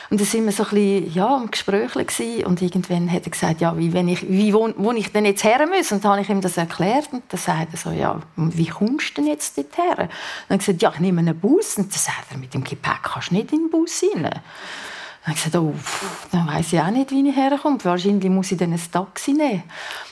Und 0.09 0.21
dann 0.21 0.25
sind 0.25 0.45
wir 0.45 0.53
so 0.53 0.63
ein 0.63 0.69
bisschen, 0.69 1.13
ja, 1.13 1.35
am 1.35 1.51
Gespräch 1.51 1.91
gewesen. 1.91 2.45
Und 2.45 2.61
irgendwann 2.61 3.11
hat 3.11 3.25
er 3.25 3.31
gesagt, 3.31 3.59
ja, 3.59 3.77
wie, 3.77 3.91
wenn 3.91 4.07
ich, 4.07 4.29
wie, 4.29 4.53
wo, 4.53 4.69
wo 4.77 4.93
ich 4.93 5.11
denn 5.11 5.25
jetzt 5.25 5.43
her 5.43 5.67
muss? 5.67 5.91
Und 5.91 6.05
dann 6.05 6.11
habe 6.11 6.21
ich 6.21 6.29
ihm 6.29 6.39
das 6.39 6.55
erklärt. 6.55 7.09
Und 7.11 7.23
dann 7.27 7.37
sagt 7.37 7.73
er 7.73 7.77
so, 7.77 7.91
ja, 7.91 8.17
wie 8.37 8.67
kommst 8.67 9.17
du 9.17 9.23
denn 9.23 9.27
jetzt 9.29 9.57
dort 9.57 9.77
her? 9.77 9.89
Und 9.89 9.97
dann 9.97 10.07
habe 10.07 10.53
ich 10.53 10.59
gesagt, 10.59 10.81
ja, 10.81 10.91
ich 10.93 11.01
nehme 11.01 11.19
einen 11.19 11.37
Bus. 11.37 11.75
Und 11.75 11.91
dann 11.91 11.99
sagt 11.99 12.31
er, 12.31 12.37
mit 12.37 12.53
dem 12.53 12.63
Gepäck 12.63 13.03
kannst 13.03 13.31
du 13.31 13.35
nicht 13.35 13.51
in 13.51 13.63
den 13.63 13.69
Bus 13.69 14.01
rein. 14.15 14.39
Habe 15.23 15.35
ich 15.35 15.43
gesagt, 15.43 15.55
oh, 15.55 15.75
dann 16.31 16.47
weiss 16.47 16.73
ich 16.73 16.79
auch 16.79 16.89
nicht, 16.89 17.11
wie 17.11 17.27
ich 17.27 17.35
herkomme. 17.35 17.77
Wahrscheinlich 17.83 18.29
muss 18.29 18.51
ich 18.51 18.57
dann 18.57 18.73
ein 18.73 18.81
Taxi 18.91 19.33
nehmen. 19.33 19.63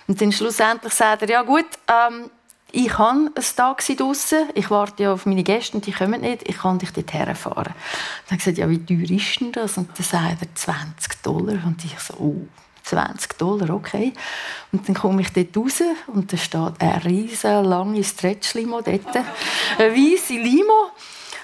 Und 0.08 0.22
dann 0.22 0.32
schlussendlich 0.32 0.94
sagt 0.94 1.24
er, 1.24 1.30
ja 1.30 1.42
gut, 1.42 1.66
ähm, 1.88 2.30
ich 2.72 2.96
habe 2.98 3.32
ein 3.34 3.44
Taxi 3.56 3.96
draussen, 3.96 4.50
ich 4.54 4.70
warte 4.70 5.04
ja 5.04 5.14
auf 5.14 5.26
meine 5.26 5.44
Gäste 5.44 5.78
und 5.78 5.88
die 5.88 5.92
kommen 5.92 6.22
nicht, 6.22 6.48
ich 6.48 6.60
kann 6.60 6.78
dich 6.78 6.92
dort 6.92 7.12
herfahren. 7.12 7.74
Dann 7.74 7.74
habe 8.26 8.36
ich 8.36 8.38
gesagt, 8.38 8.58
ja, 8.60 8.70
wie 8.70 8.86
teuer 8.86 9.10
ist 9.10 9.42
denn 9.42 9.52
das? 9.52 9.78
Und 9.78 9.90
dann 9.98 10.06
sagt 10.06 10.42
er, 10.42 10.56
20 10.56 11.24
Dollar. 11.24 11.58
Und 11.66 11.84
ich 11.84 12.00
so, 12.00 12.14
oh, 12.20 12.48
20 12.84 13.38
Dollar, 13.38 13.72
okay. 13.72 14.14
Und 14.72 14.88
dann 14.88 14.96
komme 14.96 15.22
ich 15.22 15.34
dort 15.34 15.58
raus 15.58 15.82
und 16.08 16.32
da 16.32 16.38
steht 16.38 16.74
eine 16.80 17.06
riesige, 17.06 17.62
lange 17.62 18.04
Stretch-Limo 18.04 18.82
dort, 18.82 19.16
eine 19.78 19.92
weisse 19.92 20.34
Limo. 20.34 20.92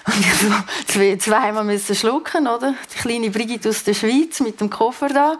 Und 0.06 0.20
ich 0.20 0.34
so 0.34 0.52
zwei, 0.86 1.16
zweimal 1.16 1.64
müssen 1.64 1.94
schlucken, 1.94 2.46
oder? 2.46 2.74
Die 2.94 2.98
kleine 2.98 3.30
Brigitte 3.30 3.68
aus 3.68 3.84
der 3.84 3.94
Schweiz 3.94 4.40
mit 4.40 4.60
dem 4.60 4.70
Koffer 4.70 5.08
da. 5.08 5.36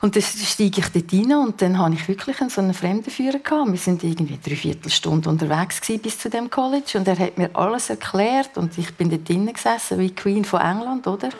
Und 0.00 0.14
dann 0.14 0.22
steige 0.22 0.80
ich 0.80 0.88
dort 0.88 1.12
rein 1.12 1.32
und 1.34 1.60
dann 1.60 1.78
hatte 1.78 1.94
ich 1.94 2.06
wirklich 2.06 2.36
so 2.48 2.60
einen 2.60 2.72
Fremdenführer. 2.72 3.38
Gehabt. 3.40 3.70
Wir 3.70 3.78
sind 3.78 4.04
irgendwie 4.04 4.38
eine 4.44 4.56
Viertelstunde 4.56 5.28
unterwegs 5.28 5.80
bis 5.80 6.18
zu 6.18 6.30
dem 6.30 6.50
College 6.50 6.98
und 6.98 7.08
er 7.08 7.18
hat 7.18 7.36
mir 7.36 7.50
alles 7.54 7.90
erklärt 7.90 8.56
und 8.56 8.78
ich 8.78 8.94
bin 8.94 9.10
dort 9.10 9.28
drinnen 9.28 9.52
gesessen 9.52 9.98
wie 9.98 10.14
Queen 10.14 10.44
von 10.44 10.60
England, 10.60 11.06
oder? 11.06 11.30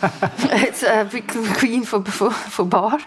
Jetzt, 0.64 0.84
äh, 0.84 1.04
Queen 1.04 1.84
von, 1.84 2.04
von, 2.06 2.30
von 2.30 2.70
Bar. 2.70 2.98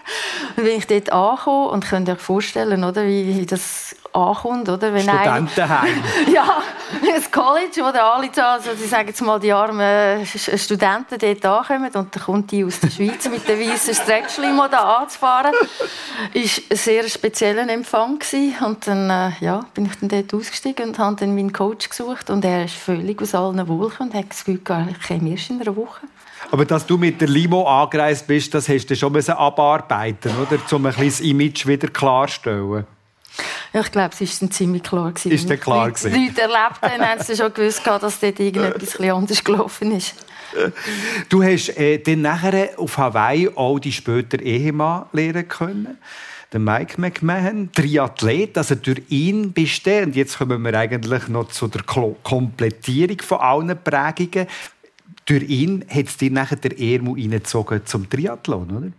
Und 0.56 0.64
bin 0.64 0.76
ich 0.76 0.86
dort 0.86 1.10
angekommen 1.10 1.70
und 1.70 1.86
könnt 1.86 2.08
euch 2.08 2.20
vorstellen, 2.20 2.84
oder, 2.84 3.06
wie, 3.06 3.38
wie 3.38 3.46
das 3.46 3.96
ankommt, 4.12 4.68
oder? 4.68 4.92
Wenn 4.92 5.02
Studentenheim. 5.02 6.02
ja, 6.32 6.62
das 7.14 7.30
College, 7.30 7.80
wo 7.80 7.86
alle, 7.86 8.30
also, 8.44 8.70
die 8.74 8.86
sagen 8.86 9.08
jetzt 9.08 9.22
mal, 9.22 9.38
die 9.38 9.52
armen 9.52 10.26
Studenten 10.26 11.18
dort 11.18 11.44
ankommen 11.44 11.90
und 11.94 12.14
dann 12.14 12.22
kommt 12.22 12.50
die 12.50 12.64
aus 12.64 12.80
der 12.80 12.90
Schweiz 12.90 13.28
mit 13.28 13.46
den 13.46 13.60
weißen 13.60 13.94
Streckschlimo 13.94 14.68
da 14.68 14.98
anzufahren. 14.98 15.52
Das 15.52 16.42
war 16.42 16.64
ein 16.70 16.76
sehr 16.76 17.08
spezieller 17.08 17.68
Empfang 17.68 18.18
gewesen. 18.18 18.54
und 18.64 18.86
dann 18.86 19.10
äh, 19.10 19.32
ja, 19.40 19.64
bin 19.74 19.86
ich 19.86 19.96
dann 20.00 20.08
dort 20.08 20.34
ausgestiegen 20.34 20.88
und 20.88 20.98
habe 20.98 21.16
dann 21.16 21.34
meinen 21.34 21.52
Coach 21.52 21.88
gesucht 21.88 22.30
und 22.30 22.44
er 22.44 22.64
ist 22.64 22.74
völlig 22.74 23.20
aus 23.22 23.34
allen 23.34 23.66
Wolken 23.68 24.08
und 24.08 24.14
hat 24.14 24.30
das 24.30 24.44
Gefühl, 24.44 24.60
ich 24.90 25.06
käme 25.06 25.30
erst 25.30 25.50
in 25.50 25.60
einer 25.60 25.76
Woche. 25.76 26.00
Aber 26.50 26.64
dass 26.64 26.86
du 26.86 26.96
mit 26.96 27.20
der 27.20 27.28
Limo 27.28 27.68
angereist 27.68 28.26
bist, 28.26 28.54
das 28.54 28.68
hast 28.68 28.86
du 28.86 28.96
schon 28.96 29.14
abarbeiten 29.30 30.32
oder? 30.40 30.58
Um 30.74 30.86
ein 30.86 30.92
bisschen 30.92 31.06
das 31.06 31.20
Image 31.20 31.66
wieder 31.66 31.88
klarzustellen. 31.88 32.86
Ja, 33.72 33.80
ich 33.82 33.92
glaube, 33.92 34.14
es 34.18 34.42
war 34.42 34.50
ziemlich 34.50 34.82
klar. 34.82 35.12
Gewesen. 35.12 35.30
Ist 35.30 35.48
denn 35.48 35.60
klar 35.60 35.90
gewesen? 35.90 36.12
Die 36.12 36.26
Leute 36.26 36.40
erlebt 36.42 36.82
haben, 36.82 37.06
haben 37.06 37.22
sie 37.22 37.36
schon 37.36 37.54
gewusst, 37.54 37.86
dass 37.86 38.20
dort 38.20 38.40
irgendetwas 38.40 39.00
anders 39.00 39.44
gelaufen 39.44 39.92
ist. 39.92 40.14
Du 41.28 41.42
hast 41.42 41.76
äh, 41.78 41.98
dann 41.98 42.22
nachher 42.22 42.70
auf 42.76 42.98
Hawaii 42.98 43.48
auch 43.54 43.78
die 43.78 43.92
später 43.92 44.40
Ehemann 44.40 45.06
lernen 45.12 45.46
können. 45.46 45.98
Der 46.52 46.58
Mike 46.58 47.00
McMahon, 47.00 47.70
Triathlet, 47.72 48.58
also 48.58 48.74
durch 48.74 49.02
ihn 49.08 49.52
bist 49.52 49.86
du, 49.86 50.02
und 50.02 50.16
jetzt 50.16 50.36
kommen 50.36 50.60
wir 50.62 50.74
eigentlich 50.74 51.28
noch 51.28 51.46
zu 51.48 51.68
der 51.68 51.84
Komplettierung 51.84 53.20
von 53.22 53.38
allen 53.38 53.78
Prägungen. 53.84 54.48
Durch 55.26 55.44
ihn 55.44 55.84
hat 55.88 56.06
es 56.06 56.16
dir 56.16 56.32
nachher 56.32 56.56
der 56.56 56.76
Ehrmu 56.76 57.12
reingezogen 57.14 57.86
zum 57.86 58.10
Triathlon, 58.10 58.70
oder? 58.76 58.92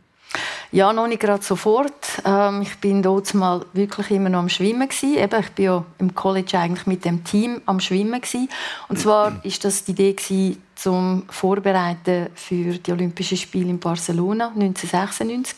Ja, 0.72 0.94
noch 0.94 1.08
nicht 1.08 1.20
gerade 1.20 1.44
sofort. 1.44 2.22
Ähm, 2.24 2.62
ich 2.62 2.80
bin 2.80 3.04
dort 3.04 3.34
mal 3.34 3.66
wirklich 3.74 4.12
immer 4.12 4.30
noch 4.30 4.40
am 4.40 4.50
Schwimmen 4.50 4.88
gewesen. 4.88 5.18
Eben, 5.18 5.40
ich 5.42 5.52
bin 5.52 5.66
ja 5.66 5.84
im 5.98 6.16
College 6.16 6.58
eigentlich 6.58 6.88
mit 6.88 7.04
dem 7.04 7.24
Team 7.26 7.62
am 7.66 7.82
Schwimmen 7.82 8.22
gewesen. 8.22 8.50
Und 8.88 8.98
zwar 8.98 9.34
ist 9.44 9.66
das 9.66 9.84
die 9.84 9.92
Idee 9.92 10.14
gewesen, 10.14 10.64
zum 10.76 11.24
Vorbereiten 11.30 12.30
für 12.34 12.74
die 12.78 12.92
Olympischen 12.92 13.38
Spiele 13.38 13.70
in 13.70 13.80
Barcelona 13.80 14.48
1996. 14.48 15.58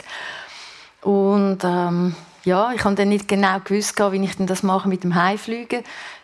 Und 1.02 1.60
ähm, 1.64 2.16
ja, 2.44 2.74
ich 2.74 2.84
habe 2.84 2.96
dann 2.96 3.10
nicht 3.10 3.28
genau 3.28 3.60
gewusst, 3.60 4.00
wie 4.00 4.24
ich 4.24 4.36
denn 4.36 4.48
das 4.48 4.64
mache 4.64 4.90
mit 4.90 5.04
dem 5.04 5.16
Heimfliegen. 5.16 5.84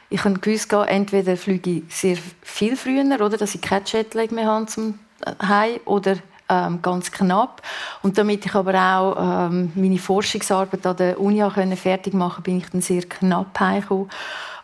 Ich 0.10 0.24
habe 0.24 0.40
gewusst, 0.40 0.74
entweder 0.74 1.38
fliege 1.38 1.70
ich 1.70 1.84
sehr 1.96 2.18
viel 2.42 2.76
früher, 2.76 3.06
oder 3.22 3.38
dass 3.38 3.54
ich 3.54 3.62
kein 3.62 3.84
Jetlag 3.86 4.32
mehr 4.32 4.48
habe 4.48 4.66
zum 4.66 4.98
Heim, 5.42 5.80
oder 5.86 6.18
ähm, 6.50 6.82
ganz 6.82 7.12
knapp. 7.12 7.62
Und 8.02 8.18
damit 8.18 8.46
ich 8.46 8.56
aber 8.56 8.74
auch 8.74 9.48
ähm, 9.50 9.72
meine 9.76 9.98
Forschungsarbeit 9.98 10.86
an 10.86 10.98
der 10.98 11.20
Uni 11.20 11.44
können 11.54 11.78
fertig 11.78 12.14
machen 12.14 12.44
bin 12.44 12.58
ich 12.58 12.70
dann 12.70 12.82
sehr 12.82 13.04
knapp 13.04 13.60
heimgekommen. 13.60 14.10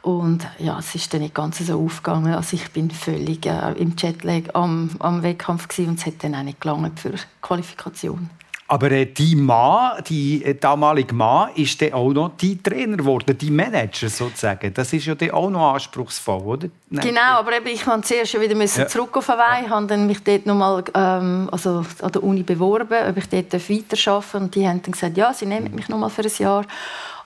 Und 0.02 0.46
ja, 0.60 0.78
es 0.78 0.94
ist 0.94 1.12
dann 1.14 1.22
nicht 1.22 1.34
ganz 1.34 1.58
so 1.58 1.84
aufgegangen. 1.84 2.36
Also 2.36 2.56
ich 2.56 2.72
bin 2.72 2.92
völlig 2.92 3.46
äh, 3.48 3.72
im 3.72 3.96
Jetlag 3.98 4.54
am, 4.54 4.92
am 5.00 5.24
Wettkampf 5.24 5.68
und 5.80 5.98
es 5.98 6.06
hat 6.06 6.24
dann 6.24 6.36
auch 6.36 6.44
nicht 6.44 6.62
gelangt 6.62 7.00
für 7.00 7.14
Qualifikation. 7.42 8.30
Aber 8.68 8.92
äh, 8.92 9.06
die 9.06 9.36
Mann, 9.36 10.04
die 10.08 10.44
äh, 10.44 10.56
damalige 10.56 11.14
Mann, 11.14 11.52
ist 11.56 11.80
dann 11.82 11.94
auch 11.94 12.12
noch 12.12 12.36
die 12.36 12.62
Trainer 12.62 12.98
geworden, 12.98 13.38
die 13.38 13.52
Manager 13.52 14.10
sozusagen. 14.10 14.74
Das 14.74 14.92
ist 14.92 15.06
ja 15.06 15.14
dann 15.14 15.32
auch 15.32 15.52
noch 15.52 15.74
anspruchsvoll, 15.74 16.42
oder? 16.42 16.68
Nein. 16.90 17.06
Genau, 17.06 17.40
aber 17.40 17.58
eben, 17.58 17.68
ich 17.68 17.86
musste 17.86 18.02
zuerst 18.02 18.42
wieder 18.42 18.56
ja. 18.56 18.88
zurück 18.88 19.16
auf 19.18 19.28
Hawaii, 19.28 19.68
habe 19.68 19.86
dann 19.86 20.08
mich 20.08 20.24
dort 20.24 20.48
nochmal 20.48 20.84
ähm, 20.96 21.48
also 21.52 21.86
an 22.02 22.12
der 22.12 22.24
Uni 22.24 22.42
beworben, 22.42 23.08
ob 23.08 23.18
ich 23.18 23.30
dort 23.30 23.54
weiterarbeiten 23.54 24.06
darf. 24.06 24.34
Und 24.34 24.56
die 24.56 24.68
haben 24.68 24.82
dann 24.82 24.92
gesagt, 24.94 25.16
ja, 25.16 25.32
sie 25.32 25.46
nehmen 25.46 25.76
mich 25.76 25.88
nochmal 25.88 26.10
für 26.10 26.24
ein 26.24 26.32
Jahr. 26.40 26.66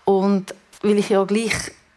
Und 0.03 0.53
weil 0.81 0.97
ich 0.97 1.09
ja 1.09 1.23
gleich 1.23 1.53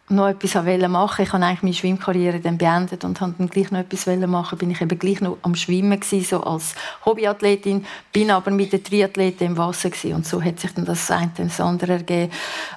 noch 0.09 0.27
etwas 0.27 0.55
machen 0.89 1.23
Ich 1.23 1.31
habe 1.31 1.45
eigentlich 1.45 1.63
meine 1.63 1.73
Schwimmkarriere 1.73 2.39
dann 2.39 2.57
beendet 2.57 3.05
und 3.05 3.21
habe 3.21 3.33
dann 3.37 3.49
gleich 3.49 3.71
noch 3.71 3.79
etwas 3.79 4.05
machen. 4.05 4.57
Bin 4.57 4.69
ich 4.69 4.81
eben 4.81 4.99
gleich 4.99 5.21
noch 5.21 5.37
am 5.43 5.55
Schwimmen 5.55 5.99
gewesen, 5.99 6.25
so 6.25 6.43
als 6.43 6.75
Hobbyathletin, 7.05 7.85
bin 8.11 8.29
aber 8.29 8.51
mit 8.51 8.73
den 8.73 8.83
Triathleten 8.83 9.47
im 9.47 9.57
Wasser 9.57 9.89
gewesen. 9.89 10.15
und 10.15 10.27
so 10.27 10.41
hat 10.43 10.59
sich 10.59 10.73
dann 10.73 10.85
das 10.85 11.09
eine 11.09 11.31
und 11.37 11.49
das 11.49 11.61
andere 11.61 11.93
ergeben. 11.93 12.31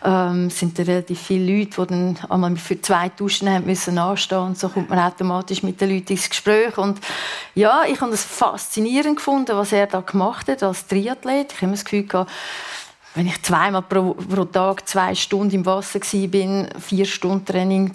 Ähm, 0.05 0.47
es 0.47 0.61
sind 0.61 0.79
relativ 0.79 1.21
viele 1.21 1.59
Leute, 1.59 1.83
die 1.83 1.87
dann 1.89 2.19
einmal 2.29 2.57
für 2.57 2.81
zwei 2.81 3.09
Duschen 3.09 3.51
haben 3.51 3.67
müssen 3.67 3.99
anstehen 3.99 4.39
und 4.39 4.59
so 4.59 4.69
kommt 4.69 4.89
man 4.89 5.01
automatisch 5.01 5.63
mit 5.65 5.81
den 5.81 5.91
Leuten 5.91 6.13
ins 6.13 6.29
Gespräch 6.29 6.79
und 6.79 7.01
ja, 7.55 7.83
ich 7.91 8.01
habe 8.01 8.13
es 8.13 8.25
faszinierend 8.25 9.17
gefunden, 9.17 9.57
was 9.57 9.73
er 9.73 9.89
da 9.89 10.01
gemacht 10.01 10.49
hat 10.49 10.63
als 10.63 10.87
Triathlet. 10.87 11.53
Ich 11.53 11.63
habe 11.63 11.73
das 11.73 11.85
Gefühl 11.85 12.05
gehabt, 12.05 12.31
wenn 13.17 13.27
ich 13.27 13.43
zweimal 13.43 13.81
pro, 13.81 14.13
pro 14.13 14.45
Tag 14.45 14.87
zwei 14.87 15.15
Stunden 15.15 15.55
im 15.55 15.67
Wasser 15.67 16.01
war, 16.01 16.81
vier 16.81 17.07
Stunden 17.07 17.47
Training 17.47 17.91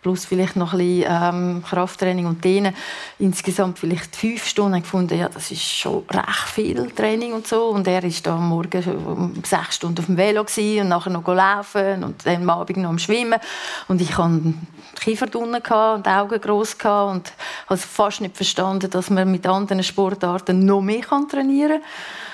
plus 0.00 0.24
vielleicht 0.24 0.54
noch 0.54 0.72
ein 0.72 0.78
bisschen 0.78 1.04
ähm, 1.10 1.64
Krafttraining 1.68 2.24
und 2.24 2.44
denen 2.44 2.74
insgesamt 3.18 3.80
vielleicht 3.80 4.14
fünf 4.14 4.46
Stunden 4.46 4.76
ich 4.76 4.84
gefunden, 4.84 5.18
ja, 5.18 5.28
das 5.28 5.50
ist 5.50 5.64
schon 5.64 6.04
recht 6.08 6.48
viel 6.54 6.88
Training 6.92 7.32
und 7.32 7.48
so 7.48 7.64
und 7.70 7.86
er 7.88 8.04
ist 8.04 8.24
da 8.24 8.36
am 8.36 8.48
Morgen 8.48 8.82
um 9.06 9.42
sechs 9.44 9.74
Stunden 9.74 9.98
auf 9.98 10.06
dem 10.06 10.16
Velo 10.16 10.42
und 10.42 10.88
nachher 10.88 11.10
noch 11.10 11.26
laufen 11.26 12.04
und 12.04 12.24
dann 12.24 12.42
am 12.42 12.50
Abend 12.50 12.76
noch 12.76 12.90
am 12.90 12.98
Schwimmen 13.00 13.40
und 13.88 14.00
ich 14.00 14.16
hatte 14.16 14.54
Kiefer 15.00 15.26
unten 15.34 15.56
und 15.56 16.08
Augen 16.08 16.40
groß 16.40 16.74
und 16.74 17.32
habe 17.68 17.76
fast 17.76 18.20
nicht 18.20 18.36
verstanden, 18.36 18.88
dass 18.88 19.10
man 19.10 19.30
mit 19.30 19.46
anderen 19.48 19.82
Sportarten 19.82 20.64
noch 20.64 20.80
mehr 20.80 21.02
trainieren 21.28 21.80
kann. 21.80 22.29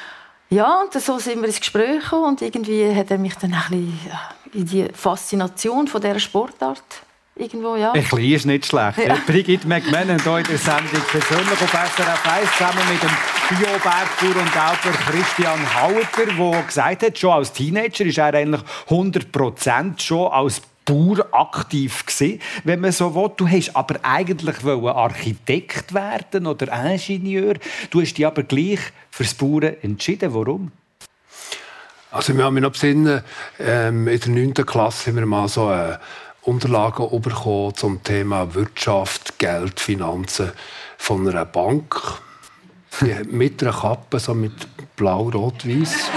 Ja, 0.49 0.82
und 0.82 0.92
so 0.92 1.18
sind 1.18 1.40
wir 1.40 1.49
ins 1.49 1.59
Gespräch 1.59 2.03
gekommen 2.03 2.24
und 2.24 2.42
irgendwie 2.42 2.94
hat 2.94 3.11
er 3.11 3.18
mich 3.18 3.34
dann 3.34 3.53
ein 3.53 3.62
bisschen 3.68 4.01
in 4.53 4.66
die 4.66 4.88
Faszination 4.92 5.88
von 5.88 6.01
dieser 6.01 6.20
Sportart 6.20 6.82
irgendwo, 7.34 7.76
ja. 7.76 7.92
Ein 7.92 8.03
bisschen 8.03 8.32
ist 8.32 8.47
nicht 8.47 8.66
schlecht. 8.66 8.99
Ja. 8.99 9.16
Brigitte 9.26 9.66
McMahon 9.66 10.20
hier 10.20 10.38
in 10.38 10.44
der 10.44 10.59
Sendung 10.59 11.03
persönlich 11.11 11.51
auf 11.51 11.70
SRF 11.70 12.32
1 12.32 12.53
zusammen 12.53 12.82
mit 12.90 13.03
dem 13.03 13.11
Bio-Bergbauer 13.59 14.42
und 14.42 14.57
Autor 14.57 14.92
Christian 15.11 15.74
Hauter, 15.74 16.53
der 16.53 16.62
gesagt 16.62 17.03
hat, 17.03 17.18
schon 17.18 17.30
als 17.30 17.53
Teenager 17.53 18.05
ist 18.05 18.18
er 18.18 18.34
eigentlich 18.34 18.62
100% 18.88 20.01
schon 20.01 20.32
als 20.32 20.62
Bauer 20.87 21.26
aktiv 21.32 22.07
gewesen, 22.07 22.41
wenn 22.64 22.80
man 22.80 22.93
so 22.93 23.14
will. 23.14 23.30
Du 23.37 23.47
hast 23.47 23.76
aber 23.76 23.97
eigentlich 24.03 24.64
Architekt 24.64 25.93
werden 25.93 26.47
oder 26.47 26.72
Ingenieur. 26.91 27.55
Du 27.91 28.01
hast 28.01 28.14
dich 28.14 28.26
aber 28.26 28.45
gleich 28.45 28.80
fürs 29.11 29.34
Bauern 29.34 29.76
entschieden. 29.82 30.32
Warum? 30.32 30.72
Also 32.11 32.34
wir 32.34 32.45
haben 32.45 32.55
mich 32.55 32.62
noch 32.62 32.72
besinnen, 32.72 33.22
ähm, 33.59 34.09
in 34.09 34.20
der 34.20 34.30
9. 34.30 34.55
Klasse 34.55 35.11
haben 35.11 35.16
wir 35.16 35.26
mal 35.26 35.49
so 35.49 35.70
äh, 35.70 35.99
Unterlagen 36.43 37.20
bekommen 37.20 37.74
zum 37.74 38.03
Thema 38.03 38.55
Wirtschaft, 38.55 39.39
Geld, 39.39 39.80
Finanzen 39.80 40.53
von 40.97 41.28
einer 41.28 41.45
Bank. 41.45 42.01
mit 43.30 43.62
einer 43.62 43.72
Kappe, 43.72 44.18
so 44.18 44.32
mit 44.32 44.55
blau-rot-weiß. 44.97 46.11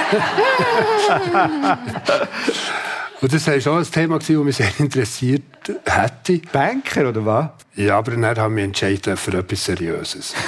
Und 3.22 3.34
das 3.34 3.48
war 3.48 3.60
schon 3.60 3.80
ein 3.80 3.92
Thema, 3.92 4.18
das 4.20 4.30
mich 4.30 4.56
sehr 4.56 4.72
interessiert 4.80 5.44
hätte. 5.86 6.40
Banker, 6.52 7.10
oder 7.10 7.26
was? 7.26 7.50
Ja, 7.76 7.98
aber 7.98 8.12
dann 8.12 8.38
haben 8.38 8.56
wir 8.56 8.64
entschieden 8.64 9.18
für 9.18 9.38
etwas 9.38 9.66
Seriöses. 9.66 10.34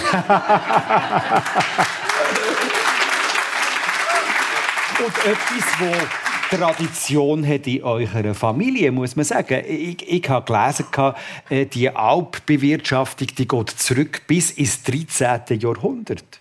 Und 4.99 5.17
etwas, 5.25 5.63
wo 5.79 5.91
Tradition 6.55 7.47
hat 7.47 7.65
in 7.65 7.81
eurer 7.81 8.33
Familie, 8.33 8.91
muss 8.91 9.15
man 9.15 9.23
sagen. 9.25 9.63
Ich, 9.65 10.05
ich 10.07 10.29
habe 10.29 10.45
gelesen, 10.45 10.85
äh, 11.49 11.65
die 11.65 11.89
Alpbewirtschaftung 11.89 13.27
die 13.37 13.47
geht 13.47 13.69
zurück 13.69 14.21
bis 14.27 14.51
ins 14.51 14.83
13. 14.83 15.59
Jahrhundert. 15.59 16.40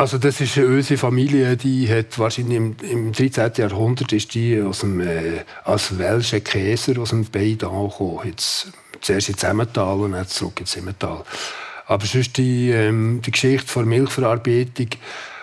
Also 0.00 0.16
das 0.16 0.40
ist 0.40 0.56
unsere 0.56 0.96
Familie, 0.96 1.58
die 1.58 1.86
hat 1.86 2.18
wahrscheinlich 2.18 2.56
im, 2.56 2.74
im 2.80 3.12
13. 3.12 3.52
Jahrhundert 3.56 4.10
ist 4.14 4.32
die 4.32 4.58
aus 4.58 4.78
dem, 4.78 4.98
äh, 5.02 5.44
als 5.64 5.98
welsche 5.98 6.40
Käser 6.40 6.98
aus 7.02 7.10
dem 7.10 7.26
Beid 7.26 7.62
angekommen. 7.64 8.20
Jetzt, 8.24 8.72
zuerst 9.02 9.28
ins 9.28 9.42
Emmental 9.42 10.00
und 10.00 10.12
dann 10.12 10.26
zurück 10.26 10.58
ins 10.58 10.74
Emmental. 10.74 11.22
Aber 11.84 12.06
sonst 12.06 12.38
die, 12.38 12.70
ähm, 12.70 13.20
die 13.20 13.30
Geschichte 13.30 13.74
der 13.74 13.84
Milchverarbeitung 13.84 14.88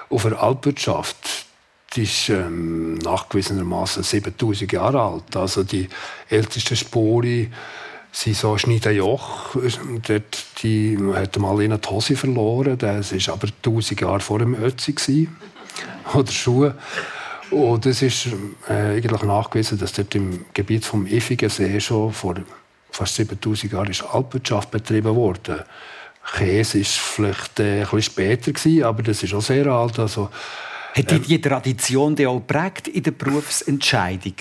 auf 0.09 0.23
der 0.23 0.41
Alpwirtschaft, 0.41 1.45
die 1.93 2.01
ist 2.01 2.29
ähm, 2.29 2.95
nachgewiesenermaßen 2.95 4.01
7000 4.01 4.71
Jahre 4.71 5.03
alt. 5.03 5.35
Also 5.35 5.63
die 5.63 5.87
ältesten 6.29 6.75
Spuren 6.75 7.53
sind 8.11 8.35
so 8.35 8.57
Schneidenjoch. 8.57 9.55
Dort, 10.07 10.45
die 10.63 10.97
hat 11.13 11.37
mal 11.37 11.61
in 11.61 11.79
die 11.79 11.87
Hose 11.89 12.15
verloren. 12.15 12.77
Das 12.77 13.13
war 13.27 13.33
aber 13.33 13.47
1000 13.47 14.01
Jahre 14.01 14.19
vor 14.19 14.39
dem 14.39 14.55
Ötzi. 14.55 15.27
oder 16.13 16.31
Schuhe. 16.31 16.75
Und 17.49 17.85
es 17.85 18.01
ist 18.01 18.27
äh, 18.67 18.97
eigentlich 18.97 19.23
nachgewiesen, 19.23 19.77
dass 19.77 19.93
dort 19.93 20.13
im 20.15 20.45
Gebiet 20.53 20.83
vom 20.83 21.07
Iffigen 21.07 21.49
See 21.49 21.79
schon 21.79 22.11
vor 22.11 22.35
fast 22.89 23.15
7000 23.15 23.71
Jahren 23.71 23.89
ist 23.89 24.03
Alpwirtschaft 24.03 24.71
betrieben 24.71 25.15
wurde. 25.15 25.65
Käse 26.35 26.79
ist 26.79 26.97
vielleicht 26.97 27.59
äh, 27.59 27.75
ein 27.75 27.79
bisschen 27.81 28.01
später 28.01 28.51
gewesen, 28.51 28.83
aber 28.83 29.03
das 29.03 29.23
ist 29.23 29.33
auch 29.33 29.41
sehr 29.41 29.67
alt. 29.67 29.97
Also, 29.99 30.29
Hat 30.93 31.11
ähm, 31.11 31.23
die 31.23 31.39
Tradition 31.39 32.15
die 32.15 32.27
auch 32.27 32.35
geprägt 32.35 32.89
in 32.89 33.03
der 33.03 33.11
Berufsentscheidung? 33.11 34.35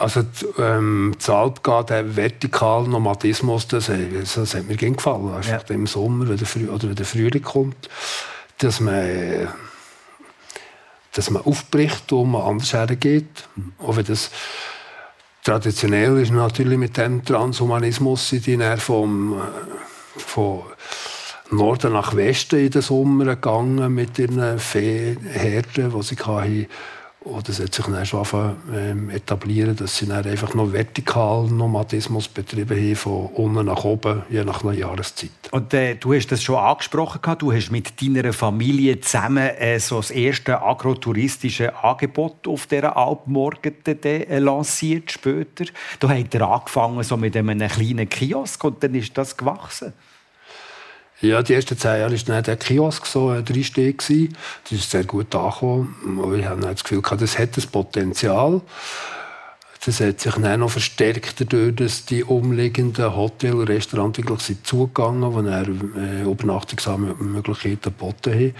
Also 0.00 0.24
ähm, 0.56 1.12
das 1.18 1.28
Alpgehen, 1.28 1.84
der 1.84 2.16
vertikale 2.16 2.88
Nomadismus, 2.88 3.68
das, 3.68 3.90
das 4.34 4.54
hat 4.54 4.66
mir 4.66 4.76
gefallen. 4.76 5.28
Also 5.28 5.50
ja. 5.50 5.60
Im 5.68 5.86
Sommer 5.86 6.26
wenn 6.26 6.38
der, 6.38 6.46
Früh 6.46 6.70
oder 6.70 6.88
wenn 6.88 6.94
der 6.94 7.04
Frühling 7.04 7.42
kommt, 7.42 7.90
dass 8.56 8.80
man, 8.80 9.46
dass 11.12 11.28
man 11.28 11.42
aufbricht 11.42 12.10
und 12.12 12.30
man 12.30 12.40
anders 12.40 12.72
hergeht. 12.72 13.46
Auch 13.78 13.94
wenn 13.94 14.06
das 14.06 14.30
traditionell 15.44 16.16
ist 16.16 16.32
natürlich 16.32 16.78
mit 16.78 16.96
dem 16.96 17.22
Transhumanismus 17.22 18.30
sind 18.30 18.46
die 18.46 18.58
vom, 18.78 19.38
von 20.16 20.62
Norden 21.50 21.92
nach 21.92 22.16
Westen 22.16 22.58
in 22.58 22.70
den 22.70 22.80
Sommer 22.80 23.26
gegangen 23.26 23.94
mit 23.94 24.18
ihren 24.18 24.58
Viehherden, 24.58 25.92
die 25.94 26.02
sie 26.02 26.16
hatten 26.16 26.66
oder 27.22 27.50
es 27.50 27.60
hat 27.60 27.74
sich 27.74 27.84
dann 27.84 28.06
schon 28.06 28.56
ähm, 28.74 29.10
etablieren, 29.10 29.76
dass 29.76 29.98
sie 29.98 30.06
dann 30.06 30.24
einfach 30.24 30.54
noch 30.54 30.72
vertikal 30.72 31.46
Nomadismus 31.48 32.28
betrieben 32.28 32.78
haben, 32.78 32.96
von 32.96 33.26
unten 33.34 33.66
nach 33.66 33.84
oben, 33.84 34.22
je 34.30 34.42
nach 34.42 34.64
einer 34.64 34.72
Jahreszeit. 34.72 35.30
Und 35.50 35.74
äh, 35.74 35.96
du 35.96 36.14
hast 36.14 36.28
das 36.28 36.42
schon 36.42 36.56
angesprochen, 36.56 37.20
du 37.38 37.52
hast 37.52 37.70
mit 37.70 38.00
deiner 38.00 38.32
Familie 38.32 39.00
zusammen 39.00 39.48
äh, 39.48 39.78
so 39.78 39.96
das 39.96 40.10
erste 40.10 40.62
agrotouristische 40.62 41.76
Angebot 41.84 42.48
auf 42.48 42.66
dieser 42.66 42.96
Alpmorgen 42.96 43.74
äh, 43.84 44.38
lanciert 44.38 45.12
später. 45.12 45.66
Da 45.98 46.08
habt 46.08 46.34
angefangen 46.36 47.02
so 47.02 47.18
mit 47.18 47.36
einem 47.36 47.58
kleinen 47.68 48.08
Kiosk 48.08 48.64
und 48.64 48.82
dann 48.82 48.94
ist 48.94 49.16
das 49.18 49.36
gewachsen. 49.36 49.92
Ja, 51.22 51.42
die 51.42 51.52
ersten 51.52 51.76
zehn 51.76 52.00
Jahre 52.00 52.12
war 52.12 52.24
dann 52.24 52.44
der 52.44 52.56
Kiosk 52.56 53.04
so 53.04 53.28
ein 53.28 53.44
Dreisteg. 53.44 53.98
Das 53.98 54.72
ist 54.72 54.90
sehr 54.90 55.04
gut 55.04 55.34
angekommen. 55.34 55.94
Ich 56.38 56.46
habe 56.46 56.62
das 56.62 56.82
Gefühl, 56.82 57.02
das 57.18 57.38
hat 57.38 57.56
das 57.58 57.66
Potenzial. 57.66 58.62
Das 59.84 60.00
hat 60.00 60.20
sich 60.20 60.34
dann 60.34 60.60
noch 60.60 60.70
verstärkt 60.70 61.40
dadurch, 61.40 61.74
dass 61.74 62.06
die 62.06 62.24
umliegenden 62.24 63.14
Hotels 63.14 63.54
und 63.54 63.68
Restaurants 63.68 64.18
wirklich 64.18 64.40
sind 64.40 64.66
zugegangen, 64.66 65.32
wo 65.32 65.40
er 65.40 65.66
äh, 65.66 66.22
Übernachtungsmöglichkeiten 66.22 67.80
geboten 67.82 68.34
haben. 68.34 68.54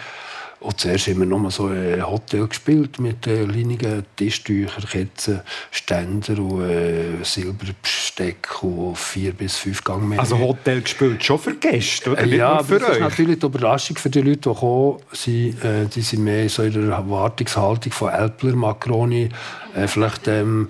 Und 0.60 0.78
zuerst 0.78 1.06
haben 1.06 1.20
wir 1.20 1.26
nur 1.26 1.50
so 1.50 1.68
ein 1.68 2.06
Hotel 2.06 2.46
gespielt 2.46 3.00
mit 3.00 3.26
äh, 3.26 3.44
Linien, 3.44 4.04
Tischtücher, 4.14 4.82
Ketten, 4.82 5.40
Ständer 5.70 6.38
und 6.38 6.68
äh, 6.68 7.24
Silberbesteck 7.24 8.62
und 8.62 8.98
vier 8.98 9.32
bis 9.32 9.56
fünf 9.56 9.82
Gangmänner. 9.82 10.20
Also 10.20 10.38
Hotel 10.38 10.82
gespielt 10.82 11.24
schon 11.24 11.38
für 11.38 11.54
Gäste, 11.54 12.10
oder? 12.10 12.22
Äh, 12.22 12.36
ja, 12.36 12.58
aber 12.58 12.78
das 12.78 12.90
ist 12.90 13.00
natürlich 13.00 13.38
die 13.38 13.46
Überraschung 13.46 13.96
für 13.96 14.10
die 14.10 14.20
Leute, 14.20 14.50
die 14.50 14.54
kommen. 14.54 14.98
Sie, 15.12 15.48
äh, 15.62 15.86
die 15.86 16.02
sind 16.02 16.24
mehr 16.24 16.46
so 16.50 16.62
in 16.62 16.72
der 16.74 16.94
Erwartungshaltung 16.94 17.92
von 17.92 18.10
Elbler, 18.10 18.54
Macaroni, 18.54 19.30
äh, 19.74 19.88
vielleicht 19.88 20.28
ähm, 20.28 20.68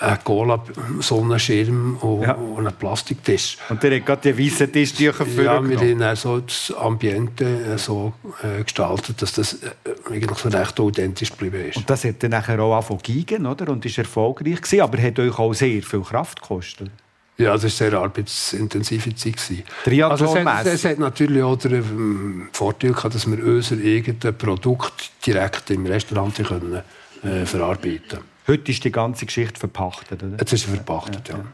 ein 0.00 0.18
Cola, 0.24 0.62
Sonnenschirm 1.00 1.96
und, 1.98 2.22
ja. 2.22 2.32
und 2.32 2.66
ein 2.66 2.74
Plastiktisch. 2.74 3.56
Und 3.68 3.82
der 3.82 3.96
hat 3.96 4.06
gerade 4.06 4.32
die 4.32 4.46
weißen 4.46 4.72
Tischtücher 4.72 5.24
für 5.24 5.44
Ja, 5.44 5.68
wir 5.68 5.78
haben 5.78 5.98
dann 5.98 6.16
so 6.16 6.40
das 6.40 6.72
Ambiente 6.76 7.44
äh, 7.44 7.78
so 7.78 8.12
äh, 8.42 8.62
gestaltet, 8.62 9.22
dass 9.22 9.32
das 9.34 9.54
äh, 9.54 9.70
eigentlich 10.10 10.44
recht 10.46 10.80
authentisch 10.80 11.30
geblieben 11.30 11.68
ist. 11.68 11.76
Und 11.76 11.88
das 11.88 12.04
hat 12.04 12.22
dann 12.22 12.32
nachher 12.32 12.60
auch 12.60 12.76
angefangen 12.76 13.46
oder? 13.46 13.68
Und 13.68 13.84
ist 13.86 13.98
erfolgreich 13.98 14.60
gewesen, 14.60 14.80
aber 14.80 15.00
hat 15.00 15.18
euch 15.18 15.38
auch 15.38 15.54
sehr 15.54 15.82
viel 15.82 16.02
Kraft 16.02 16.42
gekostet. 16.42 16.90
Ja, 17.36 17.52
das 17.52 17.62
war 17.62 17.64
eine 17.64 17.70
sehr 17.70 17.94
arbeitsintensive 17.94 19.14
Zeit. 19.16 19.64
Also 20.04 20.36
es, 20.36 20.44
hat, 20.44 20.66
es 20.66 20.84
hat 20.84 20.98
natürlich 21.00 21.42
auch 21.42 21.56
den 21.56 21.74
ähm, 21.74 22.48
Vorteil 22.52 22.92
gehabt, 22.92 23.14
dass 23.14 23.28
wir 23.28 23.44
unser 23.44 23.76
eigenes 23.76 24.38
Produkt 24.38 25.10
direkt 25.26 25.70
im 25.70 25.84
Restaurant 25.86 26.36
können, 26.36 26.82
äh, 27.24 27.44
verarbeiten 27.44 28.33
Heute 28.46 28.72
ist 28.72 28.84
die 28.84 28.92
ganze 28.92 29.26
Geschichte 29.26 29.58
verpachtet, 29.58 30.22
oder? 30.22 30.36
Jetzt 30.38 30.52
ist 30.52 30.66
sie 30.66 30.74
verpachtet, 30.74 31.28
ja. 31.28 31.36
ja. 31.36 31.44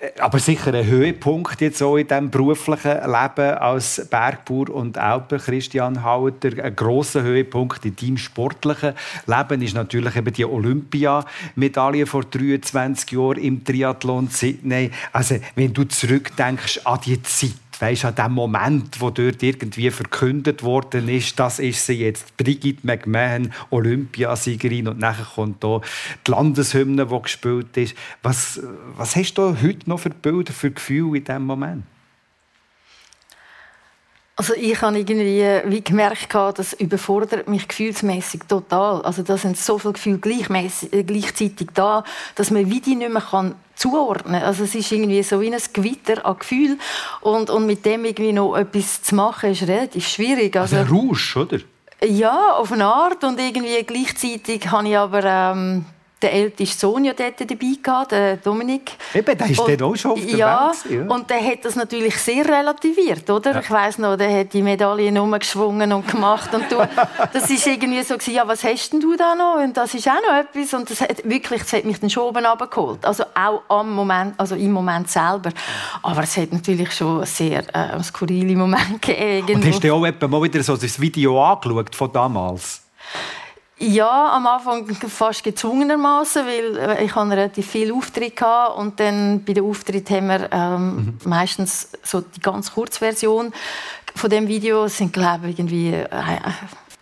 Äh, 0.00 0.20
aber 0.20 0.38
sicher 0.38 0.72
ein 0.74 0.86
Höhepunkt 0.86 1.60
jetzt 1.60 1.82
auch 1.82 1.96
in 1.96 2.06
diesem 2.06 2.30
beruflichen 2.30 2.96
Leben 2.96 3.54
als 3.58 4.06
Bergbauer 4.10 4.70
und 4.70 4.98
Alper, 4.98 5.38
Christian 5.38 6.02
Hauter. 6.02 6.64
Ein 6.64 6.74
grosser 6.74 7.22
Höhepunkt 7.22 7.84
in 7.84 7.96
deinem 7.96 8.16
sportlichen 8.16 8.94
Leben 9.26 9.62
ist 9.62 9.74
natürlich 9.74 10.16
eben 10.16 10.32
die 10.32 10.44
Olympiamedaille 10.44 12.06
vor 12.06 12.24
23 12.24 13.12
Jahren 13.12 13.38
im 13.38 13.64
Triathlon 13.64 14.28
Sydney. 14.28 14.90
Also, 15.12 15.36
wenn 15.54 15.72
du 15.72 15.84
zurückdenkst 15.84 16.80
an 16.84 17.00
die 17.04 17.22
Zeit, 17.22 17.52
weißt, 17.80 18.04
an 18.04 18.14
dem 18.14 18.32
Moment, 18.32 19.00
wo 19.00 19.10
dort 19.10 19.42
irgendwie 19.42 19.90
verkündet 19.90 20.62
worden 20.62 21.08
ist, 21.08 21.38
das 21.38 21.58
ist 21.58 21.84
sie 21.86 21.94
jetzt, 21.94 22.36
Brigitte 22.36 22.86
McMahon, 22.86 23.52
Olympiasiegerin, 23.70 24.88
und 24.88 24.98
nachher 24.98 25.26
kommt 25.34 25.62
da 25.62 25.80
die 26.26 26.30
Landeshymne, 26.30 27.06
die 27.06 27.22
gespielt 27.22 27.76
ist. 27.76 27.94
Was, 28.22 28.60
was 28.96 29.16
hast 29.16 29.34
du 29.34 29.56
heute 29.62 29.88
noch 29.88 30.00
für 30.00 30.10
Bilder, 30.10 30.52
für 30.52 30.70
Gefühle 30.70 31.18
in 31.18 31.24
diesem 31.24 31.44
Moment? 31.44 31.84
Also 34.40 34.54
ich 34.54 34.80
habe 34.80 34.98
irgendwie 34.98 35.44
wie 35.66 35.84
gemerkt, 35.84 36.32
das 36.32 36.72
überfordert 36.72 37.46
mich 37.46 37.68
gefühlsmäßig 37.68 38.44
total. 38.48 39.02
Also 39.02 39.22
da 39.22 39.36
sind 39.36 39.58
so 39.58 39.76
viele 39.76 39.92
Gefühle 39.92 40.18
gleichzeitig 40.18 41.68
da, 41.74 42.04
dass 42.36 42.50
man 42.50 42.70
wie 42.70 42.80
die 42.80 42.94
nicht 42.94 43.12
mehr 43.12 43.20
kann 43.20 43.54
zuordnen. 43.80 44.42
Also 44.42 44.64
es 44.64 44.74
ist 44.74 44.92
irgendwie 44.92 45.22
so 45.22 45.40
wie 45.40 45.52
ein 45.52 45.60
Gewitter 45.72 46.24
an 46.26 46.38
Gefühl 46.38 46.78
und, 47.22 47.48
und 47.50 47.66
mit 47.66 47.84
dem 47.86 48.04
irgendwie 48.04 48.32
noch 48.32 48.56
etwas 48.56 49.02
zu 49.02 49.14
machen, 49.14 49.52
ist 49.52 49.62
relativ 49.62 50.06
schwierig. 50.06 50.56
Also, 50.56 50.76
also 50.76 50.94
ein 50.94 51.00
Rausch, 51.00 51.36
oder? 51.36 51.58
Ja, 52.04 52.52
auf 52.52 52.72
eine 52.72 52.86
Art 52.86 53.24
und 53.24 53.40
irgendwie 53.40 53.82
gleichzeitig 53.82 54.70
habe 54.70 54.88
ich 54.88 54.96
aber 54.96 55.24
ähm, 55.24 55.84
der 56.22 56.32
älteste 56.32 56.78
Sohn 56.78 57.04
ja 57.04 57.12
dort 57.14 57.40
dabei 57.40 57.72
gehabt, 57.82 58.12
der 58.12 58.36
Dominik. 58.36 58.92
Eben, 59.14 59.38
der 59.38 59.50
ist 59.50 59.58
und, 59.58 59.82
auch 59.82 59.96
schon 59.96 60.10
auf 60.12 60.20
der 60.20 60.36
ja, 60.36 60.72
Welt. 60.84 61.00
Ja, 61.08 61.14
und 61.14 61.30
der 61.30 61.44
hat 61.44 61.64
das 61.64 61.76
natürlich 61.76 62.16
sehr 62.18 62.46
relativiert, 62.46 63.28
oder? 63.30 63.52
Ja. 63.52 63.60
Ich 63.60 63.70
weiß 63.70 63.98
noch, 63.98 64.16
der 64.16 64.40
hat 64.40 64.52
die 64.52 64.62
Medaillen 64.62 65.18
umgeschwungen 65.18 65.92
und 65.92 66.06
gemacht 66.06 66.52
und 66.54 66.70
du, 66.70 66.76
das 67.32 67.50
ist 67.50 67.66
irgendwie 67.66 68.02
so 68.02 68.14
gewesen, 68.14 68.34
ja, 68.34 68.46
was 68.46 68.62
hast 68.64 68.92
denn 68.92 69.00
du 69.00 69.16
da 69.16 69.34
noch? 69.34 69.62
Und 69.62 69.76
das 69.76 69.94
ist 69.94 70.08
auch 70.08 70.20
noch 70.28 70.36
etwas 70.36 70.74
und 70.74 70.90
das 70.90 71.00
hat 71.00 71.28
wirklich, 71.28 71.62
das 71.62 71.72
hat 71.72 71.84
mich 71.84 71.98
dann 72.00 72.10
schon 72.10 72.24
oben 72.24 72.44
abgeholt. 72.44 73.04
Also 73.04 73.24
auch 73.34 73.62
am 73.68 73.94
Moment, 73.94 74.34
also 74.38 74.54
im 74.54 74.72
Moment 74.72 75.08
selber. 75.08 75.50
Aber 76.02 76.22
es 76.22 76.36
hat 76.36 76.52
natürlich 76.52 76.92
schon 76.92 77.24
sehr 77.24 77.62
äh, 77.74 78.02
skurrile 78.02 78.56
Momente 78.56 78.98
gegeben. 79.00 79.56
Und 79.56 79.66
hast 79.66 79.82
du 79.82 79.94
auch 79.94 80.00
mal 80.00 80.42
wieder 80.42 80.62
so 80.62 80.76
das 80.76 81.00
Video 81.00 81.42
angeschaut 81.42 81.94
von 81.94 82.12
damals? 82.12 82.82
Ja, 83.82 84.36
am 84.36 84.46
Anfang 84.46 84.86
fast 85.08 85.42
gezwungenermaßen, 85.42 86.44
weil 86.44 86.76
äh, 86.76 87.04
ich 87.04 87.14
hatte 87.14 87.30
relativ 87.30 87.66
viel 87.66 87.90
Auftritt 87.92 88.38
hatte 88.38 88.78
und 88.78 89.00
dann 89.00 89.42
bei 89.42 89.54
den 89.54 89.64
Auftritt 89.64 90.10
haben 90.10 90.28
wir 90.28 90.52
ähm, 90.52 90.96
mhm. 90.96 91.18
meistens 91.24 91.88
so 92.02 92.20
die 92.20 92.40
ganz 92.40 92.74
Kurzversion 92.74 93.54
von 94.14 94.28
dem 94.28 94.48
Video 94.48 94.82
das 94.82 94.98
sind 94.98 95.14
glaube 95.14 95.48
ich 95.48 95.58
irgendwie 95.58 95.94
äh, 95.94 96.06
eine 96.10 96.42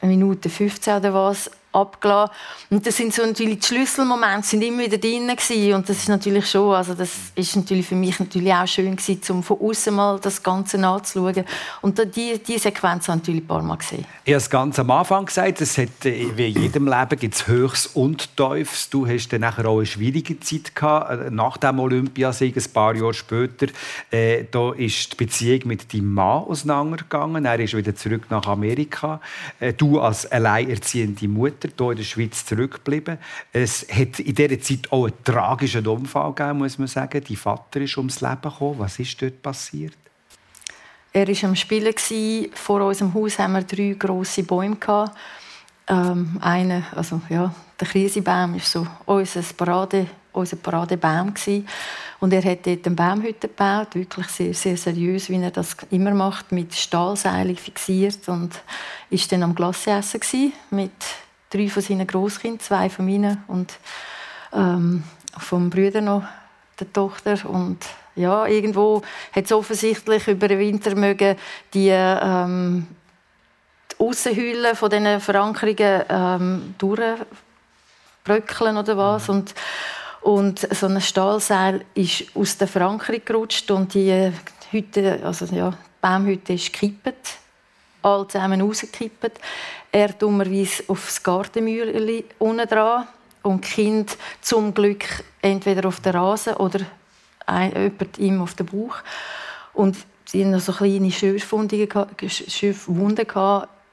Minute 0.03 0.49
15 0.49 0.99
oder 0.99 1.13
was 1.13 1.51
abgelassen. 1.81 2.33
Und 2.71 2.87
das 2.87 2.97
sind 2.97 3.13
so 3.15 3.25
natürlich 3.25 3.61
die 3.61 3.67
Schlüsselmomente 3.67 4.47
sind 4.47 4.63
immer 4.63 4.85
wieder 4.85 4.99
drin 4.99 5.31
und 5.75 5.89
das 5.89 5.99
ist 5.99 6.09
natürlich 6.09 6.51
schon, 6.51 6.75
also 6.75 6.95
das 6.95 7.11
ist 7.35 7.57
natürlich 7.57 7.87
für 7.87 7.95
mich 7.95 8.19
natürlich 8.19 8.53
auch 8.53 8.67
schön 8.67 8.97
gewesen, 8.97 9.21
um 9.31 9.43
von 9.43 9.61
außen 9.61 9.95
mal 9.95 10.19
das 10.21 10.43
Ganze 10.43 10.79
nachzuschauen. 10.79 11.45
Und 11.83 11.99
die, 12.17 12.39
die 12.39 12.59
Sequenz 12.59 13.09
habe 13.09 13.19
ich 13.19 13.27
natürlich 13.29 13.43
ein 13.43 13.47
paar 13.47 13.63
Mal 13.63 13.77
gesehen. 13.77 14.05
Ich 14.25 14.33
habe 14.33 14.39
es 14.39 14.51
ganz 14.51 14.79
am 14.79 14.91
Anfang 14.91 15.27
gesagt, 15.27 15.61
es 15.61 15.79
hat, 15.79 16.05
äh, 16.05 16.37
wie 16.37 16.49
in 16.51 16.63
jedem 16.63 16.87
Leben 16.87 17.19
gibt 17.19 17.35
es 17.35 17.47
Höchst 17.47 17.97
und 17.97 18.37
Teufels. 18.37 18.91
Du 18.91 19.07
hast 19.07 19.29
dann 19.33 19.45
auch 19.45 19.59
eine 19.59 19.87
schwierige 19.87 20.39
Zeit 20.41 20.75
gehabt, 20.75 21.11
äh, 21.11 21.31
nach 21.31 21.57
dem 21.57 21.79
Olympiasieg, 21.79 22.57
ein 22.57 22.73
paar 22.73 22.95
Jahre 22.95 23.15
später. 23.15 23.67
Äh, 24.11 24.45
da 24.51 24.73
ist 24.73 25.13
die 25.13 25.17
Beziehung 25.17 25.61
mit 25.65 25.93
deinem 25.93 26.15
Mann 26.15 26.45
auseinandergegangen. 26.45 27.45
Er 27.45 27.61
ist 27.61 27.75
wieder 27.75 27.95
zurück 27.95 28.27
nach 28.31 28.47
Amerika. 28.47 29.21
Äh, 29.61 29.73
du 29.73 30.01
als 30.01 30.27
alleinerziehende 30.31 31.29
Mutter 31.29 31.68
Mutter 31.69 31.85
hier 31.85 31.91
in 31.93 31.97
der 31.99 32.05
Schweiz 32.05 32.45
zurückgeblieben. 32.45 33.19
Es 33.53 33.87
hat 33.89 34.21
in 34.21 34.35
dieser 34.35 34.61
Zeit 34.61 34.91
auch 34.91 35.05
einen 35.05 35.25
tragischen 35.25 35.87
Unfall 35.87 36.33
gegeben, 36.33 36.59
muss 36.59 36.79
man 36.79 36.89
sagen. 36.89 37.23
Dein 37.27 37.37
Vater 37.37 37.81
ist 37.81 37.97
ums 37.97 38.21
Leben 38.21 38.43
gekommen. 38.43 38.79
Was 38.79 38.99
ist 38.99 39.21
dort 39.21 39.43
passiert? 39.43 39.97
Er 41.13 41.27
war 41.27 41.49
am 41.49 41.57
Spielen. 41.57 41.95
Vor 42.55 42.81
unserem 42.83 43.15
Haus 43.15 43.39
haben 43.39 43.55
wir 43.55 43.63
drei 43.63 43.97
grosse 43.99 44.43
Bäume. 44.43 44.77
Ähm, 45.91 46.39
einer, 46.43 46.83
also, 46.95 47.21
ja, 47.31 47.55
der 47.81 47.89
Krisebaum 47.89 48.55
ist 48.57 48.71
so 48.71 48.87
unser 49.07 49.43
Parade 49.57 50.07
unser 50.39 50.57
Paradebaum 50.57 51.35
gewesen. 51.35 51.67
Und 52.21 52.33
er 52.33 52.43
hat 52.43 52.67
dort 52.67 52.87
eine 52.87 52.97
Baumhütte 52.97 53.49
gebaut, 53.49 53.95
wirklich 53.95 54.27
sehr, 54.29 54.55
sehr 54.55 54.77
seriös, 54.77 55.29
wie 55.29 55.41
er 55.41 55.51
das 55.51 55.77
immer 55.91 56.13
macht, 56.13 56.53
mit 56.53 56.75
Stahlseilen 56.75 57.57
fixiert 57.57 58.29
und 58.29 58.61
ist 59.11 59.31
dann 59.31 59.43
am 59.43 59.55
Glasseessen 59.55 60.21
gewesen, 60.21 60.53
mit 60.71 60.93
drei 61.51 61.69
von 61.69 61.83
seinen 61.83 62.07
Großkindern, 62.07 62.61
zwei 62.61 62.91
von 62.91 63.07
meinen 63.07 63.43
und 63.49 63.75
ähm, 64.53 65.03
vom 65.37 65.71
Brüder 65.71 66.01
noch 66.01 66.25
der 66.79 66.93
Tochter 66.93 67.39
und 67.49 67.79
ja, 68.19 68.47
irgendwo 68.47 69.03
hat 69.33 69.45
es 69.45 69.53
offensichtlich 69.53 70.27
über 70.27 70.49
den 70.49 70.59
Winter 70.59 70.95
mögen 70.97 71.37
die, 71.73 71.91
ähm, 71.91 72.87
die 73.93 74.01
Aussenhülle 74.05 74.75
von 74.75 74.91
diesen 74.91 75.21
Verankerungen 75.21 76.03
ähm, 76.09 76.75
durchbröckeln 76.79 78.77
oder 78.77 78.97
was. 78.97 79.29
Und, 79.29 79.55
und 80.21 80.59
so 80.75 80.87
ein 80.87 81.01
Stahlseil 81.01 81.85
ist 81.95 82.25
aus 82.35 82.59
der 82.59 82.67
Verankerung 82.67 83.23
gerutscht 83.25 83.71
und 83.71 83.95
die 83.95 84.33
Hütte, 84.73 85.21
also 85.23 85.45
ja, 85.55 85.71
die 85.71 85.77
Baumhütte 86.01 86.55
ist 86.55 86.73
gekippt, 86.73 87.37
alle 88.03 88.27
zusammen 88.27 88.61
rausgekippt. 88.61 89.39
Er 89.91 90.09
dummerweise 90.13 90.85
aufs 90.89 91.23
Gartenmühle 91.23 92.25
unten 92.39 92.69
dran 92.69 93.07
und 93.43 93.63
Kinder 93.63 94.13
zum 94.41 94.75
Glück 94.75 95.05
entweder 95.41 95.89
auf 95.89 96.01
der 96.01 96.15
Rasen 96.15 96.55
oder 96.55 96.81
jemand 97.49 98.19
ihm 98.19 98.43
auf 98.43 98.55
den 98.55 98.67
Bauch. 98.67 98.97
Und 99.73 99.97
sie 100.27 100.45
hatten 100.45 100.61
so 100.61 100.73
kleine 100.73 101.11
Schürfwunden 101.11 101.89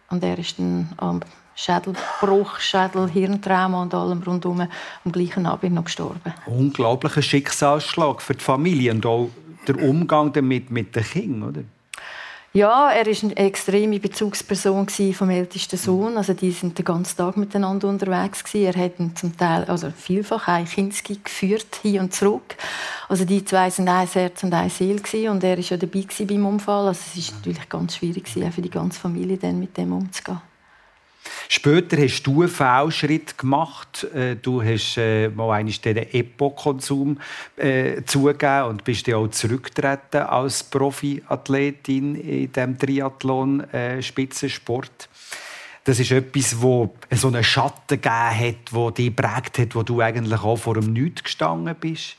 und 0.09 0.23
er 0.23 0.37
ist 0.37 0.59
dann 0.59 0.89
am 0.97 1.21
Schädelbruch, 1.55 2.59
Schädel, 2.59 3.09
Hirntrauma 3.09 3.83
und 3.83 3.93
allem 3.93 4.21
rundum 4.21 4.67
am 5.05 5.11
gleichen 5.11 5.45
Abend 5.45 5.73
noch 5.73 5.85
gestorben. 5.85 6.33
Unglaublicher 6.45 7.21
Schicksalsschlag 7.21 8.21
für 8.21 8.35
die 8.35 8.43
Familie 8.43 8.91
und 8.91 9.05
auch 9.05 9.29
der 9.67 9.81
Umgang 9.81 10.33
damit 10.33 10.69
mit 10.69 10.95
den 10.95 11.03
Kindern, 11.03 11.49
oder? 11.49 11.61
Ja, 12.55 12.89
er 12.89 13.05
war 13.05 13.13
eine 13.21 13.35
extreme 13.35 13.99
Bezugsperson 13.99 14.87
vom 14.87 15.29
ältesten 15.29 15.75
Sohn. 15.75 16.15
Also 16.15 16.33
die 16.33 16.51
sind 16.51 16.77
den 16.77 16.85
ganzen 16.85 17.17
Tag 17.17 17.35
miteinander 17.35 17.89
unterwegs 17.89 18.45
gewesen. 18.45 18.67
Er 18.67 18.85
hat 18.85 18.97
ihn 18.97 19.13
zum 19.13 19.35
Teil, 19.35 19.65
also 19.65 19.91
vielfach, 19.91 20.47
ein 20.47 20.63
Kinski 20.63 21.19
geführt 21.21 21.81
hin 21.81 21.99
und 21.99 22.13
zurück. 22.13 22.55
Also 23.09 23.25
die 23.25 23.43
zwei 23.43 23.69
sind 23.69 23.89
ein 23.89 24.07
Herz 24.07 24.41
und 24.41 24.53
ein 24.53 24.69
Seele 24.69 25.01
gewesen. 25.01 25.31
und 25.31 25.43
er 25.43 25.57
war 25.57 25.63
ja 25.65 25.75
dabei 25.75 26.05
beim 26.25 26.45
Unfall. 26.45 26.87
Also 26.87 27.01
es 27.17 27.27
war 27.27 27.39
natürlich 27.39 27.67
ganz 27.67 27.97
schwierig 27.97 28.23
gewesen, 28.23 28.51
für 28.53 28.61
die 28.61 28.69
ganze 28.69 29.01
Familie 29.01 29.35
dann 29.35 29.59
mit 29.59 29.75
dem 29.75 29.91
umzugehen. 29.91 30.39
Später 31.49 31.97
hast 31.97 32.23
du 32.23 32.41
einen 32.41 32.49
Fehlschritt 32.49 33.37
gemacht. 33.37 34.07
Äh, 34.13 34.35
du 34.35 34.63
hast 34.63 34.97
äh, 34.97 35.29
mal 35.29 35.59
einen 35.59 35.73
den 35.83 35.97
Epo-Konsum 35.97 37.19
äh, 37.57 38.01
zugegeben 38.05 38.69
und 38.69 38.83
bist 38.83 39.07
dann 39.07 39.15
auch 39.15 39.29
zurückgetreten 39.29 40.21
als 40.21 40.63
Profiathletin 40.63 42.15
in 42.15 42.51
dem 42.51 42.77
Triathlon-Spitzensport. 42.77 45.03
Äh, 45.03 45.07
das 45.85 45.99
ist 45.99 46.11
etwas, 46.11 46.61
wo 46.61 46.95
so 47.11 47.27
einen 47.27 47.43
Schatten 47.43 48.01
gegeben 48.01 48.39
hat, 48.39 48.71
wo 48.71 48.89
dich 48.89 49.15
prägt 49.15 49.59
hat, 49.59 49.75
wo 49.75 49.83
du 49.83 50.01
eigentlich 50.01 50.41
auch 50.41 50.57
vor 50.57 50.73
dem 50.73 50.93
Nichts 50.93 51.23
gestanden 51.23 51.75
bist. 51.79 52.17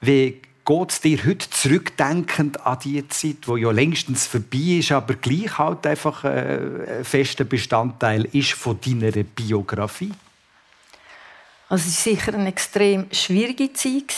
Wie 0.00 0.42
geht 0.78 0.90
es 0.90 1.00
dir 1.00 1.18
heute 1.26 1.50
zurückdenkend 1.50 2.66
an 2.66 2.78
die 2.82 3.06
Zeit, 3.08 3.46
die 3.46 3.60
ja 3.60 3.70
längstens 3.70 4.26
vorbei 4.26 4.78
ist, 4.78 4.92
aber 4.92 5.14
gleich 5.14 5.58
halt 5.58 5.86
einfach 5.86 6.24
äh, 6.24 6.98
ein 6.98 7.04
fester 7.04 7.44
Bestandteil 7.44 8.24
ist 8.32 8.52
von 8.52 8.78
deiner 8.80 9.22
Biografie? 9.22 10.12
Also 11.68 11.88
es 11.88 12.06
war 12.06 12.14
sicher 12.14 12.34
eine 12.34 12.48
extrem 12.48 13.06
schwierige 13.12 13.72
Zeit. 13.72 14.14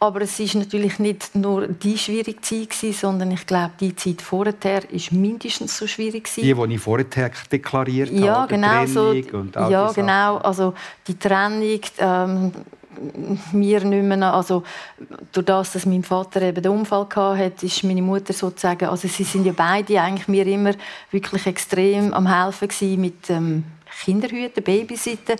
Aber 0.00 0.20
es 0.20 0.38
ist 0.38 0.54
natürlich 0.54 1.00
nicht 1.00 1.34
nur 1.34 1.66
die 1.66 1.98
schwierige 1.98 2.40
Zeit, 2.40 2.72
sondern 2.94 3.32
ich 3.32 3.44
glaube, 3.44 3.72
die 3.80 3.96
Zeit 3.96 4.22
vorher 4.22 4.88
ist 4.92 5.10
mindestens 5.10 5.76
so 5.76 5.88
schwierig. 5.88 6.32
Die, 6.36 6.54
die 6.54 6.74
ich 6.74 6.80
vorher 6.80 7.32
deklariert 7.50 8.12
ja, 8.12 8.42
habe, 8.42 8.54
genau, 8.54 8.86
so, 8.86 9.12
ja, 9.12 9.90
genau. 9.90 10.36
Also 10.36 10.74
die 11.08 11.18
Trennung, 11.18 11.80
ähm, 11.98 12.52
mir 13.52 13.84
nicht 13.84 14.04
mehr, 14.04 14.34
also 14.34 14.62
durch 15.32 15.46
das, 15.46 15.72
dass 15.72 15.86
mein 15.86 16.02
Vater 16.02 16.42
eben 16.42 16.62
den 16.62 16.72
Unfall 16.72 17.06
hatte, 17.14 17.66
ist 17.66 17.84
meine 17.84 18.02
Mutter 18.02 18.32
sozusagen, 18.32 18.88
also 18.88 19.08
sie 19.08 19.24
sind 19.24 19.44
ja 19.44 19.52
beide 19.56 20.00
eigentlich 20.00 20.28
mir 20.28 20.46
immer 20.46 20.72
wirklich 21.10 21.46
extrem 21.46 22.12
am 22.14 22.26
helfen 22.26 22.68
gewesen 22.68 23.00
mit 23.00 23.30
ähm, 23.30 23.64
Kinderhüten, 24.04 24.62
Babysitten 24.62 25.36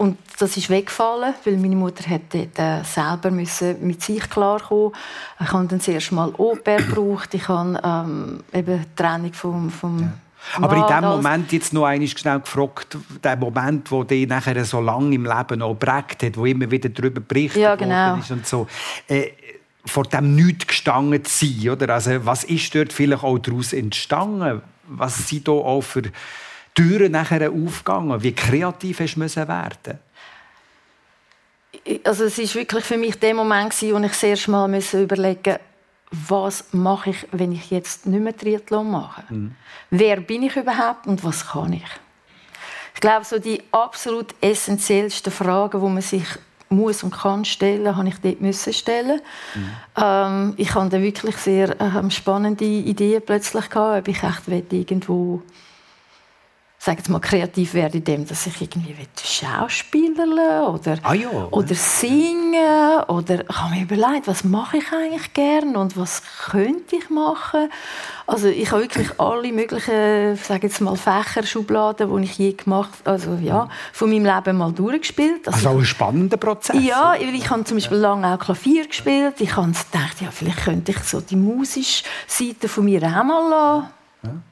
und 0.00 0.16
das 0.38 0.56
ist 0.56 0.70
weggefallen, 0.70 1.34
weil 1.44 1.58
meine 1.58 1.76
Mutter 1.76 2.08
hat 2.08 2.22
dort, 2.32 2.58
äh, 2.58 2.82
selber 2.84 3.30
müssen 3.30 3.86
mit 3.86 4.02
sich 4.02 4.30
klarkommen. 4.30 4.92
Ich 5.38 5.52
habe 5.52 5.66
dann 5.66 5.80
zuerst 5.80 6.10
mal 6.12 6.32
Oper 6.38 6.78
gebraucht, 6.78 7.34
ich 7.34 7.46
habe 7.48 7.78
ähm, 7.84 8.42
eben 8.50 8.80
die 8.80 8.94
Trennung 8.96 9.34
vom, 9.34 9.70
vom 9.70 9.98
ja 10.00 10.29
aber 10.56 10.76
in 10.76 10.86
dem 10.86 11.08
Moment 11.08 11.52
jetzt 11.52 11.72
noch 11.72 11.84
einmal 11.84 12.08
schnell 12.08 12.40
gefragt, 12.40 12.96
der 13.22 13.36
Moment, 13.36 13.90
wo 13.90 14.04
dich 14.04 14.28
nachher 14.28 14.64
so 14.64 14.80
lange 14.80 15.14
im 15.14 15.24
Leben 15.24 15.62
auch 15.62 15.74
prägt 15.74 16.22
hat, 16.22 16.36
wo 16.36 16.46
immer 16.46 16.70
wieder 16.70 16.88
darüber 16.88 17.20
berichtet 17.20 17.62
ja, 17.62 17.74
genau. 17.74 18.16
ist 18.16 18.30
und 18.30 18.46
so. 18.46 18.66
Äh, 19.06 19.30
vor 19.84 20.04
dem 20.04 20.34
nichts 20.34 20.66
gestanden 20.66 21.24
zu 21.24 21.46
sein, 21.46 21.70
oder? 21.70 21.94
Also, 21.94 22.24
was 22.24 22.44
ist 22.44 22.74
dort 22.74 22.92
vielleicht 22.92 23.24
auch 23.24 23.38
daraus 23.38 23.72
entstanden? 23.72 24.62
Was 24.86 25.28
sind 25.28 25.48
da 25.48 25.52
auch 25.52 25.80
für 25.80 26.02
Türen 26.74 27.12
nachher 27.12 27.50
aufgegangen? 27.50 28.22
Wie 28.22 28.32
kreativ 28.32 29.00
hast 29.00 29.16
du 29.16 29.20
werden 29.20 29.98
also 32.04 32.24
es 32.24 32.38
ist 32.38 32.54
wirklich 32.54 32.84
für 32.84 32.96
mich 32.96 33.18
der 33.18 33.34
Moment, 33.34 33.72
wo 33.80 33.98
ich 33.98 34.22
erste 34.22 34.50
Mal 34.50 34.66
überlegen 34.92 35.38
musste, 35.38 35.60
was 36.10 36.64
mache 36.72 37.10
ich, 37.10 37.26
wenn 37.30 37.52
ich 37.52 37.70
jetzt 37.70 38.06
nicht 38.06 38.22
mehr 38.22 38.36
Triathlon 38.36 38.90
mache? 38.90 39.22
Mhm. 39.28 39.54
Wer 39.90 40.20
bin 40.20 40.42
ich 40.42 40.56
überhaupt 40.56 41.06
und 41.06 41.22
was 41.24 41.46
kann 41.48 41.72
ich? 41.72 41.84
Ich 42.94 43.00
glaube, 43.00 43.24
so 43.24 43.38
die 43.38 43.62
absolut 43.70 44.34
essentiellsten 44.40 45.32
Fragen, 45.32 45.80
die 45.80 45.88
man 45.88 46.02
sich 46.02 46.26
muss 46.68 47.02
und 47.02 47.12
kann 47.12 47.44
stellen, 47.44 47.96
habe 47.96 48.08
ich 48.08 48.18
dort 48.20 48.40
müssen 48.40 48.72
stellen. 48.72 49.20
Mhm. 49.54 49.70
Ähm, 49.96 50.54
ich 50.56 50.74
hatte 50.74 51.02
wirklich 51.02 51.36
sehr 51.36 51.80
äh, 51.80 52.10
spannende 52.10 52.64
Ideen 52.64 53.22
plötzlich 53.24 53.68
gehabt, 53.68 54.00
ob 54.00 54.08
ich 54.08 54.22
echt 54.22 54.72
irgendwo 54.72 55.42
sage 56.82 56.96
jetzt 56.96 57.10
mal, 57.10 57.18
kreativ 57.18 57.74
werde 57.74 57.98
in 57.98 58.04
dem, 58.04 58.26
dass 58.26 58.46
ich 58.46 58.58
irgendwie 58.58 58.96
Schauspieler 59.22 60.72
oder, 60.72 60.96
ah 61.02 61.12
ja, 61.12 61.28
oder 61.50 61.74
singen 61.74 63.02
oder 63.06 63.42
ich 63.46 63.56
habe 63.56 63.74
mir 63.74 63.82
überlegt, 63.82 64.26
was 64.26 64.44
mache 64.44 64.78
ich 64.78 64.90
eigentlich 64.90 65.34
gern 65.34 65.76
und 65.76 65.98
was 65.98 66.22
könnte 66.48 66.96
ich 66.96 67.10
machen. 67.10 67.70
Also 68.26 68.48
ich 68.48 68.72
habe 68.72 68.80
wirklich 68.80 69.20
alle 69.20 69.52
möglichen, 69.52 70.36
sage 70.36 70.68
jetzt 70.68 70.80
mal, 70.80 70.96
Fächer, 70.96 71.42
Schubladen, 71.42 72.16
die 72.16 72.24
ich 72.24 72.38
je 72.38 72.52
gemacht 72.54 72.88
also 73.04 73.34
ja, 73.34 73.68
von 73.92 74.08
meinem 74.08 74.24
Leben 74.24 74.56
mal 74.56 74.72
durchgespielt. 74.72 75.48
Also, 75.48 75.58
also 75.58 75.68
auch 75.68 75.80
ein 75.80 75.84
spannender 75.84 76.38
Prozess. 76.38 76.82
Ja, 76.82 77.12
weil 77.12 77.34
ich 77.34 77.50
habe 77.50 77.62
zum 77.64 77.76
Beispiel 77.76 77.98
lange 77.98 78.26
auch 78.26 78.38
Klavier 78.38 78.86
gespielt. 78.86 79.34
Ich 79.40 79.54
habe 79.54 79.66
gedacht, 79.66 80.22
ja, 80.22 80.30
vielleicht 80.30 80.64
könnte 80.64 80.92
ich 80.92 80.98
so 81.00 81.20
die 81.20 81.36
musische 81.36 82.04
Seite 82.26 82.68
von 82.68 82.86
mir 82.86 83.02
auch 83.02 83.22
mal 83.22 83.50
lassen 83.50 83.99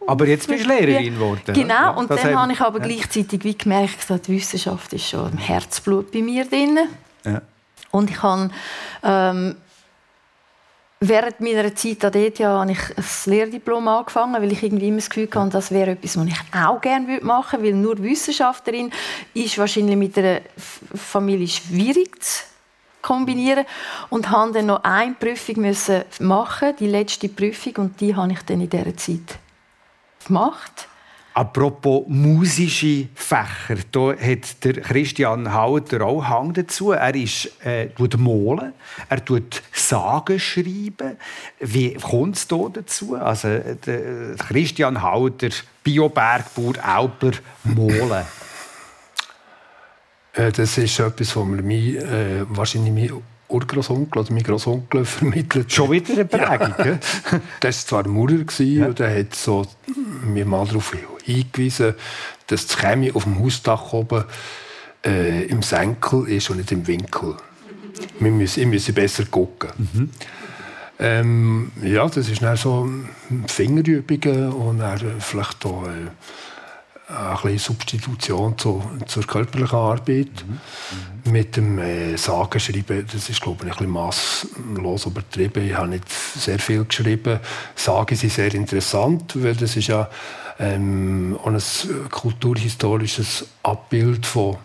aber 0.07 0.27
jetzt 0.27 0.49
bist 0.49 0.64
du 0.64 0.69
Lehrerin 0.69 1.14
geworden. 1.14 1.53
Genau, 1.53 1.75
ja, 1.75 1.91
und 1.91 2.11
dann 2.11 2.37
habe 2.37 2.53
ich 2.53 2.61
aber 2.61 2.81
gleichzeitig 2.81 3.45
wie 3.45 3.57
gemerkt, 3.57 4.09
dass 4.09 4.23
die 4.23 4.33
Wissenschaft 4.33 4.93
ist 4.93 5.09
schon 5.09 5.33
im 5.33 5.39
Herzblut 5.39 6.11
bei 6.11 6.23
mir 6.23 6.45
drin. 6.47 6.79
Ja. 7.25 7.43
Und 7.91 8.11
ich 8.11 8.23
habe 8.23 8.51
ähm, 9.03 9.57
während 11.01 11.41
meiner 11.41 11.75
Zeit 11.75 12.05
an 12.05 12.12
dort 12.12 12.39
ja, 12.39 12.61
habe 12.61 12.73
ich 12.73 12.79
ein 12.97 13.05
Lehrdiplom 13.27 13.89
angefangen, 13.89 14.43
weil 14.43 14.53
ich 14.53 14.62
irgendwie 14.62 14.89
immer 14.89 14.99
das 14.99 15.11
Gefühl 15.11 15.29
hatte, 15.35 15.51
das 15.51 15.71
wäre 15.71 15.93
etwas, 15.93 16.19
was 16.19 16.27
ich 16.27 16.39
auch 16.55 16.81
gerne 16.81 17.21
machen 17.23 17.62
würde, 17.62 17.75
weil 17.75 17.81
nur 17.81 18.03
Wissenschaftlerin 18.03 18.91
ist 19.35 19.59
wahrscheinlich 19.59 19.97
mit 19.97 20.19
einer 20.19 20.41
Familie 20.95 21.49
schwierig 21.49 22.23
zu 22.23 22.45
kombinieren 23.03 23.64
und 24.11 24.31
habe 24.31 24.53
dann 24.53 24.66
noch 24.66 24.83
eine 24.83 25.14
Prüfung 25.14 25.62
müssen 25.62 26.03
machen, 26.21 26.75
die 26.79 26.89
letzte 26.89 27.29
Prüfung, 27.29 27.75
und 27.77 28.01
die 28.01 28.14
habe 28.14 28.33
ich 28.33 28.43
dann 28.43 28.61
in 28.61 28.69
dieser 28.69 28.97
Zeit 28.97 29.39
gemacht. 30.27 30.89
Apropos 31.35 32.05
musische 32.09 33.07
Fächer, 33.14 33.77
da 33.93 34.12
hat 34.12 34.64
der 34.64 34.81
Christian 34.81 35.55
Hauter 35.55 36.05
auch 36.05 36.25
Hang 36.25 36.53
dazu. 36.53 36.91
Er 36.91 37.14
ist, 37.14 37.64
äh, 37.64 37.91
tut 37.91 38.19
malen, 38.19 38.73
er 39.09 39.25
tut 39.25 39.62
Sagen 39.73 40.41
schreiben. 40.41 41.16
Wie 41.61 41.95
kommt 41.95 42.35
es 42.35 42.49
da 42.49 42.57
dazu? 42.73 43.14
Also 43.14 43.61
der 43.87 44.35
Christian 44.37 45.01
Hauter, 45.01 45.51
Biobergbauer, 45.85 46.85
Alper, 46.85 47.31
malen. 47.62 48.27
Äh, 50.33 50.51
das 50.51 50.77
ist 50.79 50.99
etwas, 50.99 51.37
was 51.37 51.47
mir 51.47 52.03
äh, 52.03 52.45
wahrscheinlich 52.49 53.12
Urgroßonkel 53.49 54.23
oder 54.23 54.33
mein 54.33 54.43
Großonkel 54.43 55.05
vermittelt 55.05 55.73
Schon 55.73 55.91
wieder 55.91 56.13
eine 56.15 56.25
Prägung, 56.25 56.75
ja. 56.79 56.99
Das 57.61 57.91
war 57.91 58.03
zwar 58.03 58.05
ein 58.05 58.13
Maurer 58.13 58.45
ja. 58.59 58.87
und 58.87 59.01
er 59.01 59.19
hat 59.19 59.35
so 59.35 59.67
mir 60.25 60.45
mal 60.45 60.67
darauf 60.67 60.95
hingewiesen, 61.25 61.95
dass 62.47 62.67
das 62.67 62.77
Chemie 62.77 63.13
auf 63.13 63.25
dem 63.25 63.39
Hausdach 63.39 63.93
oben 63.93 64.25
äh, 65.05 65.45
im 65.45 65.63
Senkel 65.63 66.29
ist 66.29 66.51
und 66.51 66.59
nicht 66.59 66.73
im 66.73 66.87
Winkel. 66.87 67.37
Wir 68.21 68.31
müssen, 68.31 68.61
ich 68.61 68.67
müsse 68.67 68.93
besser 68.93 69.25
gucken. 69.25 69.71
Mhm. 69.79 70.11
Ähm, 71.01 71.73
ja, 71.83 72.09
das 72.09 72.29
ist 72.29 72.43
dann 72.43 72.57
so 72.57 72.89
Fingerübungen 73.47 74.53
und 74.53 74.79
dann 74.79 75.21
vielleicht 75.21 75.65
auch 75.65 75.85
eine 77.09 77.37
kleine 77.37 77.59
Substitution 77.59 78.57
zu, 78.59 78.83
zur 79.07 79.27
körperlichen 79.27 79.79
Arbeit. 79.79 80.31
Mhm. 80.47 81.33
Mit 81.33 81.57
dem 81.57 81.79
äh, 81.79 82.17
Sagenschreiben, 82.17 83.07
das 83.11 83.29
ist 83.29 83.41
glaube 83.41 83.67
ich 83.67 83.73
ein 83.73 83.77
bisschen 83.77 83.93
masslos 83.93 85.07
übertrieben. 85.07 85.67
Ich 85.67 85.75
habe 85.75 85.89
nicht 85.89 86.05
sehr 86.11 86.59
viel 86.59 86.85
geschrieben. 86.85 87.41
Sagen 87.75 88.17
sind 88.17 88.33
sehr 88.33 88.55
interessant, 88.55 89.33
weil 89.43 89.55
das 89.55 89.77
ist 89.77 89.89
ja 89.89 90.09
ähm, 90.59 91.39
auch 91.43 91.47
ein 91.47 92.09
kulturhistorisches 92.11 93.47
Abbild 93.63 94.27
von, 94.27 94.57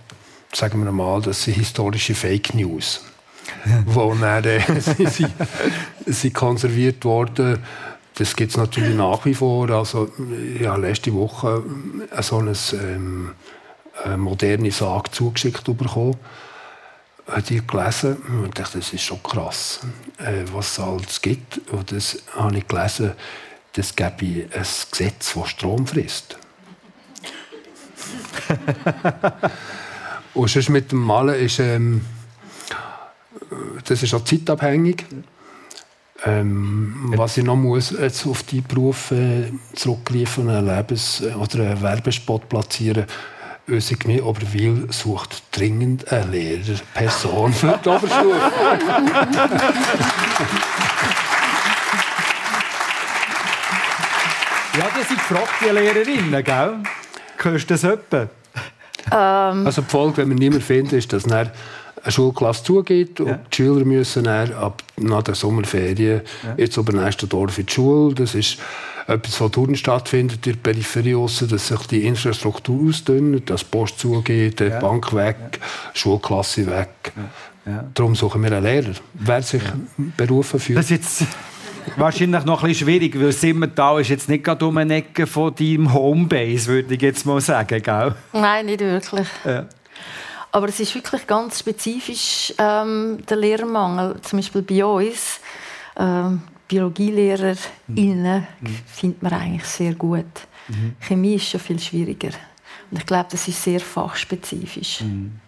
sagen 0.54 0.84
wir 0.84 0.92
mal, 0.92 1.22
das 1.22 1.44
sind 1.44 1.56
historische 1.56 2.16
Fake 2.16 2.54
News 2.54 3.02
wo 3.86 4.14
dann, 4.16 4.44
äh, 4.44 4.62
sie, 5.10 5.28
sie 6.06 6.32
konserviert 6.32 7.04
wurden. 7.06 7.60
Das 8.16 8.36
gibt 8.36 8.52
es 8.52 8.58
natürlich 8.58 8.96
nach 8.96 9.26
wie 9.26 9.34
vor. 9.34 9.70
Also, 9.70 10.12
ich 10.60 10.68
habe 10.68 10.82
letzte 10.82 11.14
Woche 11.14 11.64
äh, 12.12 12.22
so 12.22 12.38
eine, 12.38 12.54
ähm, 12.74 13.32
eine 14.04 14.18
moderne 14.18 14.72
Sage 14.72 15.12
zugeschickt 15.12 15.64
bekommen. 15.66 16.18
Die 17.48 17.66
gelesen 17.66 18.18
und 18.18 18.60
dachte, 18.60 18.80
das 18.80 18.92
ist 18.92 19.04
schon 19.04 19.24
krass, 19.24 19.80
äh, 20.18 20.44
was 20.52 20.74
es 20.74 20.80
alles 20.80 21.22
gibt. 21.22 21.62
Und 21.72 21.92
das 21.92 22.22
habe 22.36 22.58
ich 22.58 22.68
gelesen, 22.68 23.14
das 23.72 23.96
gäbe 23.96 24.50
ein 24.54 24.66
Gesetz, 24.92 25.34
das 25.34 25.50
Strom 25.50 25.88
frisst. 25.88 26.38
und 30.34 30.50
sonst 30.50 30.70
mit 30.70 30.92
dem 30.92 31.00
Malen 31.00 31.36
ist... 31.36 31.60
Ähm, 31.60 32.02
das 33.86 34.04
ist 34.04 34.14
auch 34.14 34.24
zeitabhängig. 34.24 35.06
Ähm, 36.26 37.14
was 37.16 37.38
ich 37.38 37.44
noch 37.44 37.58
muss 37.58 37.92
jetzt 37.92 38.26
auf 38.26 38.44
die 38.44 38.62
Berufe 38.62 39.52
zurückgreifen, 39.74 40.50
einen 40.50 40.68
Lebens- 40.68 41.22
oder 41.22 41.72
einen 41.72 41.82
Werbespot 41.82 42.48
platzieren, 42.48 43.06
Unsere 43.66 43.98
Gemeinde 43.98 44.26
Oberwil 44.26 44.88
sucht 44.92 45.42
dringend 45.52 46.12
eine 46.12 46.32
Lehrerperson 46.32 47.54
für 47.54 47.80
die 47.82 47.88
Oberschule. 47.88 48.36
ja, 54.78 54.90
die 54.98 55.04
sind 55.08 55.18
gefragte 55.18 55.72
Lehrerinnen, 55.72 56.44
gell? 56.44 56.74
Hörst 57.38 57.70
du 57.70 57.74
das 57.74 57.86
etwa? 57.86 58.28
Ähm. 59.12 59.66
Also 59.66 59.82
die 59.82 59.90
Folge, 59.90 60.18
wenn 60.18 60.28
wir 60.28 60.36
niemanden 60.36 60.66
finden, 60.66 60.96
ist, 60.96 61.14
dass 61.14 61.24
dann 61.24 61.52
eine 62.04 62.12
Schulklasse 62.12 62.64
zugeht 62.64 63.20
und 63.22 63.40
die 63.52 63.56
Schüler 63.56 63.86
müssen 63.86 64.26
dann 64.26 64.54
ab 64.54 64.84
nach 64.98 65.24
der 65.24 65.36
Sommerferien 65.36 66.22
ja. 66.44 66.56
jetzt 66.58 66.76
über 66.78 66.92
nächsten 66.92 67.30
Dorf 67.30 67.58
in 67.58 67.66
die 67.66 67.74
Schule. 67.74 68.14
Das 68.14 68.36
ist 68.36 68.58
etwas, 69.08 69.40
was 69.40 69.52
Touren 69.52 69.76
stattfindet 69.76 70.46
in 70.46 70.54
der 70.54 70.60
Peripherie, 70.60 71.16
aussen, 71.16 71.48
dass 71.48 71.68
sich 71.68 71.80
die 71.88 72.06
Infrastruktur 72.06 72.90
ausdünnt, 72.90 73.50
dass 73.50 73.62
die 73.62 73.68
Post 73.72 74.00
zugeht, 74.00 74.60
die 74.60 74.66
ja. 74.66 74.80
Bank 74.80 75.14
weg, 75.14 75.38
ja. 75.54 75.60
Schulklasse 75.94 76.68
weg. 76.68 77.14
Ja. 77.66 77.86
Darum 77.94 78.16
suchen 78.16 78.44
wir 78.44 78.52
einen 78.52 78.64
Lehrer. 78.64 78.94
Wer 79.14 79.42
sich 79.42 79.64
berufen 80.18 80.60
fühlt. 80.60 80.78
Das 80.78 80.90
jetzt 80.90 81.24
wahrscheinlich 81.96 82.44
noch 82.44 82.64
ein 82.64 82.70
bisschen 82.70 82.88
schwierig, 82.88 83.20
weil 83.20 83.32
Simmental 83.32 84.02
ist 84.02 84.10
jetzt 84.10 84.28
nicht 84.28 84.44
gerade 84.44 84.66
um 84.66 84.78
eine 84.78 84.96
Ecke 84.96 85.26
von 85.26 85.56
deinem 85.56 85.94
Homebase, 85.94 86.68
würde 86.68 86.94
ich 86.94 87.02
jetzt 87.02 87.26
mal 87.26 87.40
sagen, 87.40 87.82
gell? 87.82 88.16
Nein, 88.34 88.66
nicht 88.66 88.82
wirklich. 88.82 89.28
Ja. 89.46 89.66
Aber 90.54 90.70
es 90.70 90.80
ist 90.80 90.94
wirklich 90.94 91.26
ganz 91.26 91.60
spezifisch 91.60 92.54
ähm, 92.60 93.18
der 93.28 93.38
Lehrermangel. 93.38 94.22
Zum 94.22 94.38
Beispiel 94.38 94.62
bei 94.62 94.86
uns, 94.86 95.40
ähm, 95.98 96.44
BiologielehrerInnen 96.68 98.48
mhm. 98.62 98.80
findet 98.86 99.24
man 99.24 99.34
eigentlich 99.34 99.66
sehr 99.66 99.96
gut. 99.96 100.26
Mhm. 100.68 100.96
Chemie 101.00 101.36
ist 101.36 101.50
schon 101.50 101.60
viel 101.60 101.80
schwieriger. 101.80 102.30
Und 102.92 103.00
ich 103.00 103.06
glaube, 103.08 103.30
das 103.32 103.48
ist 103.48 103.64
sehr 103.64 103.80
fachspezifisch. 103.80 105.02
Mhm. 105.02 105.40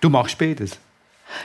Du 0.00 0.10
machst 0.10 0.36
beides? 0.38 0.76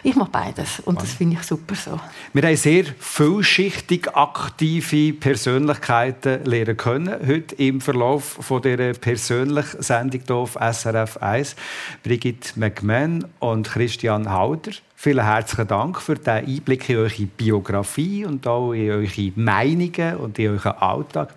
Ich 0.04 0.16
mache 0.16 0.30
beides 0.32 0.80
und 0.82 1.02
das 1.02 1.14
finde 1.14 1.38
ich 1.38 1.44
super 1.44 1.76
so. 1.76 2.00
Wir 2.34 2.44
haben 2.44 2.56
sehr 2.56 2.86
vielschichtig 3.00 4.16
aktive 4.16 5.14
Persönlichkeiten 5.14 6.46
lernen 6.46 6.78
können 6.78 7.28
heute 7.28 7.56
im 7.56 7.82
Verlauf 7.82 8.38
von 8.42 8.62
dieser 8.62 8.94
persönlichen 8.94 9.82
Sendung 9.82 10.22
hier 10.26 10.36
auf 10.36 10.58
SRF 10.60 11.18
1. 11.18 11.56
Brigitte 12.04 12.60
McMahon 12.60 13.26
und 13.40 13.68
Christian 13.70 14.32
Hauder. 14.32 14.72
Vielen 14.96 15.24
herzlichen 15.24 15.68
Dank 15.68 16.02
für 16.02 16.16
den 16.16 16.46
Einblick 16.46 16.90
in 16.90 16.98
eure 16.98 17.26
Biografie 17.38 18.26
und 18.26 18.46
auch 18.46 18.74
in 18.74 18.92
eure 18.92 19.32
Meinungen 19.36 20.18
und 20.18 20.38
in 20.40 20.52
euren 20.52 20.74
Alltag. 20.74 21.34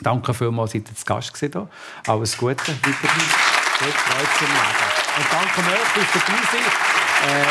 Danke 0.00 0.34
vielmals, 0.34 0.72
dass 0.72 0.80
ihr 0.80 0.84
zu 0.84 1.04
Gast 1.04 1.36
hier. 1.38 1.68
Alles 2.06 2.36
Gute 2.36 2.56
weiterhin. 2.56 3.54
Viel 3.78 3.92
Freude 3.92 4.28
zum 4.38 4.46
Leben. 4.46 4.94
Und 5.16 5.26
danke 5.30 5.70
euch 5.70 5.88
fürs 5.88 6.24
dabei 6.26 7.03
Äh, 7.22 7.46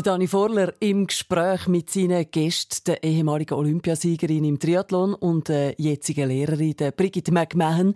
Der 0.00 0.12
Dani 0.14 0.28
Vorler 0.28 0.72
im 0.80 1.06
Gespräch 1.06 1.66
mit 1.66 1.90
seinen 1.90 2.30
Gästen, 2.30 2.84
der 2.86 3.02
ehemaligen 3.02 3.52
Olympiasiegerin 3.52 4.44
im 4.44 4.58
Triathlon 4.58 5.12
und 5.12 5.48
der 5.48 5.74
jetzigen 5.76 6.28
Lehrerin, 6.28 6.74
der 6.74 6.92
Brigitte 6.92 7.32
McMahon 7.32 7.94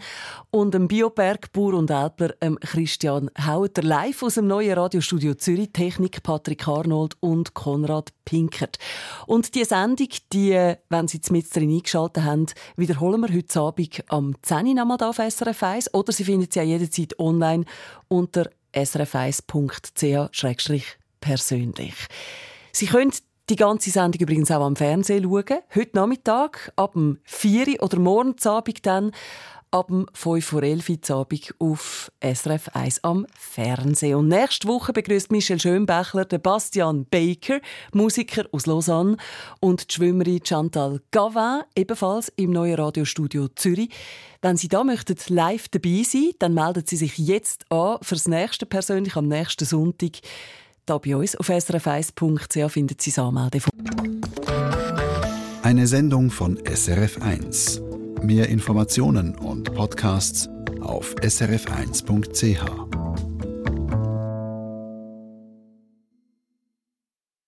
und 0.51 0.75
dem 0.75 0.87
Biobergbauer 0.87 1.73
und 1.73 1.89
Elbler 1.89 2.35
Christian 2.61 3.31
Hauter, 3.43 3.81
live 3.81 4.23
aus 4.23 4.35
dem 4.35 4.49
neuen 4.49 4.79
Radiostudio 4.79 5.33
Zürich, 5.33 5.71
Technik 5.73 6.23
Patrick 6.23 6.69
Arnold 6.69 7.17
und 7.21 7.55
Konrad 7.55 8.13
Pinkert. 8.27 8.77
Und 9.27 9.55
die 9.55 9.65
Sendung, 9.65 10.09
die, 10.31 10.75
wenn 10.91 11.09
Sie 11.09 11.23
mit 11.31 11.57
drin 11.57 11.71
eingeschaltet 11.71 12.23
haben, 12.23 12.45
wiederholen 12.77 13.23
wir 13.23 13.35
heute 13.35 13.59
Abend 13.59 14.05
am 14.09 14.35
10 14.43 14.79
Uhr 14.79 15.09
auf 15.09 15.17
SRF 15.17 15.63
1 15.63 15.95
oder 15.95 16.13
Sie 16.13 16.25
finden 16.25 16.51
sie 16.51 16.59
ja 16.59 16.67
jederzeit 16.67 17.19
online 17.19 17.65
unter 18.09 18.51
srf1.ch 18.75 19.45
persönlich. 21.25 21.95
Sie 22.73 22.87
können 22.87 23.13
die 23.49 23.57
ganze 23.57 23.91
Sendung 23.91 24.21
übrigens 24.21 24.51
auch 24.51 24.65
am 24.65 24.77
Fernsehen 24.77 25.25
schauen. 25.25 25.61
Heute 25.75 25.91
Nachmittag 25.95 26.73
ab 26.77 26.93
dem 26.93 27.19
4 27.25 27.83
oder 27.83 27.99
morgen 27.99 28.37
Abend 28.45 28.87
dann 28.87 29.11
ab 29.71 29.89
dem 29.89 30.07
5 30.13 30.45
vor 30.45 30.63
11 30.63 30.89
Uhr 30.89 31.17
Abend 31.17 31.55
auf 31.59 32.13
SRF 32.23 32.69
1 32.75 33.03
am 33.05 33.27
Fernsehen. 33.37 34.17
Und 34.17 34.29
nächste 34.29 34.69
Woche 34.69 34.93
begrüßt 34.93 35.33
Michel 35.33 35.59
Schönbächler 35.59 36.27
den 36.27 36.43
Bastian 36.43 37.07
Baker, 37.07 37.61
Musiker 37.93 38.45
aus 38.53 38.67
Lausanne, 38.67 39.17
und 39.61 39.91
die 39.91 39.95
Schwimmerin 39.95 40.45
Chantal 40.45 41.01
Gavin, 41.11 41.63
ebenfalls 41.75 42.33
im 42.37 42.51
neuen 42.51 42.77
Radiostudio 42.77 43.49
Zürich. 43.49 43.91
Wenn 44.43 44.57
Sie 44.57 44.69
da 44.69 44.85
möchten 44.85 45.17
live 45.29 45.69
dabei 45.69 46.03
sein, 46.05 46.33
dann 46.39 46.55
melden 46.55 46.85
Sie 46.87 46.97
sich 46.97 47.19
jetzt 47.19 47.65
an 47.73 47.99
fürs 48.03 48.29
nächste 48.29 48.67
persönlich 48.67 49.17
am 49.17 49.27
nächsten 49.27 49.65
Sonntag. 49.65 50.21
Da 50.87 50.99
bei 50.99 51.17
uns 51.17 51.35
auf 51.37 51.49
srf1.ch 51.49 52.71
finden 52.71 52.97
Sie 53.01 53.11
das 53.11 53.19
Anmeldeform. 53.19 53.73
Eine 55.63 55.87
Sendung 55.87 56.31
von 56.31 56.59
SRF1. 56.59 58.23
Mehr 58.23 58.51
Informationen 58.51 59.35
und 59.35 59.75
Podcasts 59.75 60.47
auf 60.83 61.15
srf1.ch. 61.23 63.34